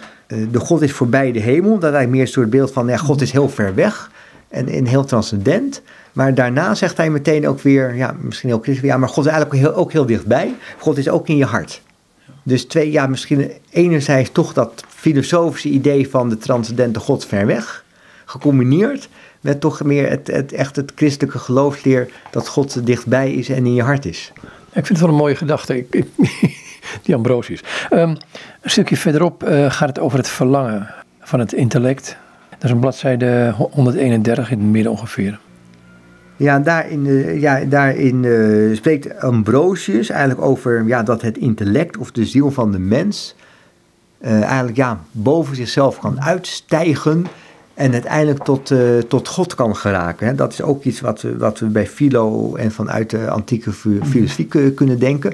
de 0.52 0.60
God 0.60 0.82
is 0.82 0.92
voorbij 0.92 1.32
de 1.32 1.40
hemel. 1.40 1.80
Dat 1.80 1.94
hij 1.94 2.08
meer 2.08 2.22
een 2.22 2.28
soort 2.28 2.50
beeld 2.50 2.72
van, 2.72 2.88
ja, 2.88 2.98
God 2.98 3.22
is 3.22 3.32
heel 3.32 3.50
ver 3.50 3.76
weg. 3.76 4.12
En, 4.48 4.68
en 4.68 4.86
heel 4.86 5.06
transcendent. 5.06 5.82
Maar 6.14 6.34
daarna 6.34 6.76
zegt 6.76 6.98
hij 6.98 7.10
meteen 7.10 7.48
ook 7.48 7.62
weer, 7.62 7.96
ja, 7.96 8.16
misschien 8.22 8.50
heel 8.50 8.60
kritisch, 8.60 8.84
ja, 8.84 8.98
maar 8.98 9.10
God 9.10 9.26
is 9.26 9.32
eigenlijk 9.32 9.62
heel, 9.62 9.74
ook 9.76 9.92
heel 9.92 10.06
dichtbij. 10.06 10.56
God 10.78 10.98
is 10.98 11.10
ook 11.10 11.28
in 11.28 11.38
je 11.38 11.46
hart. 11.46 11.82
Dus 12.44 12.66
twee, 12.66 12.92
ja, 12.92 13.08
misschien 13.08 13.52
enerzijds 13.70 14.32
toch 14.32 14.54
dat 14.54 14.84
filosofische 14.88 15.70
idee 15.70 16.10
van 16.10 16.30
de 16.30 16.38
transcendente 16.38 17.00
God 17.00 17.26
ver 17.26 17.46
weg, 17.46 17.86
gecombineerd 18.26 19.10
met 19.42 19.60
toch 19.60 19.84
meer 19.84 20.10
het, 20.10 20.28
het, 20.28 20.54
echt 20.54 20.76
het 20.76 20.92
christelijke 20.96 21.40
geloofsleer 21.40 22.10
dat 22.32 22.48
God 22.48 22.86
dichtbij 22.86 23.34
is 23.34 23.50
en 23.50 23.66
in 23.66 23.74
je 23.74 23.84
hart 23.84 24.06
is. 24.06 24.32
Ik 24.74 24.86
vind 24.86 24.88
het 24.88 25.00
wel 25.00 25.10
een 25.10 25.16
mooie 25.16 25.36
gedachte, 25.36 25.78
ik, 25.78 26.06
die 27.02 27.16
Ambrosius. 27.16 27.64
Um, 27.92 28.18
een 28.62 28.70
stukje 28.70 28.98
verderop 28.98 29.44
uh, 29.44 29.72
gaat 29.72 29.88
het 29.88 30.00
over 30.00 30.18
het 30.18 30.28
verlangen 30.28 30.88
van 31.20 31.40
het 31.40 31.54
intellect. 31.54 32.18
Dat 32.50 32.64
is 32.64 32.72
een 32.72 32.80
bladzijde 32.80 33.54
131 33.72 34.52
in 34.52 34.60
het 34.60 34.68
midden 34.68 34.92
ongeveer. 34.92 35.40
Ja, 36.38 36.60
daarin, 36.60 37.06
uh, 37.06 37.42
ja, 37.42 37.60
daarin 37.66 38.24
uh, 38.24 38.76
spreekt 38.76 39.22
Ambrosius 39.22 40.10
eigenlijk 40.10 40.42
over 40.42 40.88
ja, 40.88 41.04
dat 41.04 41.22
het 41.22 41.38
intellect 41.38 41.98
of 41.98 42.12
de 42.12 42.26
ziel 42.26 42.52
van 42.52 42.72
de 42.72 42.80
mens 42.80 43.36
eigenlijk 44.22 44.78
ja, 44.78 45.00
boven 45.12 45.56
zichzelf 45.56 46.00
kan 46.00 46.22
uitstijgen 46.22 47.26
en 47.74 47.94
uiteindelijk 47.94 48.44
tot, 48.44 48.74
tot 49.08 49.28
God 49.28 49.56
kan 49.56 49.76
geraken. 49.76 50.28
Hè. 50.28 50.36
Dat 50.36 50.54
is 50.54 50.62
ook 50.62 50.84
iets 50.84 51.02
wat 51.02 51.22
we, 51.22 51.38
wat 51.38 51.60
we 51.60 51.66
bij 51.66 51.88
Philo 51.88 52.56
en 52.56 52.72
vanuit 52.72 53.10
de 53.10 53.30
antieke 53.30 53.72
filosofie 53.72 54.74
kunnen 54.74 55.00
denken. 55.00 55.34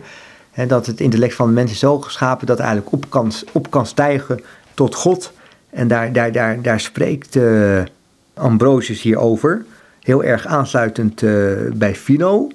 Dat 0.68 0.86
het 0.86 1.00
intellect 1.00 1.36
van 1.36 1.48
de 1.48 1.54
mens 1.54 1.72
is 1.72 1.80
zo 1.80 2.00
geschapen 2.00 2.48
dat 2.48 2.58
het 2.58 2.66
eigenlijk 2.66 2.96
op 2.96 3.10
kan, 3.10 3.32
op 3.52 3.72
kan 3.72 3.86
stijgen 3.86 4.42
tot 4.74 4.96
God. 4.96 5.32
En 5.70 5.88
daar, 5.88 6.14
daar, 6.14 6.32
daar, 6.32 6.62
daar 6.62 6.80
spreekt 6.80 7.38
Ambrosius 8.34 9.02
hier 9.02 9.18
over 9.18 9.66
heel 10.06 10.24
erg 10.24 10.46
aansluitend 10.46 11.22
uh, 11.22 11.54
bij 11.74 11.96
Philo. 11.96 12.50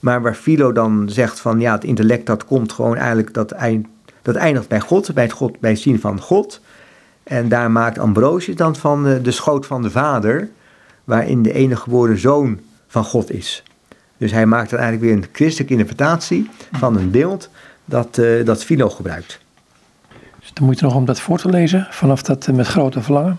Maar 0.00 0.22
waar 0.22 0.34
Philo 0.34 0.72
dan 0.72 1.08
zegt 1.08 1.40
van 1.40 1.60
ja, 1.60 1.72
het 1.72 1.84
intellect 1.84 2.26
dat 2.26 2.44
komt 2.44 2.72
gewoon 2.72 2.96
eigenlijk, 2.96 3.34
dat, 3.34 3.50
eind, 3.50 3.86
dat 4.22 4.34
eindigt 4.34 4.68
bij 4.68 4.80
God, 4.80 5.14
bij 5.14 5.24
het, 5.24 5.32
God, 5.32 5.60
bij 5.60 5.70
het 5.70 5.80
zien 5.80 6.00
van 6.00 6.20
God. 6.20 6.60
En 7.22 7.48
daar 7.48 7.70
maakt 7.70 7.98
Ambrosius 7.98 8.56
dan 8.56 8.76
van 8.76 9.08
uh, 9.08 9.16
de 9.22 9.30
schoot 9.30 9.66
van 9.66 9.82
de 9.82 9.90
vader, 9.90 10.48
waarin 11.04 11.42
de 11.42 11.52
enige 11.52 11.82
geboren 11.82 12.18
zoon 12.18 12.60
van 12.86 13.04
God 13.04 13.30
is. 13.30 13.62
Dus 14.16 14.32
hij 14.32 14.46
maakt 14.46 14.70
dan 14.70 14.78
eigenlijk 14.78 15.10
weer 15.10 15.22
een 15.22 15.28
christelijke 15.32 15.72
interpretatie 15.72 16.50
van 16.72 16.96
een 16.96 17.10
beeld 17.10 17.50
dat, 17.84 18.18
uh, 18.18 18.44
dat 18.44 18.64
Philo 18.64 18.90
gebruikt. 18.90 19.38
Dus 20.40 20.52
de 20.52 20.62
moeite 20.62 20.84
nog 20.84 20.94
om 20.94 21.04
dat 21.04 21.20
voor 21.20 21.38
te 21.38 21.48
lezen, 21.48 21.86
vanaf 21.90 22.22
dat 22.22 22.46
met 22.52 22.66
grote 22.66 23.02
verlangen? 23.02 23.38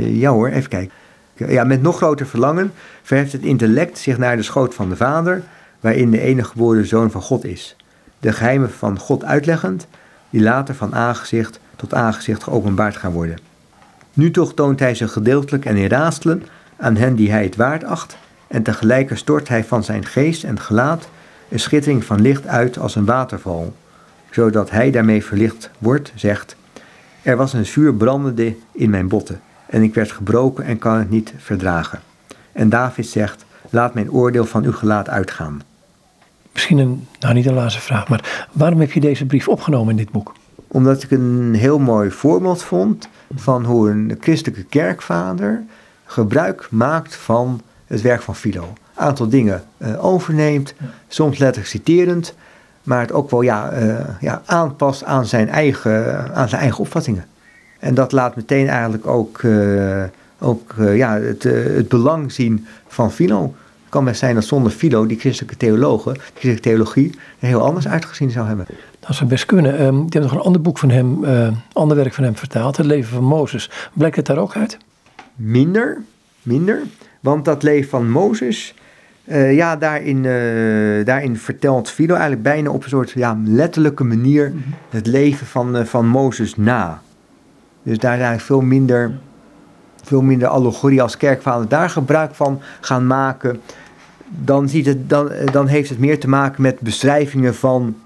ja 0.00 0.30
hoor, 0.30 0.48
even 0.48 0.68
kijken. 0.68 0.94
Ja, 1.34 1.64
met 1.64 1.82
nog 1.82 1.96
groter 1.96 2.26
verlangen 2.26 2.72
verheft 3.02 3.32
het 3.32 3.42
intellect 3.42 3.98
zich 3.98 4.18
naar 4.18 4.36
de 4.36 4.42
schoot 4.42 4.74
van 4.74 4.88
de 4.88 4.96
Vader, 4.96 5.42
waarin 5.80 6.10
de 6.10 6.20
enige 6.20 6.48
geboren 6.48 6.86
Zoon 6.86 7.10
van 7.10 7.22
God 7.22 7.44
is. 7.44 7.76
De 8.20 8.32
geheimen 8.32 8.70
van 8.70 8.98
God 8.98 9.24
uitleggend, 9.24 9.86
die 10.30 10.42
later 10.42 10.74
van 10.74 10.94
aangezicht 10.94 11.60
tot 11.76 11.94
aangezicht 11.94 12.42
geopenbaard 12.42 12.96
gaan 12.96 13.12
worden. 13.12 13.38
Nu 14.12 14.30
toch 14.30 14.54
toont 14.54 14.78
hij 14.78 14.94
zich 14.94 15.12
gedeeltelijk 15.12 15.64
en 15.64 15.76
in 15.76 15.88
raadselen 15.88 16.42
aan 16.76 16.96
hen 16.96 17.14
die 17.14 17.30
hij 17.30 17.44
het 17.44 17.56
waard 17.56 17.84
acht, 17.84 18.16
en 18.52 18.62
tegelijk 18.62 19.10
stort 19.16 19.48
hij 19.48 19.64
van 19.64 19.84
zijn 19.84 20.04
geest 20.04 20.44
en 20.44 20.60
gelaat 20.60 21.08
een 21.48 21.60
schittering 21.60 22.04
van 22.04 22.20
licht 22.20 22.46
uit 22.46 22.78
als 22.78 22.94
een 22.94 23.04
waterval, 23.04 23.74
zodat 24.30 24.70
hij 24.70 24.90
daarmee 24.90 25.24
verlicht 25.24 25.70
wordt, 25.78 26.12
zegt: 26.14 26.56
Er 27.22 27.36
was 27.36 27.52
een 27.52 27.66
vuur 27.66 27.94
brandende 27.94 28.56
in 28.72 28.90
mijn 28.90 29.08
botten 29.08 29.40
en 29.66 29.82
ik 29.82 29.94
werd 29.94 30.12
gebroken 30.12 30.64
en 30.64 30.78
kan 30.78 30.98
het 30.98 31.10
niet 31.10 31.34
verdragen. 31.36 32.00
En 32.52 32.68
David 32.68 33.06
zegt, 33.06 33.44
laat 33.70 33.94
mijn 33.94 34.10
oordeel 34.10 34.44
van 34.44 34.64
uw 34.64 34.72
gelaat 34.72 35.08
uitgaan. 35.08 35.62
Misschien 36.52 36.78
een, 36.78 37.06
nou 37.20 37.34
niet 37.34 37.46
een 37.46 37.54
laatste 37.54 37.80
vraag, 37.80 38.08
maar 38.08 38.48
waarom 38.52 38.80
heb 38.80 38.92
je 38.92 39.00
deze 39.00 39.26
brief 39.26 39.48
opgenomen 39.48 39.90
in 39.90 39.96
dit 39.96 40.10
boek? 40.10 40.32
Omdat 40.68 41.02
ik 41.02 41.10
een 41.10 41.54
heel 41.54 41.78
mooi 41.78 42.10
voorbeeld 42.10 42.62
vond 42.62 43.08
van 43.34 43.64
hoe 43.64 43.90
een 43.90 44.16
christelijke 44.20 44.64
kerkvader 44.64 45.62
gebruik 46.04 46.66
maakt 46.70 47.16
van 47.16 47.60
het 47.92 48.00
werk 48.00 48.22
van 48.22 48.36
Philo. 48.36 48.62
Een 48.62 49.04
aantal 49.04 49.28
dingen 49.28 49.62
uh, 49.78 50.04
overneemt, 50.04 50.74
soms 51.08 51.38
letterlijk 51.38 51.70
citerend, 51.70 52.34
maar 52.82 53.00
het 53.00 53.12
ook 53.12 53.30
wel 53.30 53.42
ja, 53.42 53.72
uh, 53.72 53.98
ja, 54.20 54.42
aanpast 54.46 55.04
aan 55.04 55.26
zijn, 55.26 55.48
eigen, 55.48 56.34
aan 56.34 56.48
zijn 56.48 56.60
eigen 56.60 56.80
opvattingen. 56.80 57.26
En 57.78 57.94
dat 57.94 58.12
laat 58.12 58.36
meteen 58.36 58.68
eigenlijk 58.68 59.06
ook, 59.06 59.42
uh, 59.42 60.02
ook 60.38 60.74
ja, 60.78 61.18
het, 61.18 61.42
het 61.42 61.88
belang 61.88 62.32
zien 62.32 62.66
van 62.86 63.12
Philo. 63.12 63.42
Het 63.42 63.90
kan 64.00 64.04
best 64.04 64.18
zijn 64.18 64.34
dat 64.34 64.44
zonder 64.44 64.72
Philo 64.72 65.06
die 65.06 65.18
christelijke 65.18 65.56
theologen, 65.56 66.12
die 66.12 66.22
christelijke 66.22 66.62
theologie, 66.62 67.10
er 67.38 67.48
heel 67.48 67.62
anders 67.62 67.88
uitgezien 67.88 68.30
zou 68.30 68.46
hebben. 68.46 68.66
Dat 69.00 69.14
zou 69.14 69.28
best 69.28 69.46
kunnen. 69.46 69.82
Um, 69.82 69.96
je 69.96 70.18
hebt 70.18 70.24
nog 70.24 70.32
een 70.32 70.46
ander 70.46 70.60
boek 70.60 70.78
van 70.78 70.90
hem, 70.90 71.24
uh, 71.24 71.48
ander 71.72 71.96
werk 71.96 72.14
van 72.14 72.24
hem 72.24 72.36
vertaald, 72.36 72.76
Het 72.76 72.86
leven 72.86 73.14
van 73.14 73.24
Mozes. 73.24 73.70
Blijkt 73.92 74.16
het 74.16 74.26
daar 74.26 74.38
ook 74.38 74.56
uit? 74.56 74.78
Minder, 75.34 76.02
minder. 76.42 76.82
Want 77.22 77.44
dat 77.44 77.62
leven 77.62 77.90
van 77.90 78.10
Mozes, 78.10 78.74
uh, 79.24 79.54
ja, 79.54 79.76
daarin, 79.76 80.16
uh, 80.16 81.04
daarin 81.04 81.36
vertelt 81.36 81.90
Philo 81.90 82.12
eigenlijk 82.12 82.42
bijna 82.42 82.70
op 82.70 82.82
een 82.82 82.88
soort 82.88 83.10
ja, 83.10 83.40
letterlijke 83.44 84.04
manier 84.04 84.46
-hmm. 84.46 84.62
het 84.90 85.06
leven 85.06 85.46
van, 85.46 85.86
van 85.86 86.06
Mozes 86.06 86.56
na. 86.56 87.02
Dus 87.82 87.98
daar 87.98 88.12
is 88.12 88.20
eigenlijk 88.20 88.46
veel 88.46 88.60
minder, 88.60 89.12
veel 90.04 90.22
minder 90.22 90.48
allegorie 90.48 91.02
als 91.02 91.16
kerkvader 91.16 91.68
daar 91.68 91.90
gebruik 91.90 92.34
van 92.34 92.60
gaan 92.80 93.06
maken. 93.06 93.60
Dan, 94.28 94.68
ziet 94.68 94.86
het, 94.86 95.08
dan, 95.08 95.30
dan 95.52 95.66
heeft 95.66 95.88
het 95.88 95.98
meer 95.98 96.20
te 96.20 96.28
maken 96.28 96.62
met 96.62 96.80
beschrijvingen 96.80 97.54
van 97.54 97.96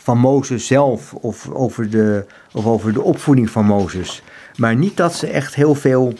van 0.00 0.18
Mozes 0.18 0.66
zelf 0.66 1.14
of 1.14 1.48
over, 1.48 1.90
de, 1.90 2.24
of 2.52 2.66
over 2.66 2.92
de 2.92 3.02
opvoeding 3.02 3.50
van 3.50 3.64
Mozes. 3.64 4.22
Maar 4.56 4.76
niet 4.76 4.96
dat 4.96 5.14
ze 5.14 5.26
echt 5.26 5.54
heel 5.54 5.74
veel 5.74 6.12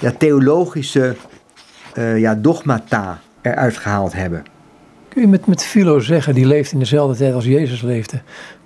ja, 0.00 0.12
theologische 0.18 1.16
uh, 1.98 2.18
ja, 2.18 2.34
dogmata 2.34 3.20
eruit 3.40 3.76
gehaald 3.76 4.12
hebben. 4.12 4.44
Kun 5.08 5.22
je 5.22 5.28
met, 5.28 5.46
met 5.46 5.64
Philo 5.64 5.98
zeggen, 5.98 6.34
die 6.34 6.46
leeft 6.46 6.72
in 6.72 6.78
dezelfde 6.78 7.16
tijd 7.16 7.34
als 7.34 7.44
Jezus 7.44 7.82
leefde, 7.82 8.20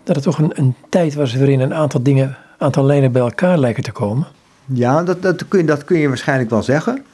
dat 0.04 0.14
het 0.14 0.24
toch 0.24 0.38
een, 0.38 0.52
een 0.54 0.74
tijd 0.88 1.14
was 1.14 1.36
waarin 1.36 1.60
een 1.60 1.74
aantal 1.74 2.02
dingen, 2.02 2.26
een 2.26 2.66
aantal 2.66 2.84
lijnen 2.84 3.12
bij 3.12 3.22
elkaar 3.22 3.58
lijken 3.58 3.82
te 3.82 3.92
komen? 3.92 4.26
Ja, 4.64 5.02
dat, 5.02 5.22
dat, 5.22 5.48
kun, 5.48 5.58
je, 5.58 5.64
dat 5.64 5.84
kun 5.84 5.98
je 5.98 6.08
waarschijnlijk 6.08 6.50
wel 6.50 6.62
zeggen. 6.62 7.04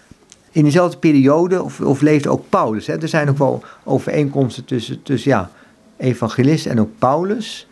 In 0.50 0.62
diezelfde 0.62 0.98
periode, 0.98 1.62
of, 1.62 1.80
of 1.80 2.00
leefde 2.00 2.28
ook 2.28 2.44
Paulus. 2.48 2.86
Hè? 2.86 3.00
Er 3.02 3.08
zijn 3.08 3.28
ook 3.28 3.38
wel 3.38 3.62
overeenkomsten 3.84 4.64
tussen, 4.64 5.02
tussen 5.02 5.30
ja, 5.30 5.50
evangelist 5.96 6.66
en 6.66 6.80
ook 6.80 6.90
Paulus. 6.98 7.68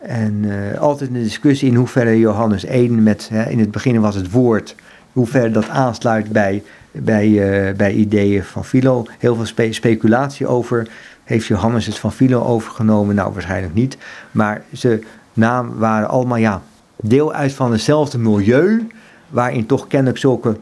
En 0.00 0.42
uh, 0.42 0.78
altijd 0.80 1.10
een 1.10 1.22
discussie 1.22 1.68
in 1.68 1.74
hoeverre 1.74 2.18
Johannes 2.18 2.64
1 2.64 3.02
met, 3.02 3.28
hè, 3.32 3.50
in 3.50 3.58
het 3.58 3.70
begin 3.70 4.00
was 4.00 4.14
het 4.14 4.30
woord, 4.30 4.74
hoe 5.12 5.26
ver 5.26 5.52
dat 5.52 5.68
aansluit 5.68 6.32
bij, 6.32 6.62
bij, 6.92 7.28
uh, 7.28 7.76
bij 7.76 7.92
ideeën 7.92 8.44
van 8.44 8.64
Philo. 8.64 9.06
Heel 9.18 9.34
veel 9.34 9.46
spe 9.46 9.72
speculatie 9.72 10.46
over. 10.46 10.88
Heeft 11.24 11.46
Johannes 11.46 11.86
het 11.86 11.98
van 11.98 12.12
Philo 12.12 12.42
overgenomen? 12.42 13.14
Nou, 13.14 13.32
waarschijnlijk 13.32 13.74
niet. 13.74 13.96
Maar 14.30 14.62
ze 14.72 15.00
naam 15.32 15.78
waren 15.78 16.08
allemaal 16.08 16.36
ja, 16.36 16.62
deel 16.96 17.32
uit 17.32 17.52
van 17.52 17.72
hetzelfde 17.72 18.18
milieu, 18.18 18.86
waarin 19.28 19.66
toch 19.66 19.86
kennelijk 19.86 20.18
zulke 20.18 20.56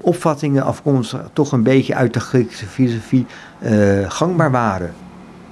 opvattingen 0.00 0.62
afkomstig 0.62 1.30
toch 1.32 1.52
een 1.52 1.62
beetje 1.62 1.94
uit 1.94 2.12
de 2.14 2.20
Griekse 2.20 2.66
filosofie 2.66 3.26
uh, 3.62 4.10
gangbaar 4.10 4.50
waren. 4.50 4.94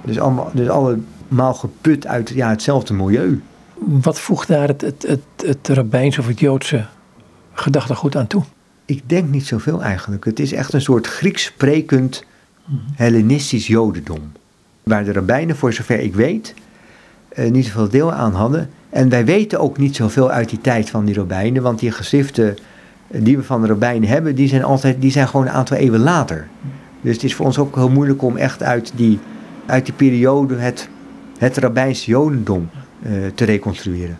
Dus, 0.01 0.19
allemaal, 0.19 0.49
dus 0.53 0.69
allemaal 0.69 1.53
geput 1.53 2.07
uit 2.07 2.29
ja, 2.29 2.49
hetzelfde 2.49 2.93
milieu. 2.93 3.41
Wat 3.77 4.19
voegt 4.19 4.47
daar 4.47 4.67
het, 4.67 4.81
het, 4.81 5.05
het, 5.07 5.45
het 5.45 5.67
rabbijns 5.67 6.19
of 6.19 6.27
het 6.27 6.39
Joodse 6.39 6.85
gedachtegoed 7.53 8.15
aan 8.15 8.27
toe? 8.27 8.43
Ik 8.85 9.01
denk 9.05 9.29
niet 9.29 9.45
zoveel 9.45 9.83
eigenlijk. 9.83 10.25
Het 10.25 10.39
is 10.39 10.53
echt 10.53 10.73
een 10.73 10.81
soort 10.81 11.07
Grieks 11.07 11.43
sprekend 11.43 12.23
Hellenistisch 12.95 13.67
Jodendom. 13.67 14.31
Waar 14.83 15.03
de 15.03 15.11
rabbijnen, 15.11 15.55
voor 15.55 15.73
zover 15.73 15.99
ik 15.99 16.15
weet, 16.15 16.53
eh, 17.29 17.51
niet 17.51 17.65
zoveel 17.65 17.89
deel 17.89 18.13
aan 18.13 18.33
hadden. 18.33 18.69
En 18.89 19.09
wij 19.09 19.25
weten 19.25 19.59
ook 19.59 19.77
niet 19.77 19.95
zoveel 19.95 20.31
uit 20.31 20.49
die 20.49 20.61
tijd 20.61 20.89
van 20.89 21.05
die 21.05 21.15
rabbijnen, 21.15 21.61
want 21.61 21.79
die 21.79 21.91
geschriften 21.91 22.55
die 23.07 23.37
we 23.37 23.43
van 23.43 23.61
de 23.61 23.67
rabbijnen 23.67 24.09
hebben, 24.09 24.35
die 24.35 24.47
zijn, 24.47 24.63
altijd, 24.63 25.01
die 25.01 25.11
zijn 25.11 25.27
gewoon 25.27 25.45
een 25.45 25.51
aantal 25.51 25.77
eeuwen 25.77 25.99
later. 25.99 26.47
Dus 27.01 27.13
het 27.13 27.23
is 27.23 27.35
voor 27.35 27.45
ons 27.45 27.57
ook 27.57 27.75
heel 27.75 27.89
moeilijk 27.89 28.21
om 28.21 28.37
echt 28.37 28.63
uit 28.63 28.91
die 28.95 29.19
uit 29.65 29.85
die 29.85 29.93
periode 29.93 30.55
het, 30.55 30.89
het 31.37 32.03
jodendom 32.03 32.69
uh, 33.05 33.27
te 33.35 33.45
reconstrueren. 33.45 34.17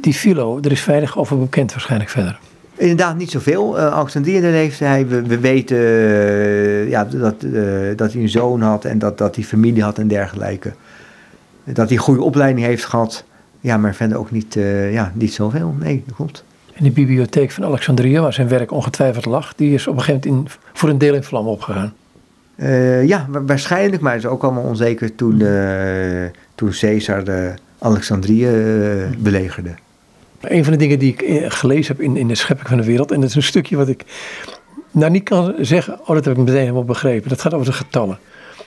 Die 0.00 0.14
filo, 0.14 0.58
er 0.62 0.72
is 0.72 0.80
veilig 0.80 1.18
over 1.18 1.38
bekend 1.38 1.72
waarschijnlijk 1.72 2.10
verder. 2.10 2.38
Inderdaad, 2.76 3.16
niet 3.16 3.30
zoveel. 3.30 3.78
Uh, 3.78 3.86
Alexandrië 3.86 4.40
leefde 4.40 4.84
hij. 4.84 5.06
We, 5.06 5.22
we 5.22 5.38
weten 5.38 5.76
uh, 5.76 6.88
ja, 6.88 7.04
dat, 7.04 7.34
uh, 7.44 7.96
dat 7.96 8.12
hij 8.12 8.22
een 8.22 8.28
zoon 8.28 8.60
had 8.60 8.84
en 8.84 8.98
dat, 8.98 9.18
dat 9.18 9.34
hij 9.34 9.44
familie 9.44 9.82
had 9.82 9.98
en 9.98 10.08
dergelijke. 10.08 10.72
Dat 11.64 11.88
hij 11.88 11.98
goede 11.98 12.22
opleiding 12.22 12.66
heeft 12.66 12.84
gehad. 12.84 13.24
Ja, 13.60 13.76
maar 13.76 13.94
verder 13.94 14.18
ook 14.18 14.30
niet, 14.30 14.54
ja, 14.90 15.12
niet 15.14 15.34
zoveel. 15.34 15.74
Nee, 15.78 16.02
dat 16.06 16.16
klopt. 16.16 16.44
En 16.74 16.84
de 16.84 16.90
bibliotheek 16.90 17.50
van 17.50 17.64
Alexandrië, 17.64 18.18
waar 18.18 18.32
zijn 18.32 18.48
werk 18.48 18.70
ongetwijfeld 18.70 19.24
lag, 19.24 19.54
die 19.54 19.74
is 19.74 19.86
op 19.86 19.96
een 19.96 20.02
gegeven 20.02 20.30
moment 20.30 20.50
in, 20.50 20.58
voor 20.72 20.88
een 20.88 20.98
deel 20.98 21.14
in 21.14 21.22
vlam 21.22 21.46
opgegaan. 21.46 21.92
Ja, 23.06 23.26
waarschijnlijk, 23.30 24.02
maar 24.02 24.12
het 24.12 24.24
is 24.24 24.28
ook 24.28 24.42
allemaal 24.42 24.62
onzeker 24.62 25.14
toen, 25.14 25.40
uh, 25.40 26.24
toen 26.54 26.70
Caesar 26.70 27.24
de 27.24 27.54
Alexandrië 27.78 28.48
belegerde. 29.18 29.74
Een 30.50 30.64
van 30.64 30.72
de 30.72 30.78
dingen 30.78 30.98
die 30.98 31.12
ik 31.16 31.52
gelezen 31.52 31.96
heb 31.96 32.04
in, 32.04 32.16
in 32.16 32.28
de 32.28 32.34
schepping 32.34 32.68
van 32.68 32.78
de 32.78 32.84
wereld, 32.84 33.12
en 33.12 33.20
dat 33.20 33.28
is 33.28 33.34
een 33.34 33.42
stukje 33.42 33.76
wat 33.76 33.88
ik 33.88 34.04
nou 34.90 35.10
niet 35.10 35.22
kan 35.22 35.54
zeggen, 35.58 36.00
oh 36.00 36.06
dat 36.06 36.24
heb 36.24 36.34
ik 36.34 36.44
meteen 36.44 36.60
helemaal 36.60 36.84
begrepen, 36.84 37.28
dat 37.28 37.40
gaat 37.40 37.54
over 37.54 37.66
de 37.66 37.72
getallen. 37.72 38.18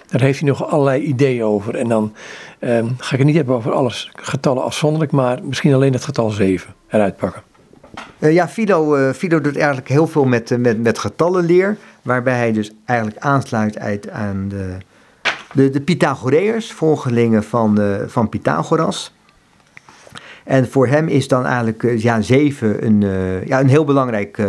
Daar 0.08 0.22
heeft 0.22 0.40
hij 0.40 0.48
nog 0.48 0.70
allerlei 0.70 1.02
ideeën 1.02 1.44
over. 1.44 1.76
En 1.76 1.88
dan 1.88 2.14
ehm, 2.60 2.88
ga 2.98 3.12
ik 3.12 3.18
het 3.18 3.28
niet 3.28 3.36
hebben 3.36 3.56
over 3.56 3.72
alles 3.72 4.12
getallen 4.16 4.64
afzonderlijk, 4.64 5.12
maar 5.12 5.40
misschien 5.44 5.74
alleen 5.74 5.94
het 5.94 6.04
getal 6.04 6.30
7 6.30 6.74
eruit 6.88 7.18
pakken. 7.18 7.42
Uh, 8.20 8.34
ja, 8.34 8.48
Fido, 8.48 8.96
uh, 8.96 9.30
doet 9.30 9.58
eigenlijk 9.58 9.88
heel 9.88 10.08
veel 10.08 10.26
met, 10.26 10.58
met, 10.60 10.82
met 10.82 11.00
getallenleer, 11.00 11.78
waarbij 12.02 12.38
hij 12.38 12.52
dus 12.52 12.72
eigenlijk 12.86 13.20
aansluit 13.20 13.78
uit 13.78 14.10
aan 14.10 14.48
de, 14.48 14.78
de, 15.54 15.70
de 15.70 15.82
Pythagoreërs, 15.82 16.72
volgelingen 16.72 17.44
van, 17.44 17.80
van 18.08 18.30
Pythagoras. 18.30 19.14
En 20.48 20.68
voor 20.68 20.88
hem 20.88 21.08
is 21.08 21.28
dan 21.28 21.46
eigenlijk 21.46 21.94
ja, 21.98 22.22
7 22.22 22.86
een, 22.86 23.02
ja, 23.46 23.60
een 23.60 23.70
heel 23.70 23.86
belangrijk 23.86 24.42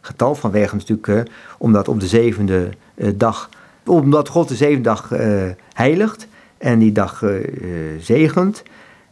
getal, 0.00 0.34
vanwege 0.34 0.74
natuurlijk, 0.74 1.30
omdat 1.58 1.88
op 1.88 2.00
de 2.00 2.06
zevende 2.06 2.68
dag, 3.14 3.48
omdat 3.86 4.28
God 4.28 4.48
de 4.48 4.54
zevende 4.54 4.82
dag 4.82 5.10
heiligt 5.72 6.28
en 6.58 6.78
die 6.78 6.92
dag 6.92 7.24
zegent. 7.98 8.62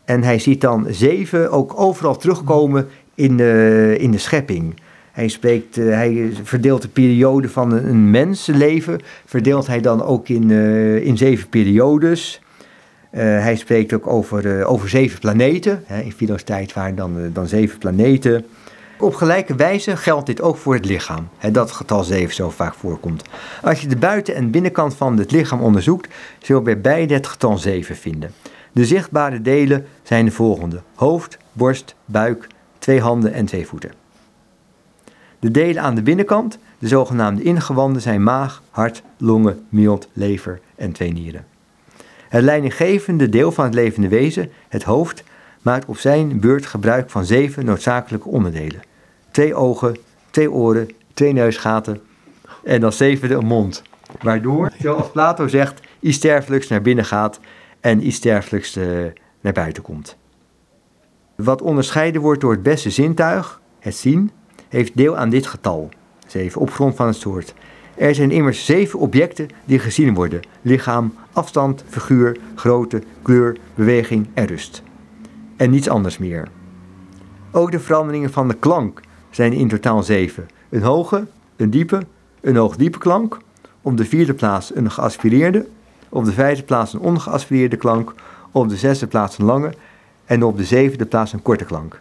En 0.05 0.23
hij 0.23 0.39
ziet 0.39 0.61
dan 0.61 0.87
zeven 0.89 1.51
ook 1.51 1.81
overal 1.81 2.17
terugkomen 2.17 2.89
in 3.15 3.37
de, 3.37 3.95
in 3.99 4.11
de 4.11 4.19
schepping. 4.19 4.75
Hij, 5.13 5.29
spreekt, 5.29 5.77
hij 5.77 6.31
verdeelt 6.43 6.83
de 6.83 6.89
periode 6.89 7.49
van 7.49 7.73
een, 7.73 8.11
mensenleven, 8.11 9.01
verdeelt 9.25 9.67
hij 9.67 9.81
dan 9.81 10.03
ook 10.03 10.29
in, 10.29 10.51
in 11.03 11.17
zeven 11.17 11.49
periodes. 11.49 12.41
Uh, 13.13 13.21
hij 13.21 13.57
spreekt 13.57 13.93
ook 13.93 14.07
over, 14.07 14.65
over 14.65 14.89
zeven 14.89 15.21
planeten. 15.21 15.83
Hè, 15.87 16.01
in 16.01 16.13
Filo's 16.13 16.43
tijd 16.43 16.73
waren 16.73 16.95
dan, 16.95 17.31
dan 17.33 17.47
zeven 17.47 17.79
planeten. 17.79 18.45
Op 19.01 19.15
gelijke 19.15 19.55
wijze 19.55 19.97
geldt 19.97 20.27
dit 20.27 20.41
ook 20.41 20.57
voor 20.57 20.75
het 20.75 20.85
lichaam. 20.85 21.29
Hè, 21.39 21.51
dat 21.51 21.71
getal 21.71 22.05
7 22.05 22.35
zo 22.35 22.51
vaak 22.51 22.75
voorkomt. 22.75 23.25
Als 23.63 23.81
je 23.81 23.89
de 23.89 23.97
buiten- 23.97 24.35
en 24.35 24.51
binnenkant 24.51 24.95
van 24.95 25.19
het 25.19 25.31
lichaam 25.31 25.61
onderzoekt, 25.61 26.15
zul 26.39 26.57
je 26.57 26.63
bij 26.63 26.81
beide 26.81 27.15
het 27.15 27.27
getal 27.27 27.59
7 27.59 27.97
vinden. 27.97 28.33
De 28.73 28.85
zichtbare 28.85 29.43
delen 29.43 29.87
zijn 30.03 30.25
de 30.25 30.31
volgende: 30.31 30.83
hoofd, 30.95 31.39
borst, 31.53 31.95
buik, 32.05 32.47
twee 32.79 33.01
handen 33.01 33.33
en 33.33 33.45
twee 33.47 33.67
voeten. 33.67 33.91
De 35.39 35.51
delen 35.51 35.83
aan 35.83 35.95
de 35.95 36.03
binnenkant, 36.03 36.59
de 36.79 36.89
zogenaamde 36.89 37.43
ingewanden, 37.43 38.03
zijn 38.03 38.23
maag, 38.23 38.63
hart, 38.71 39.03
longen, 39.17 39.67
milt, 39.69 40.09
lever 40.13 40.61
en 40.77 40.93
twee 40.93 41.13
nieren. 41.13 41.50
Het 42.31 42.43
leidinggevende 42.43 43.29
deel 43.29 43.53
van 43.53 43.65
het 43.65 43.75
levende 43.75 44.09
wezen, 44.09 44.51
het 44.69 44.83
hoofd, 44.83 45.25
maakt 45.63 45.87
op 45.87 45.97
zijn 45.97 46.41
beurt 46.41 46.67
gebruik 46.67 47.11
van 47.11 47.25
zeven 47.25 47.65
noodzakelijke 47.65 48.29
onderdelen. 48.29 48.81
Twee 49.31 49.55
ogen, 49.55 49.97
twee 50.31 50.51
oren, 50.51 50.89
twee 51.15 51.33
neusgaten 51.33 52.01
en 52.65 52.83
als 52.85 52.97
zevende 52.97 53.35
een 53.35 53.47
mond. 53.47 53.83
Waardoor, 54.21 54.73
zoals 54.79 55.11
Plato 55.11 55.49
zegt, 55.49 55.81
iets 56.01 56.17
sterfelijks 56.17 56.69
naar 56.69 56.83
binnen 56.83 57.05
gaat 57.05 57.41
en 57.81 58.07
iets 58.07 58.17
sterfelijks 58.17 58.77
uh, 58.77 59.07
naar 59.41 59.53
buiten 59.53 59.83
komt. 59.83 60.17
Wat 61.35 61.63
onderscheiden 61.63 62.21
wordt 62.21 62.41
door 62.41 62.53
het 62.53 62.63
beste 62.63 62.91
zintuig, 62.91 63.61
het 63.79 63.95
zien, 63.97 64.31
heeft 64.69 64.97
deel 64.97 65.17
aan 65.17 65.31
dit 65.31 65.47
getal. 65.47 65.89
7 66.27 66.61
op 66.61 66.71
grond 66.71 66.97
van 66.97 67.07
het 67.07 67.17
soort. 67.17 67.55
Er 67.97 68.15
zijn 68.15 68.31
immers 68.31 68.65
zeven 68.65 68.99
objecten 68.99 69.49
die 69.65 69.79
gezien 69.79 70.15
worden: 70.15 70.41
lichaam, 70.63 71.15
afstand, 71.33 71.85
figuur, 71.89 72.37
grootte, 72.55 73.03
kleur, 73.23 73.57
beweging 73.75 74.29
en 74.35 74.47
rust. 74.47 74.83
En 75.57 75.71
niets 75.71 75.89
anders 75.89 76.19
meer. 76.19 76.49
Ook 77.51 77.71
de 77.71 77.81
veranderingen 77.81 78.33
van 78.33 78.49
de 78.49 78.55
klank 78.55 79.01
zijn 79.31 79.53
in 79.53 79.69
totaal 79.69 80.03
zeven: 80.03 80.49
een 80.69 80.83
hoge, 80.83 81.27
een 81.57 81.71
diepe, 81.71 82.03
een 82.41 82.57
hoogdiepe 82.57 82.99
klank, 82.99 83.39
op 83.83 83.97
de 83.97 84.05
vierde 84.05 84.35
plaats 84.35 84.75
een 84.75 84.91
geaspireerde, 84.91 85.67
op 86.09 86.25
de 86.25 86.33
vijfde 86.33 86.63
plaats 86.63 86.93
een 86.93 87.01
ongeaspireerde 87.01 87.77
klank, 87.77 88.15
op 88.51 88.69
de 88.69 88.77
zesde 88.77 89.07
plaats 89.07 89.39
een 89.39 89.45
lange 89.45 89.75
en 90.25 90.43
op 90.43 90.57
de 90.57 90.65
zevende 90.65 91.07
plaats 91.07 91.33
een 91.33 91.43
korte 91.43 91.65
klank. 91.65 91.99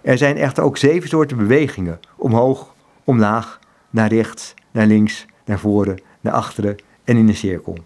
Er 0.00 0.18
zijn 0.18 0.36
echter 0.36 0.62
ook 0.62 0.76
zeven 0.76 1.08
soorten 1.08 1.36
bewegingen: 1.36 2.00
omhoog, 2.16 2.74
omlaag, 3.04 3.58
naar 3.90 4.08
rechts, 4.08 4.54
naar 4.70 4.86
links, 4.86 5.26
naar 5.44 5.58
voren, 5.58 5.98
naar 6.20 6.32
achteren 6.32 6.76
en 7.04 7.16
in 7.16 7.28
een 7.28 7.36
cirkel. 7.36 7.78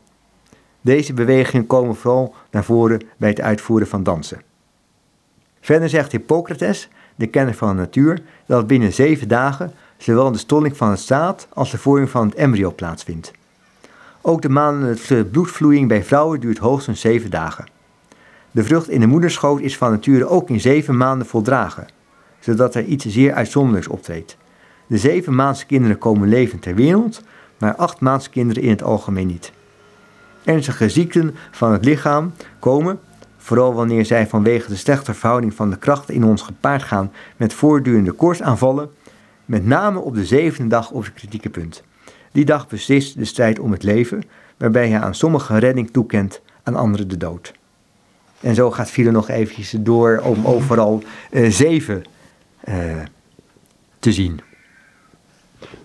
Deze 0.83 1.13
bewegingen 1.13 1.67
komen 1.67 1.97
vooral 1.97 2.35
naar 2.51 2.65
voren 2.65 3.03
bij 3.17 3.29
het 3.29 3.41
uitvoeren 3.41 3.89
van 3.89 4.03
dansen. 4.03 4.43
Verder 5.61 5.89
zegt 5.89 6.13
Hippocrates, 6.13 6.89
de 7.17 7.27
kenner 7.27 7.55
van 7.55 7.69
de 7.69 7.75
natuur, 7.75 8.23
dat 8.47 8.67
binnen 8.67 8.93
zeven 8.93 9.29
dagen 9.29 9.73
zowel 9.97 10.33
de 10.33 10.39
stolling 10.39 10.77
van 10.77 10.91
het 10.91 11.01
zaad 11.01 11.47
als 11.53 11.71
de 11.71 11.79
vorming 11.79 12.11
van 12.11 12.27
het 12.27 12.35
embryo 12.35 12.73
plaatsvindt. 12.73 13.33
Ook 14.21 14.43
de 14.43 14.49
maandelijkse 14.49 15.27
bloedvloeiing 15.31 15.89
bij 15.89 16.05
vrouwen 16.05 16.41
duurt 16.41 16.59
hoogstens 16.59 17.01
zeven 17.01 17.31
dagen. 17.31 17.67
De 18.51 18.65
vrucht 18.65 18.89
in 18.89 19.01
de 19.01 19.07
moederschoot 19.07 19.61
is 19.61 19.77
van 19.77 19.91
nature 19.91 20.27
ook 20.27 20.51
in 20.51 20.61
zeven 20.61 20.97
maanden 20.97 21.27
voldragen, 21.27 21.87
zodat 22.41 22.75
er 22.75 22.85
iets 22.85 23.07
zeer 23.07 23.33
uitzonderlijks 23.33 23.89
optreedt. 23.89 24.37
De 24.87 24.99
zeven 24.99 25.35
maandse 25.35 25.67
kinderen 25.67 25.99
komen 25.99 26.29
levend 26.29 26.63
ter 26.63 26.75
wereld, 26.75 27.23
maar 27.59 27.75
acht 27.75 28.01
maandse 28.01 28.31
kinderen 28.31 28.63
in 28.63 28.71
het 28.71 28.83
algemeen 28.83 29.27
niet. 29.27 29.53
Ernstige 30.45 30.89
ziekten 30.89 31.35
van 31.51 31.73
het 31.73 31.85
lichaam 31.85 32.33
komen, 32.59 33.01
vooral 33.37 33.75
wanneer 33.75 34.07
zij 34.07 34.27
vanwege 34.27 34.69
de 34.69 34.77
slechte 34.77 35.15
verhouding 35.15 35.55
van 35.55 35.71
de 35.71 35.79
krachten 35.79 36.15
in 36.15 36.25
ons 36.25 36.43
gepaard 36.43 36.83
gaan 36.83 37.13
met 37.37 37.55
voortdurende 37.55 38.13
koortsaanvallen, 38.13 38.91
met 39.45 39.67
name 39.67 39.99
op 39.99 40.15
de 40.15 40.25
zevende 40.25 40.69
dag 40.69 40.91
op 40.91 41.05
het 41.05 41.13
kritieke 41.13 41.51
punt. 41.51 41.83
Die 42.33 42.45
dag 42.45 42.69
beslist 42.69 43.19
de 43.19 43.25
strijd 43.25 43.59
om 43.59 43.73
het 43.73 43.83
leven, 43.83 44.23
waarbij 44.57 44.89
hij 44.89 45.01
aan 45.01 45.15
sommigen 45.15 45.59
redding 45.59 45.91
toekent, 45.91 46.41
aan 46.63 46.77
anderen 46.77 47.09
de 47.09 47.17
dood. 47.17 47.53
En 48.41 48.55
zo 48.55 48.71
gaat 48.71 48.91
Philo 48.91 49.11
nog 49.11 49.29
eventjes 49.29 49.75
door 49.79 50.21
om 50.25 50.47
overal 50.47 51.03
uh, 51.31 51.51
zeven 51.51 52.03
uh, 52.65 52.75
te 53.99 54.13
zien. 54.13 54.41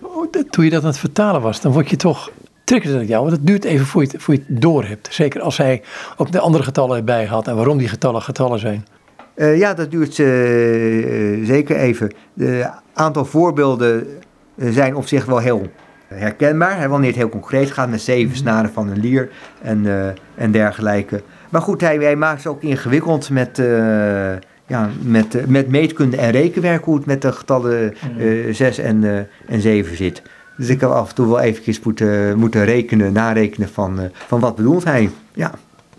Oh, 0.00 0.32
toen 0.50 0.64
je 0.64 0.70
dat 0.70 0.82
aan 0.82 0.88
het 0.88 0.98
vertalen 0.98 1.40
was, 1.40 1.60
dan 1.60 1.72
word 1.72 1.90
je 1.90 1.96
toch 1.96 2.30
triggerde 2.68 2.98
dat 2.98 3.08
jou, 3.08 3.24
want 3.24 3.36
het 3.36 3.46
duurt 3.46 3.64
even 3.64 3.86
voor 3.86 4.02
je, 4.02 4.08
het, 4.12 4.22
voor 4.22 4.34
je 4.34 4.42
het 4.46 4.60
door 4.60 4.84
hebt. 4.84 5.08
Zeker 5.10 5.40
als 5.40 5.56
hij 5.56 5.82
ook 6.16 6.32
de 6.32 6.40
andere 6.40 6.64
getallen 6.64 6.96
erbij 6.96 7.24
had 7.24 7.48
en 7.48 7.56
waarom 7.56 7.78
die 7.78 7.88
getallen 7.88 8.22
getallen 8.22 8.58
zijn. 8.58 8.86
Uh, 9.34 9.58
ja, 9.58 9.74
dat 9.74 9.90
duurt 9.90 10.18
uh, 10.18 10.26
zeker 11.46 11.76
even. 11.76 12.12
De 12.32 12.70
aantal 12.92 13.24
voorbeelden 13.24 14.06
zijn 14.56 14.96
op 14.96 15.06
zich 15.06 15.24
wel 15.24 15.38
heel 15.38 15.66
herkenbaar. 16.06 16.88
Wanneer 16.88 17.08
het 17.08 17.18
heel 17.18 17.28
concreet 17.28 17.70
gaat 17.70 17.90
met 17.90 18.00
zeven 18.00 18.28
mhm. 18.28 18.36
snaren 18.36 18.70
van 18.70 18.88
een 18.88 19.00
lier 19.00 19.30
en, 19.62 19.84
uh, 19.84 20.06
en 20.34 20.50
dergelijke. 20.50 21.22
Maar 21.48 21.62
goed, 21.62 21.80
hij, 21.80 21.96
hij 21.96 22.16
maakt 22.16 22.38
het 22.42 22.52
ook 22.52 22.62
ingewikkeld 22.62 23.30
met, 23.30 23.58
uh, 23.58 23.66
ja, 24.66 24.88
met, 25.02 25.48
met 25.48 25.68
meetkunde 25.68 26.16
en 26.16 26.30
rekenwerk, 26.30 26.84
hoe 26.84 26.96
het 26.96 27.06
met 27.06 27.22
de 27.22 27.32
getallen 27.32 27.94
uh, 28.18 28.54
6 28.54 28.78
en, 28.78 29.28
en 29.46 29.60
7 29.60 29.96
zit. 29.96 30.22
Dus 30.58 30.68
ik 30.68 30.80
heb 30.80 30.90
af 30.90 31.08
en 31.08 31.14
toe 31.14 31.26
wel 31.26 31.40
eventjes 31.40 31.80
moeten, 31.80 32.38
moeten 32.38 32.64
rekenen, 32.64 33.12
narekenen 33.12 33.68
van, 33.68 34.10
van 34.26 34.40
wat 34.40 34.56
bedoelt 34.56 34.84
hij. 34.84 35.10
Ja. 35.32 35.50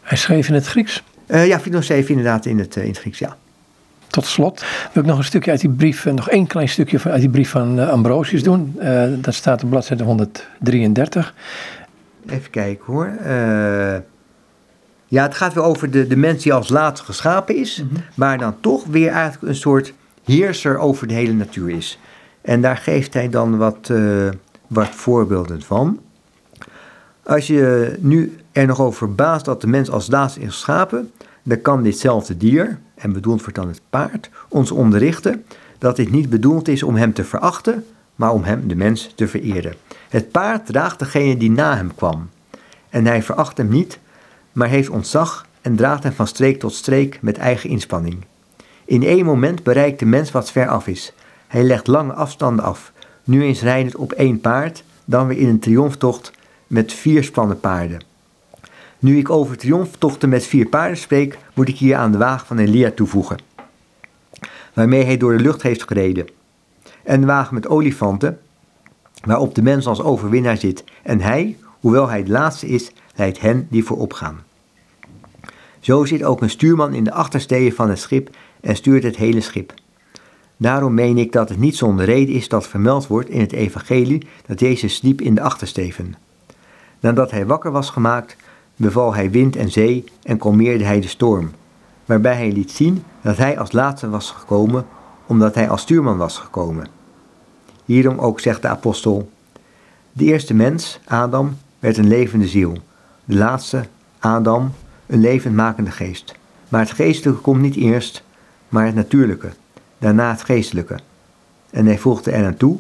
Hij 0.01 0.17
schreef 0.17 0.47
in 0.47 0.53
het 0.53 0.67
Grieks? 0.67 1.03
ja, 1.27 1.59
Finos 1.59 1.85
schreef 1.85 2.09
inderdaad 2.09 2.45
in 2.45 2.59
het, 2.59 2.75
in 2.75 2.87
het 2.87 2.99
Grieks, 2.99 3.19
ja. 3.19 3.37
Tot 4.09 4.25
slot 4.25 4.65
wil 4.93 5.03
ik 5.03 5.09
nog 5.09 5.17
een 5.17 5.23
stukje 5.23 5.51
uit 5.51 5.59
die 5.59 5.69
brief, 5.69 6.05
nog 6.05 6.29
één 6.29 6.47
klein 6.47 6.69
stukje 6.69 6.99
uit 7.03 7.19
die 7.19 7.29
brief 7.29 7.49
van 7.49 7.89
Ambrosius 7.89 8.43
doen. 8.43 8.75
Uh, 8.81 9.03
dat 9.15 9.33
staat 9.33 9.63
op 9.63 9.69
bladzijde 9.69 10.03
133. 10.03 11.33
Even 12.29 12.49
kijken 12.49 12.85
hoor. 12.85 13.11
Uh, 13.25 13.95
ja, 15.05 15.23
het 15.23 15.35
gaat 15.35 15.53
weer 15.53 15.63
over 15.63 15.91
de, 15.91 16.07
de 16.07 16.15
mens 16.15 16.43
die 16.43 16.53
als 16.53 16.69
laatste 16.69 17.05
geschapen 17.05 17.55
is, 17.55 17.81
mm 17.81 17.89
-hmm. 17.89 18.03
maar 18.15 18.37
dan 18.37 18.55
toch 18.61 18.85
weer 18.85 19.11
eigenlijk 19.11 19.43
een 19.43 19.55
soort 19.55 19.93
heerser 20.23 20.77
over 20.77 21.07
de 21.07 21.13
hele 21.13 21.33
natuur 21.33 21.69
is. 21.69 21.99
En 22.41 22.61
daar 22.61 22.77
geeft 22.77 23.13
hij 23.13 23.29
dan 23.29 23.57
wat, 23.57 23.89
uh, 23.91 24.29
wat 24.69 24.89
voorbeelden 24.89 25.61
van. 25.61 25.99
Als 27.23 27.47
je 27.47 27.95
nu 27.99 28.37
er 28.51 28.65
nog 28.65 28.79
over 28.79 28.97
verbaast 28.97 29.45
dat 29.45 29.61
de 29.61 29.67
mens 29.67 29.89
als 29.89 30.07
laatste 30.07 30.39
is 30.39 30.47
geschapen, 30.47 31.11
dan 31.43 31.61
kan 31.61 31.83
ditzelfde 31.83 32.37
dier, 32.37 32.79
en 32.95 33.13
bedoeld 33.13 33.39
wordt 33.39 33.55
dan 33.55 33.67
het 33.67 33.81
paard, 33.89 34.29
ons 34.49 34.71
onderrichten 34.71 35.45
dat 35.77 35.95
dit 35.95 36.11
niet 36.11 36.29
bedoeld 36.29 36.67
is 36.67 36.83
om 36.83 36.95
hem 36.95 37.13
te 37.13 37.23
verachten, 37.23 37.85
maar 38.15 38.31
om 38.31 38.43
hem, 38.43 38.67
de 38.67 38.75
mens, 38.75 39.11
te 39.15 39.27
vereren. 39.27 39.75
Het 40.09 40.31
paard 40.31 40.65
draagt 40.65 40.99
degene 40.99 41.37
die 41.37 41.51
na 41.51 41.75
hem 41.75 41.95
kwam. 41.95 42.29
En 42.89 43.05
hij 43.05 43.23
veracht 43.23 43.57
hem 43.57 43.69
niet, 43.69 43.99
maar 44.51 44.67
heeft 44.67 44.89
ontzag 44.89 45.45
en 45.61 45.75
draagt 45.75 46.03
hem 46.03 46.13
van 46.13 46.27
streek 46.27 46.59
tot 46.59 46.73
streek 46.73 47.21
met 47.21 47.37
eigen 47.37 47.69
inspanning. 47.69 48.25
In 48.85 49.03
één 49.03 49.25
moment 49.25 49.63
bereikt 49.63 49.99
de 49.99 50.05
mens 50.05 50.31
wat 50.31 50.51
ver 50.51 50.67
af 50.67 50.87
is. 50.87 51.13
Hij 51.47 51.63
legt 51.63 51.87
lange 51.87 52.13
afstanden 52.13 52.65
af, 52.65 52.91
nu 53.29 53.43
eens 53.43 53.61
rijdend 53.61 53.95
op 53.95 54.11
één 54.11 54.41
paard, 54.41 54.83
dan 55.05 55.27
weer 55.27 55.37
in 55.37 55.47
een 55.47 55.59
triomftocht 55.59 56.31
met 56.67 56.93
vier 56.93 57.23
spannen 57.23 57.59
paarden. 57.59 58.03
Nu 58.99 59.17
ik 59.17 59.29
over 59.29 59.57
triomftochten 59.57 60.29
met 60.29 60.45
vier 60.45 60.65
paarden 60.65 60.97
spreek, 60.97 61.37
moet 61.53 61.67
ik 61.67 61.77
hier 61.77 61.95
aan 61.95 62.11
de 62.11 62.17
wagen 62.17 62.47
van 62.47 62.57
Elia 62.57 62.91
toevoegen, 62.91 63.37
waarmee 64.73 65.03
hij 65.03 65.17
door 65.17 65.37
de 65.37 65.43
lucht 65.43 65.61
heeft 65.61 65.83
gereden. 65.83 66.27
En 67.03 67.19
de 67.19 67.27
wagen 67.27 67.53
met 67.53 67.67
olifanten, 67.67 68.39
waarop 69.23 69.55
de 69.55 69.61
mens 69.61 69.87
als 69.87 70.01
overwinnaar 70.01 70.57
zit, 70.57 70.83
en 71.03 71.21
hij, 71.21 71.57
hoewel 71.79 72.09
hij 72.09 72.23
de 72.23 72.31
laatste 72.31 72.67
is, 72.67 72.91
leidt 73.15 73.41
hen 73.41 73.67
die 73.69 73.83
voorop 73.83 74.13
gaan. 74.13 74.43
Zo 75.79 76.05
zit 76.05 76.23
ook 76.23 76.41
een 76.41 76.49
stuurman 76.49 76.93
in 76.93 77.03
de 77.03 77.13
achtersteven 77.13 77.75
van 77.75 77.89
het 77.89 77.99
schip 77.99 78.29
en 78.61 78.75
stuurt 78.75 79.03
het 79.03 79.15
hele 79.15 79.41
schip. 79.41 79.73
Daarom 80.61 80.93
meen 80.93 81.17
ik 81.17 81.31
dat 81.31 81.49
het 81.49 81.59
niet 81.59 81.75
zonder 81.75 82.05
reden 82.05 82.35
is 82.35 82.47
dat 82.47 82.67
vermeld 82.67 83.07
wordt 83.07 83.29
in 83.29 83.39
het 83.39 83.51
evangelie 83.51 84.27
dat 84.45 84.59
Jezus 84.59 84.95
sliep 84.95 85.21
in 85.21 85.35
de 85.35 85.41
achtersteven. 85.41 86.15
Nadat 86.99 87.31
hij 87.31 87.45
wakker 87.45 87.71
was 87.71 87.89
gemaakt, 87.89 88.35
beval 88.75 89.13
hij 89.13 89.31
wind 89.31 89.55
en 89.55 89.71
zee 89.71 90.03
en 90.23 90.37
kalmeerde 90.37 90.83
hij 90.83 90.99
de 90.99 91.07
storm, 91.07 91.51
waarbij 92.05 92.35
hij 92.35 92.51
liet 92.51 92.71
zien 92.71 93.03
dat 93.21 93.37
hij 93.37 93.59
als 93.59 93.71
laatste 93.71 94.09
was 94.09 94.31
gekomen, 94.31 94.85
omdat 95.25 95.55
hij 95.55 95.69
als 95.69 95.81
stuurman 95.81 96.17
was 96.17 96.37
gekomen. 96.37 96.87
Hierom 97.85 98.17
ook 98.17 98.39
zegt 98.39 98.61
de 98.61 98.67
apostel: 98.67 99.29
De 100.11 100.25
eerste 100.25 100.53
mens, 100.53 100.99
Adam, 101.05 101.57
werd 101.79 101.97
een 101.97 102.07
levende 102.07 102.47
ziel, 102.47 102.77
de 103.25 103.35
laatste, 103.35 103.83
Adam, 104.19 104.71
een 105.05 105.19
levendmakende 105.19 105.91
geest. 105.91 106.35
Maar 106.69 106.81
het 106.81 106.91
geestelijke 106.91 107.41
komt 107.41 107.61
niet 107.61 107.75
eerst, 107.75 108.23
maar 108.69 108.85
het 108.85 108.95
natuurlijke, 108.95 109.49
daarna 109.99 110.31
het 110.31 110.43
geestelijke. 110.43 110.99
En 111.69 111.85
hij 111.85 111.97
voegde 111.97 112.31
er 112.31 112.45
aan 112.45 112.57
toe: 112.57 112.79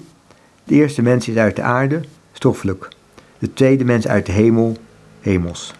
De 0.63 0.75
eerste 0.75 1.01
mens 1.01 1.27
is 1.27 1.35
uit 1.35 1.55
de 1.55 1.61
aarde, 1.61 2.01
stoffelijk, 2.31 2.87
de 3.37 3.53
tweede 3.53 3.83
mens 3.83 4.07
uit 4.07 4.25
de 4.25 4.31
hemel, 4.31 4.77
hemels. 5.19 5.73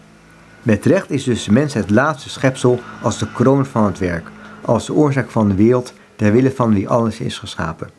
Met 0.62 0.84
recht 0.84 1.10
is 1.10 1.24
dus 1.24 1.44
de 1.44 1.52
mens 1.52 1.74
het 1.74 1.90
laatste 1.90 2.30
schepsel 2.30 2.80
als 3.02 3.18
de 3.18 3.32
kroon 3.32 3.66
van 3.66 3.84
het 3.84 3.98
werk, 3.98 4.28
als 4.64 4.86
de 4.86 4.94
oorzaak 4.94 5.30
van 5.30 5.48
de 5.48 5.54
wereld, 5.54 5.92
ter 6.16 6.32
wille 6.32 6.50
van 6.50 6.74
wie 6.74 6.88
alles 6.88 7.20
is 7.20 7.38
geschapen. 7.38 7.90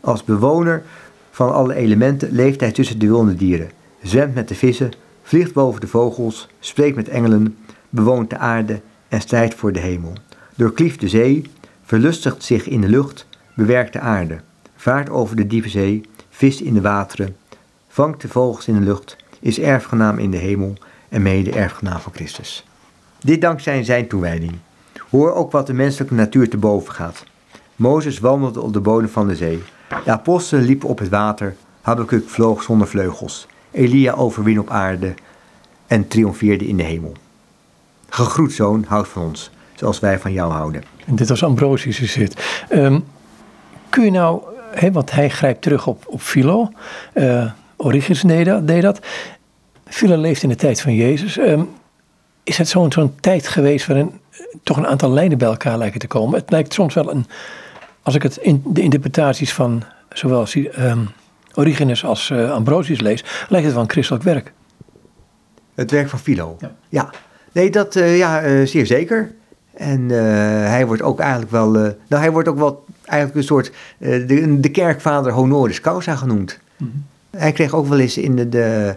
Als 0.00 0.24
bewoner 0.24 0.82
van 1.30 1.52
alle 1.52 1.74
elementen 1.74 2.32
leeft 2.32 2.60
hij 2.60 2.72
tussen 2.72 2.98
de 2.98 3.06
wilde 3.06 3.34
dieren, 3.34 3.70
zwemt 4.02 4.34
met 4.34 4.48
de 4.48 4.54
vissen, 4.54 4.92
vliegt 5.22 5.52
boven 5.52 5.80
de 5.80 5.86
vogels, 5.86 6.48
spreekt 6.60 6.96
met 6.96 7.08
engelen, 7.08 7.56
bewoont 7.88 8.30
de 8.30 8.38
aarde 8.38 8.80
en 9.08 9.20
strijdt 9.20 9.54
voor 9.54 9.72
de 9.72 9.80
hemel. 9.80 10.12
Doorklieft 10.54 11.00
de 11.00 11.08
zee, 11.08 11.50
verlustigt 11.86 12.44
zich 12.44 12.68
in 12.68 12.80
de 12.80 12.88
lucht, 12.88 13.26
bewerkt 13.54 13.92
de 13.92 14.00
aarde, 14.00 14.40
vaart 14.76 15.10
over 15.10 15.36
de 15.36 15.46
diepe 15.46 15.68
zee, 15.68 16.00
vist 16.30 16.60
in 16.60 16.74
de 16.74 16.80
wateren, 16.80 17.36
vangt 17.88 18.20
de 18.20 18.28
vogels 18.28 18.68
in 18.68 18.74
de 18.74 18.84
lucht, 18.84 19.16
is 19.40 19.58
erfgenaam 19.58 20.18
in 20.18 20.30
de 20.30 20.36
hemel 20.36 20.74
en 21.08 21.22
mede 21.22 21.50
erfgenaam 21.50 22.00
van 22.00 22.12
Christus. 22.14 22.66
Dit 23.20 23.40
dankzij 23.40 23.84
zijn 23.84 24.08
toewijding. 24.08 24.52
Hoor 25.10 25.34
ook 25.34 25.52
wat 25.52 25.66
de 25.66 25.72
menselijke 25.72 26.14
natuur 26.14 26.48
te 26.48 26.56
boven 26.56 26.94
gaat. 26.94 27.24
Mozes 27.76 28.18
wandelde 28.18 28.60
op 28.60 28.72
de 28.72 28.80
bodem 28.80 29.08
van 29.08 29.28
de 29.28 29.36
zee. 29.36 29.62
De 30.04 30.10
apostelen 30.10 30.64
liepen 30.64 30.88
op 30.88 30.98
het 30.98 31.08
water. 31.08 31.56
Habakkuk 31.80 32.28
vloog 32.28 32.62
zonder 32.62 32.88
vleugels. 32.88 33.46
Elia 33.70 34.12
overwin 34.12 34.58
op 34.58 34.70
aarde 34.70 35.14
en 35.86 36.08
triomfeerde 36.08 36.66
in 36.66 36.76
de 36.76 36.82
hemel. 36.82 37.12
Gegroet 38.08 38.52
zoon, 38.52 38.84
houd 38.88 39.08
van 39.08 39.22
ons, 39.22 39.50
zoals 39.76 40.00
wij 40.00 40.18
van 40.18 40.32
jou 40.32 40.52
houden. 40.52 40.82
En 41.06 41.16
dit 41.16 41.28
was 41.28 41.44
Ambrosius 41.44 42.02
zit. 42.02 42.64
Um, 42.72 43.04
kun 43.88 44.04
je 44.04 44.10
nou 44.10 44.42
hè, 44.70 44.92
want 44.92 45.10
hij 45.10 45.28
grijpt 45.28 45.62
terug 45.62 45.86
op, 45.86 46.04
op 46.06 46.20
Philo. 46.20 46.70
Uh, 47.14 47.50
Origens 47.76 48.22
deed 48.22 48.46
dat. 48.46 48.66
Deed 48.66 48.82
dat. 48.82 49.00
Philo 49.84 50.16
leeft 50.16 50.42
in 50.42 50.48
de 50.48 50.54
tijd 50.54 50.80
van 50.80 50.94
Jezus. 50.94 51.38
Ehm, 51.38 51.62
is 52.44 52.58
het 52.58 52.68
zo'n 52.68 52.92
zo'n 52.92 53.14
tijd 53.20 53.48
geweest 53.48 53.86
waarin 53.86 54.20
toch 54.62 54.76
een 54.76 54.86
aantal 54.86 55.10
lijnen 55.10 55.38
bij 55.38 55.48
elkaar 55.48 55.78
lijken 55.78 56.00
te 56.00 56.06
komen? 56.06 56.38
Het 56.38 56.50
lijkt 56.50 56.72
soms 56.72 56.94
wel 56.94 57.10
een, 57.10 57.26
als 58.02 58.14
ik 58.14 58.22
het 58.22 58.36
in 58.36 58.62
de 58.64 58.82
interpretaties 58.82 59.52
van 59.52 59.82
zowel 60.12 60.46
um, 60.54 61.08
Origenes 61.54 62.04
als 62.04 62.30
uh, 62.30 62.50
Ambrosius 62.50 63.00
lees, 63.00 63.24
lijkt 63.48 63.64
het 63.64 63.74
wel 63.74 63.84
een 63.84 63.90
christelijk 63.90 64.24
werk. 64.24 64.52
Het 65.74 65.90
werk 65.90 66.08
van 66.08 66.18
Philo? 66.18 66.56
Ja. 66.60 66.74
ja. 66.88 67.10
Nee, 67.52 67.70
dat 67.70 67.96
uh, 67.96 68.18
ja, 68.18 68.44
uh, 68.44 68.66
zeer 68.66 68.86
zeker. 68.86 69.34
En 69.76 70.08
hij 70.68 70.86
wordt 70.86 71.02
ook 71.02 71.20
eigenlijk 71.20 71.50
wel, 71.50 71.70
nou 71.70 71.96
hij 72.08 72.30
wordt 72.30 72.48
ook 72.48 72.58
wel 72.58 72.84
eigenlijk 73.04 73.38
een 73.38 73.44
soort 73.44 73.72
de, 73.98 74.60
de 74.60 74.70
kerkvader 74.70 75.32
honoris 75.32 75.80
causa 75.80 76.16
genoemd. 76.16 76.58
Mm 76.76 76.90
-hmm. 76.92 77.04
Hij 77.40 77.52
kreeg 77.52 77.74
ook 77.74 77.86
wel 77.86 77.98
eens 77.98 78.18
in 78.18 78.36
de, 78.36 78.48
de, 78.48 78.94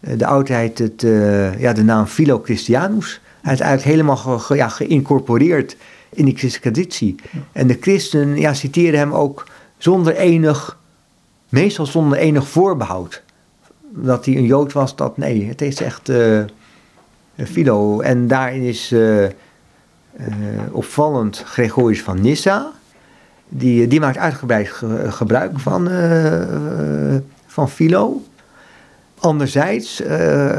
de 0.00 0.26
oudheid 0.26 0.78
het, 0.78 1.00
ja, 1.58 1.72
de 1.72 1.84
naam 1.84 2.06
Philo 2.06 2.40
Christianus. 2.44 3.20
Hij 3.42 3.52
is 3.52 3.60
eigenlijk 3.60 3.96
helemaal 3.96 4.38
ge, 4.38 4.54
ja, 4.54 4.68
geïncorporeerd 4.68 5.76
in 6.10 6.24
de 6.24 6.34
christelijke 6.36 6.70
traditie. 6.70 7.14
En 7.52 7.66
de 7.66 7.76
christenen 7.80 8.38
ja, 8.38 8.54
citeren 8.54 8.98
hem 8.98 9.12
ook 9.12 9.48
zonder 9.78 10.16
enig, 10.16 10.78
meestal 11.48 11.86
zonder 11.86 12.18
enig 12.18 12.48
voorbehoud. 12.48 13.22
Dat 13.90 14.24
hij 14.24 14.36
een 14.36 14.46
Jood 14.46 14.72
was, 14.72 14.96
dat 14.96 15.16
nee, 15.16 15.48
het 15.48 15.62
is 15.62 15.80
echt 15.80 16.12
Philo. 17.36 18.00
En 18.00 18.28
daarin 18.28 18.62
is 18.62 18.94
opvallend 20.70 21.42
Gregorius 21.46 22.02
van 22.02 22.20
Nyssa. 22.20 22.70
Die, 23.48 23.86
die 23.86 24.00
maakt 24.00 24.18
uitgebreid 24.18 24.68
ge, 24.68 25.06
gebruik 25.08 25.58
van, 25.58 25.90
van 27.46 27.70
Philo. 27.70 28.22
Anderzijds 29.18 30.02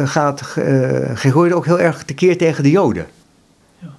gaat 0.04 0.42
Gregorius 1.14 1.54
ook 1.54 1.66
heel 1.66 1.80
erg 1.80 2.04
tekeer 2.04 2.38
tegen 2.38 2.64
de 2.64 2.72
Joden. 2.72 3.06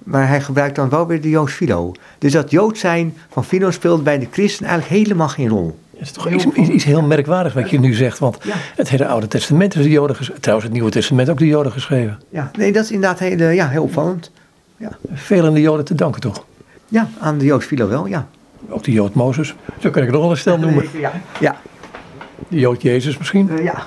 Maar 0.03 0.27
hij 0.27 0.41
gebruikt 0.41 0.75
dan 0.75 0.89
wel 0.89 1.07
weer 1.07 1.21
de 1.21 1.29
Joods 1.29 1.53
Philo. 1.53 1.91
Dus 2.17 2.31
dat 2.31 2.51
Jood 2.51 2.77
zijn 2.77 3.13
van 3.29 3.45
Philo 3.45 3.71
speelt 3.71 4.03
bij 4.03 4.19
de 4.19 4.27
christen 4.31 4.65
eigenlijk 4.65 5.01
helemaal 5.01 5.29
geen 5.29 5.49
rol. 5.49 5.79
Dat 5.91 6.01
is 6.01 6.11
toch 6.11 6.29
iets, 6.29 6.45
iets, 6.45 6.83
heel 6.83 7.01
merkwaardigs 7.01 7.55
wat 7.55 7.69
je 7.69 7.79
nu 7.79 7.93
zegt. 7.93 8.19
Want 8.19 8.37
het 8.75 8.89
hele 8.89 9.07
Oude 9.07 9.27
Testament 9.27 9.75
is 9.75 9.83
de 9.83 9.89
Joden 9.89 10.15
geschreven. 10.15 10.41
Trouwens, 10.41 10.67
het 10.67 10.77
Nieuwe 10.77 10.93
Testament 10.93 11.29
ook 11.29 11.37
de 11.37 11.47
Joden 11.47 11.71
geschreven. 11.71 12.19
Ja, 12.29 12.51
nee, 12.57 12.71
dat 12.71 12.83
is 12.83 12.91
inderdaad 12.91 13.19
heel, 13.19 13.49
ja, 13.49 13.67
heel 13.67 13.83
opvallend. 13.83 14.31
Ja. 14.77 14.97
Veel 15.13 15.45
aan 15.45 15.53
de 15.53 15.61
Joden 15.61 15.85
te 15.85 15.95
danken, 15.95 16.21
toch? 16.21 16.45
Ja, 16.87 17.09
aan 17.19 17.37
de 17.37 17.45
Joods 17.45 17.65
Philo 17.65 17.87
wel, 17.87 18.05
ja. 18.05 18.27
Ook 18.69 18.83
de 18.83 18.91
Jood 18.91 19.13
Mozes. 19.13 19.55
Zo 19.79 19.89
kan 19.89 20.03
ik 20.03 20.11
nog 20.11 20.21
wel 20.21 20.31
een 20.31 20.37
stel 20.37 20.57
noemen. 20.57 20.85
Ja. 20.99 21.11
ja. 21.39 21.59
De 22.47 22.59
Jood 22.59 22.81
Jezus 22.81 23.17
misschien. 23.17 23.49
Uh, 23.51 23.63
ja. 23.63 23.83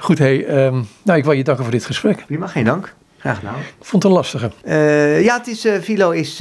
Goed, 0.00 0.18
hey, 0.18 0.66
um, 0.66 0.86
nou, 1.02 1.18
ik 1.18 1.24
wil 1.24 1.32
je 1.32 1.44
danken 1.44 1.64
voor 1.64 1.72
dit 1.72 1.84
gesprek. 1.84 2.26
Prima, 2.26 2.46
geen 2.46 2.64
dank. 2.64 2.94
Graag 3.18 3.38
gedaan. 3.38 3.58
Ik 3.58 3.84
vond 3.84 4.02
het 4.02 4.12
een 4.12 4.18
lastige. 4.18 4.50
Uh, 4.64 5.24
ja, 5.24 5.38
het 5.38 5.46
is, 5.46 5.66
uh, 5.66 5.78
Philo 5.78 6.10
is... 6.10 6.36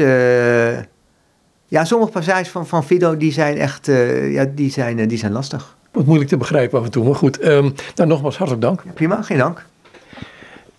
Ja, 1.67 1.85
sommige 1.85 2.11
passages 2.11 2.49
van, 2.49 2.67
van 2.67 2.83
Philo 2.83 3.17
die 3.17 3.31
zijn 3.31 3.57
echt 3.57 3.85
ja, 4.29 4.45
die 4.55 4.71
zijn, 4.71 5.07
die 5.07 5.17
zijn 5.17 5.31
lastig. 5.31 5.75
Wat 5.91 6.05
moeilijk 6.05 6.29
te 6.29 6.37
begrijpen 6.37 6.79
af 6.79 6.85
en 6.85 6.91
toe, 6.91 7.05
maar 7.05 7.15
goed. 7.15 7.45
Um, 7.45 7.73
nou, 7.95 8.09
nogmaals 8.09 8.37
hartelijk 8.37 8.63
dank. 8.65 8.81
Ja, 8.85 8.91
prima, 8.91 9.21
geen 9.21 9.37
dank. 9.37 9.65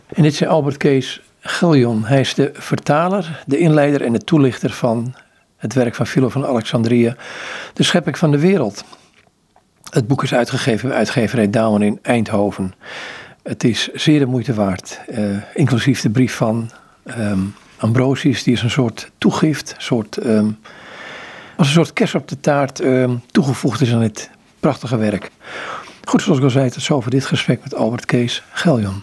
En 0.07 0.23
dit 0.23 0.33
is 0.33 0.47
Albert 0.47 0.77
Kees 0.77 1.23
Giljon. 1.43 2.05
Hij 2.05 2.21
is 2.21 2.35
de 2.35 2.51
vertaler, 2.55 3.43
de 3.47 3.59
inleider 3.59 4.03
en 4.03 4.13
de 4.13 4.25
toelichter 4.25 4.71
van 4.71 5.15
het 5.57 5.75
werk 5.75 5.95
van 5.95 6.07
Philo 6.07 6.29
van 6.29 6.47
Alexandrië, 6.47 7.15
de 7.73 7.83
schepping 7.83 8.19
van 8.19 8.31
de 8.31 8.39
wereld. 8.39 8.85
Het 9.91 10.07
boek 10.07 10.23
is 10.23 10.35
uitgegeven 10.35 10.89
bij 10.89 10.99
uitgeverij 10.99 11.51
Douwen 11.51 11.83
in 11.83 11.99
Eindhoven. 12.03 12.75
Het 13.43 13.65
is 13.65 13.89
zeer 13.93 14.19
de 14.19 14.27
moeite 14.27 14.55
waard. 14.55 15.01
Uh, 15.09 15.37
inclusief 15.55 16.01
de 16.01 16.11
brief 16.11 16.35
van 16.35 16.71
um, 17.19 17.55
Ambrosius, 17.77 18.43
die 18.43 18.53
is 18.53 18.63
een 18.63 18.71
soort 18.71 19.11
toegift, 19.19 19.75
soort, 19.79 20.25
um, 20.27 20.59
als 21.57 21.67
een 21.67 21.73
soort 21.73 21.93
kerst 21.93 22.15
op 22.15 22.29
de 22.29 22.41
taart 22.41 22.81
um, 22.81 23.23
toegevoegd 23.31 23.81
is 23.81 23.93
aan 23.93 24.01
dit 24.01 24.31
prachtige 24.61 24.97
werk. 24.97 25.31
Goed, 26.05 26.23
zoals 26.23 26.39
ik 26.39 26.45
al 26.45 26.51
zei, 26.51 26.71
tot 26.71 26.83
zover 26.83 27.11
dit 27.11 27.25
gesprek 27.25 27.63
met 27.63 27.75
Albert 27.75 28.05
Kees 28.05 28.43
Geljan. 28.53 29.03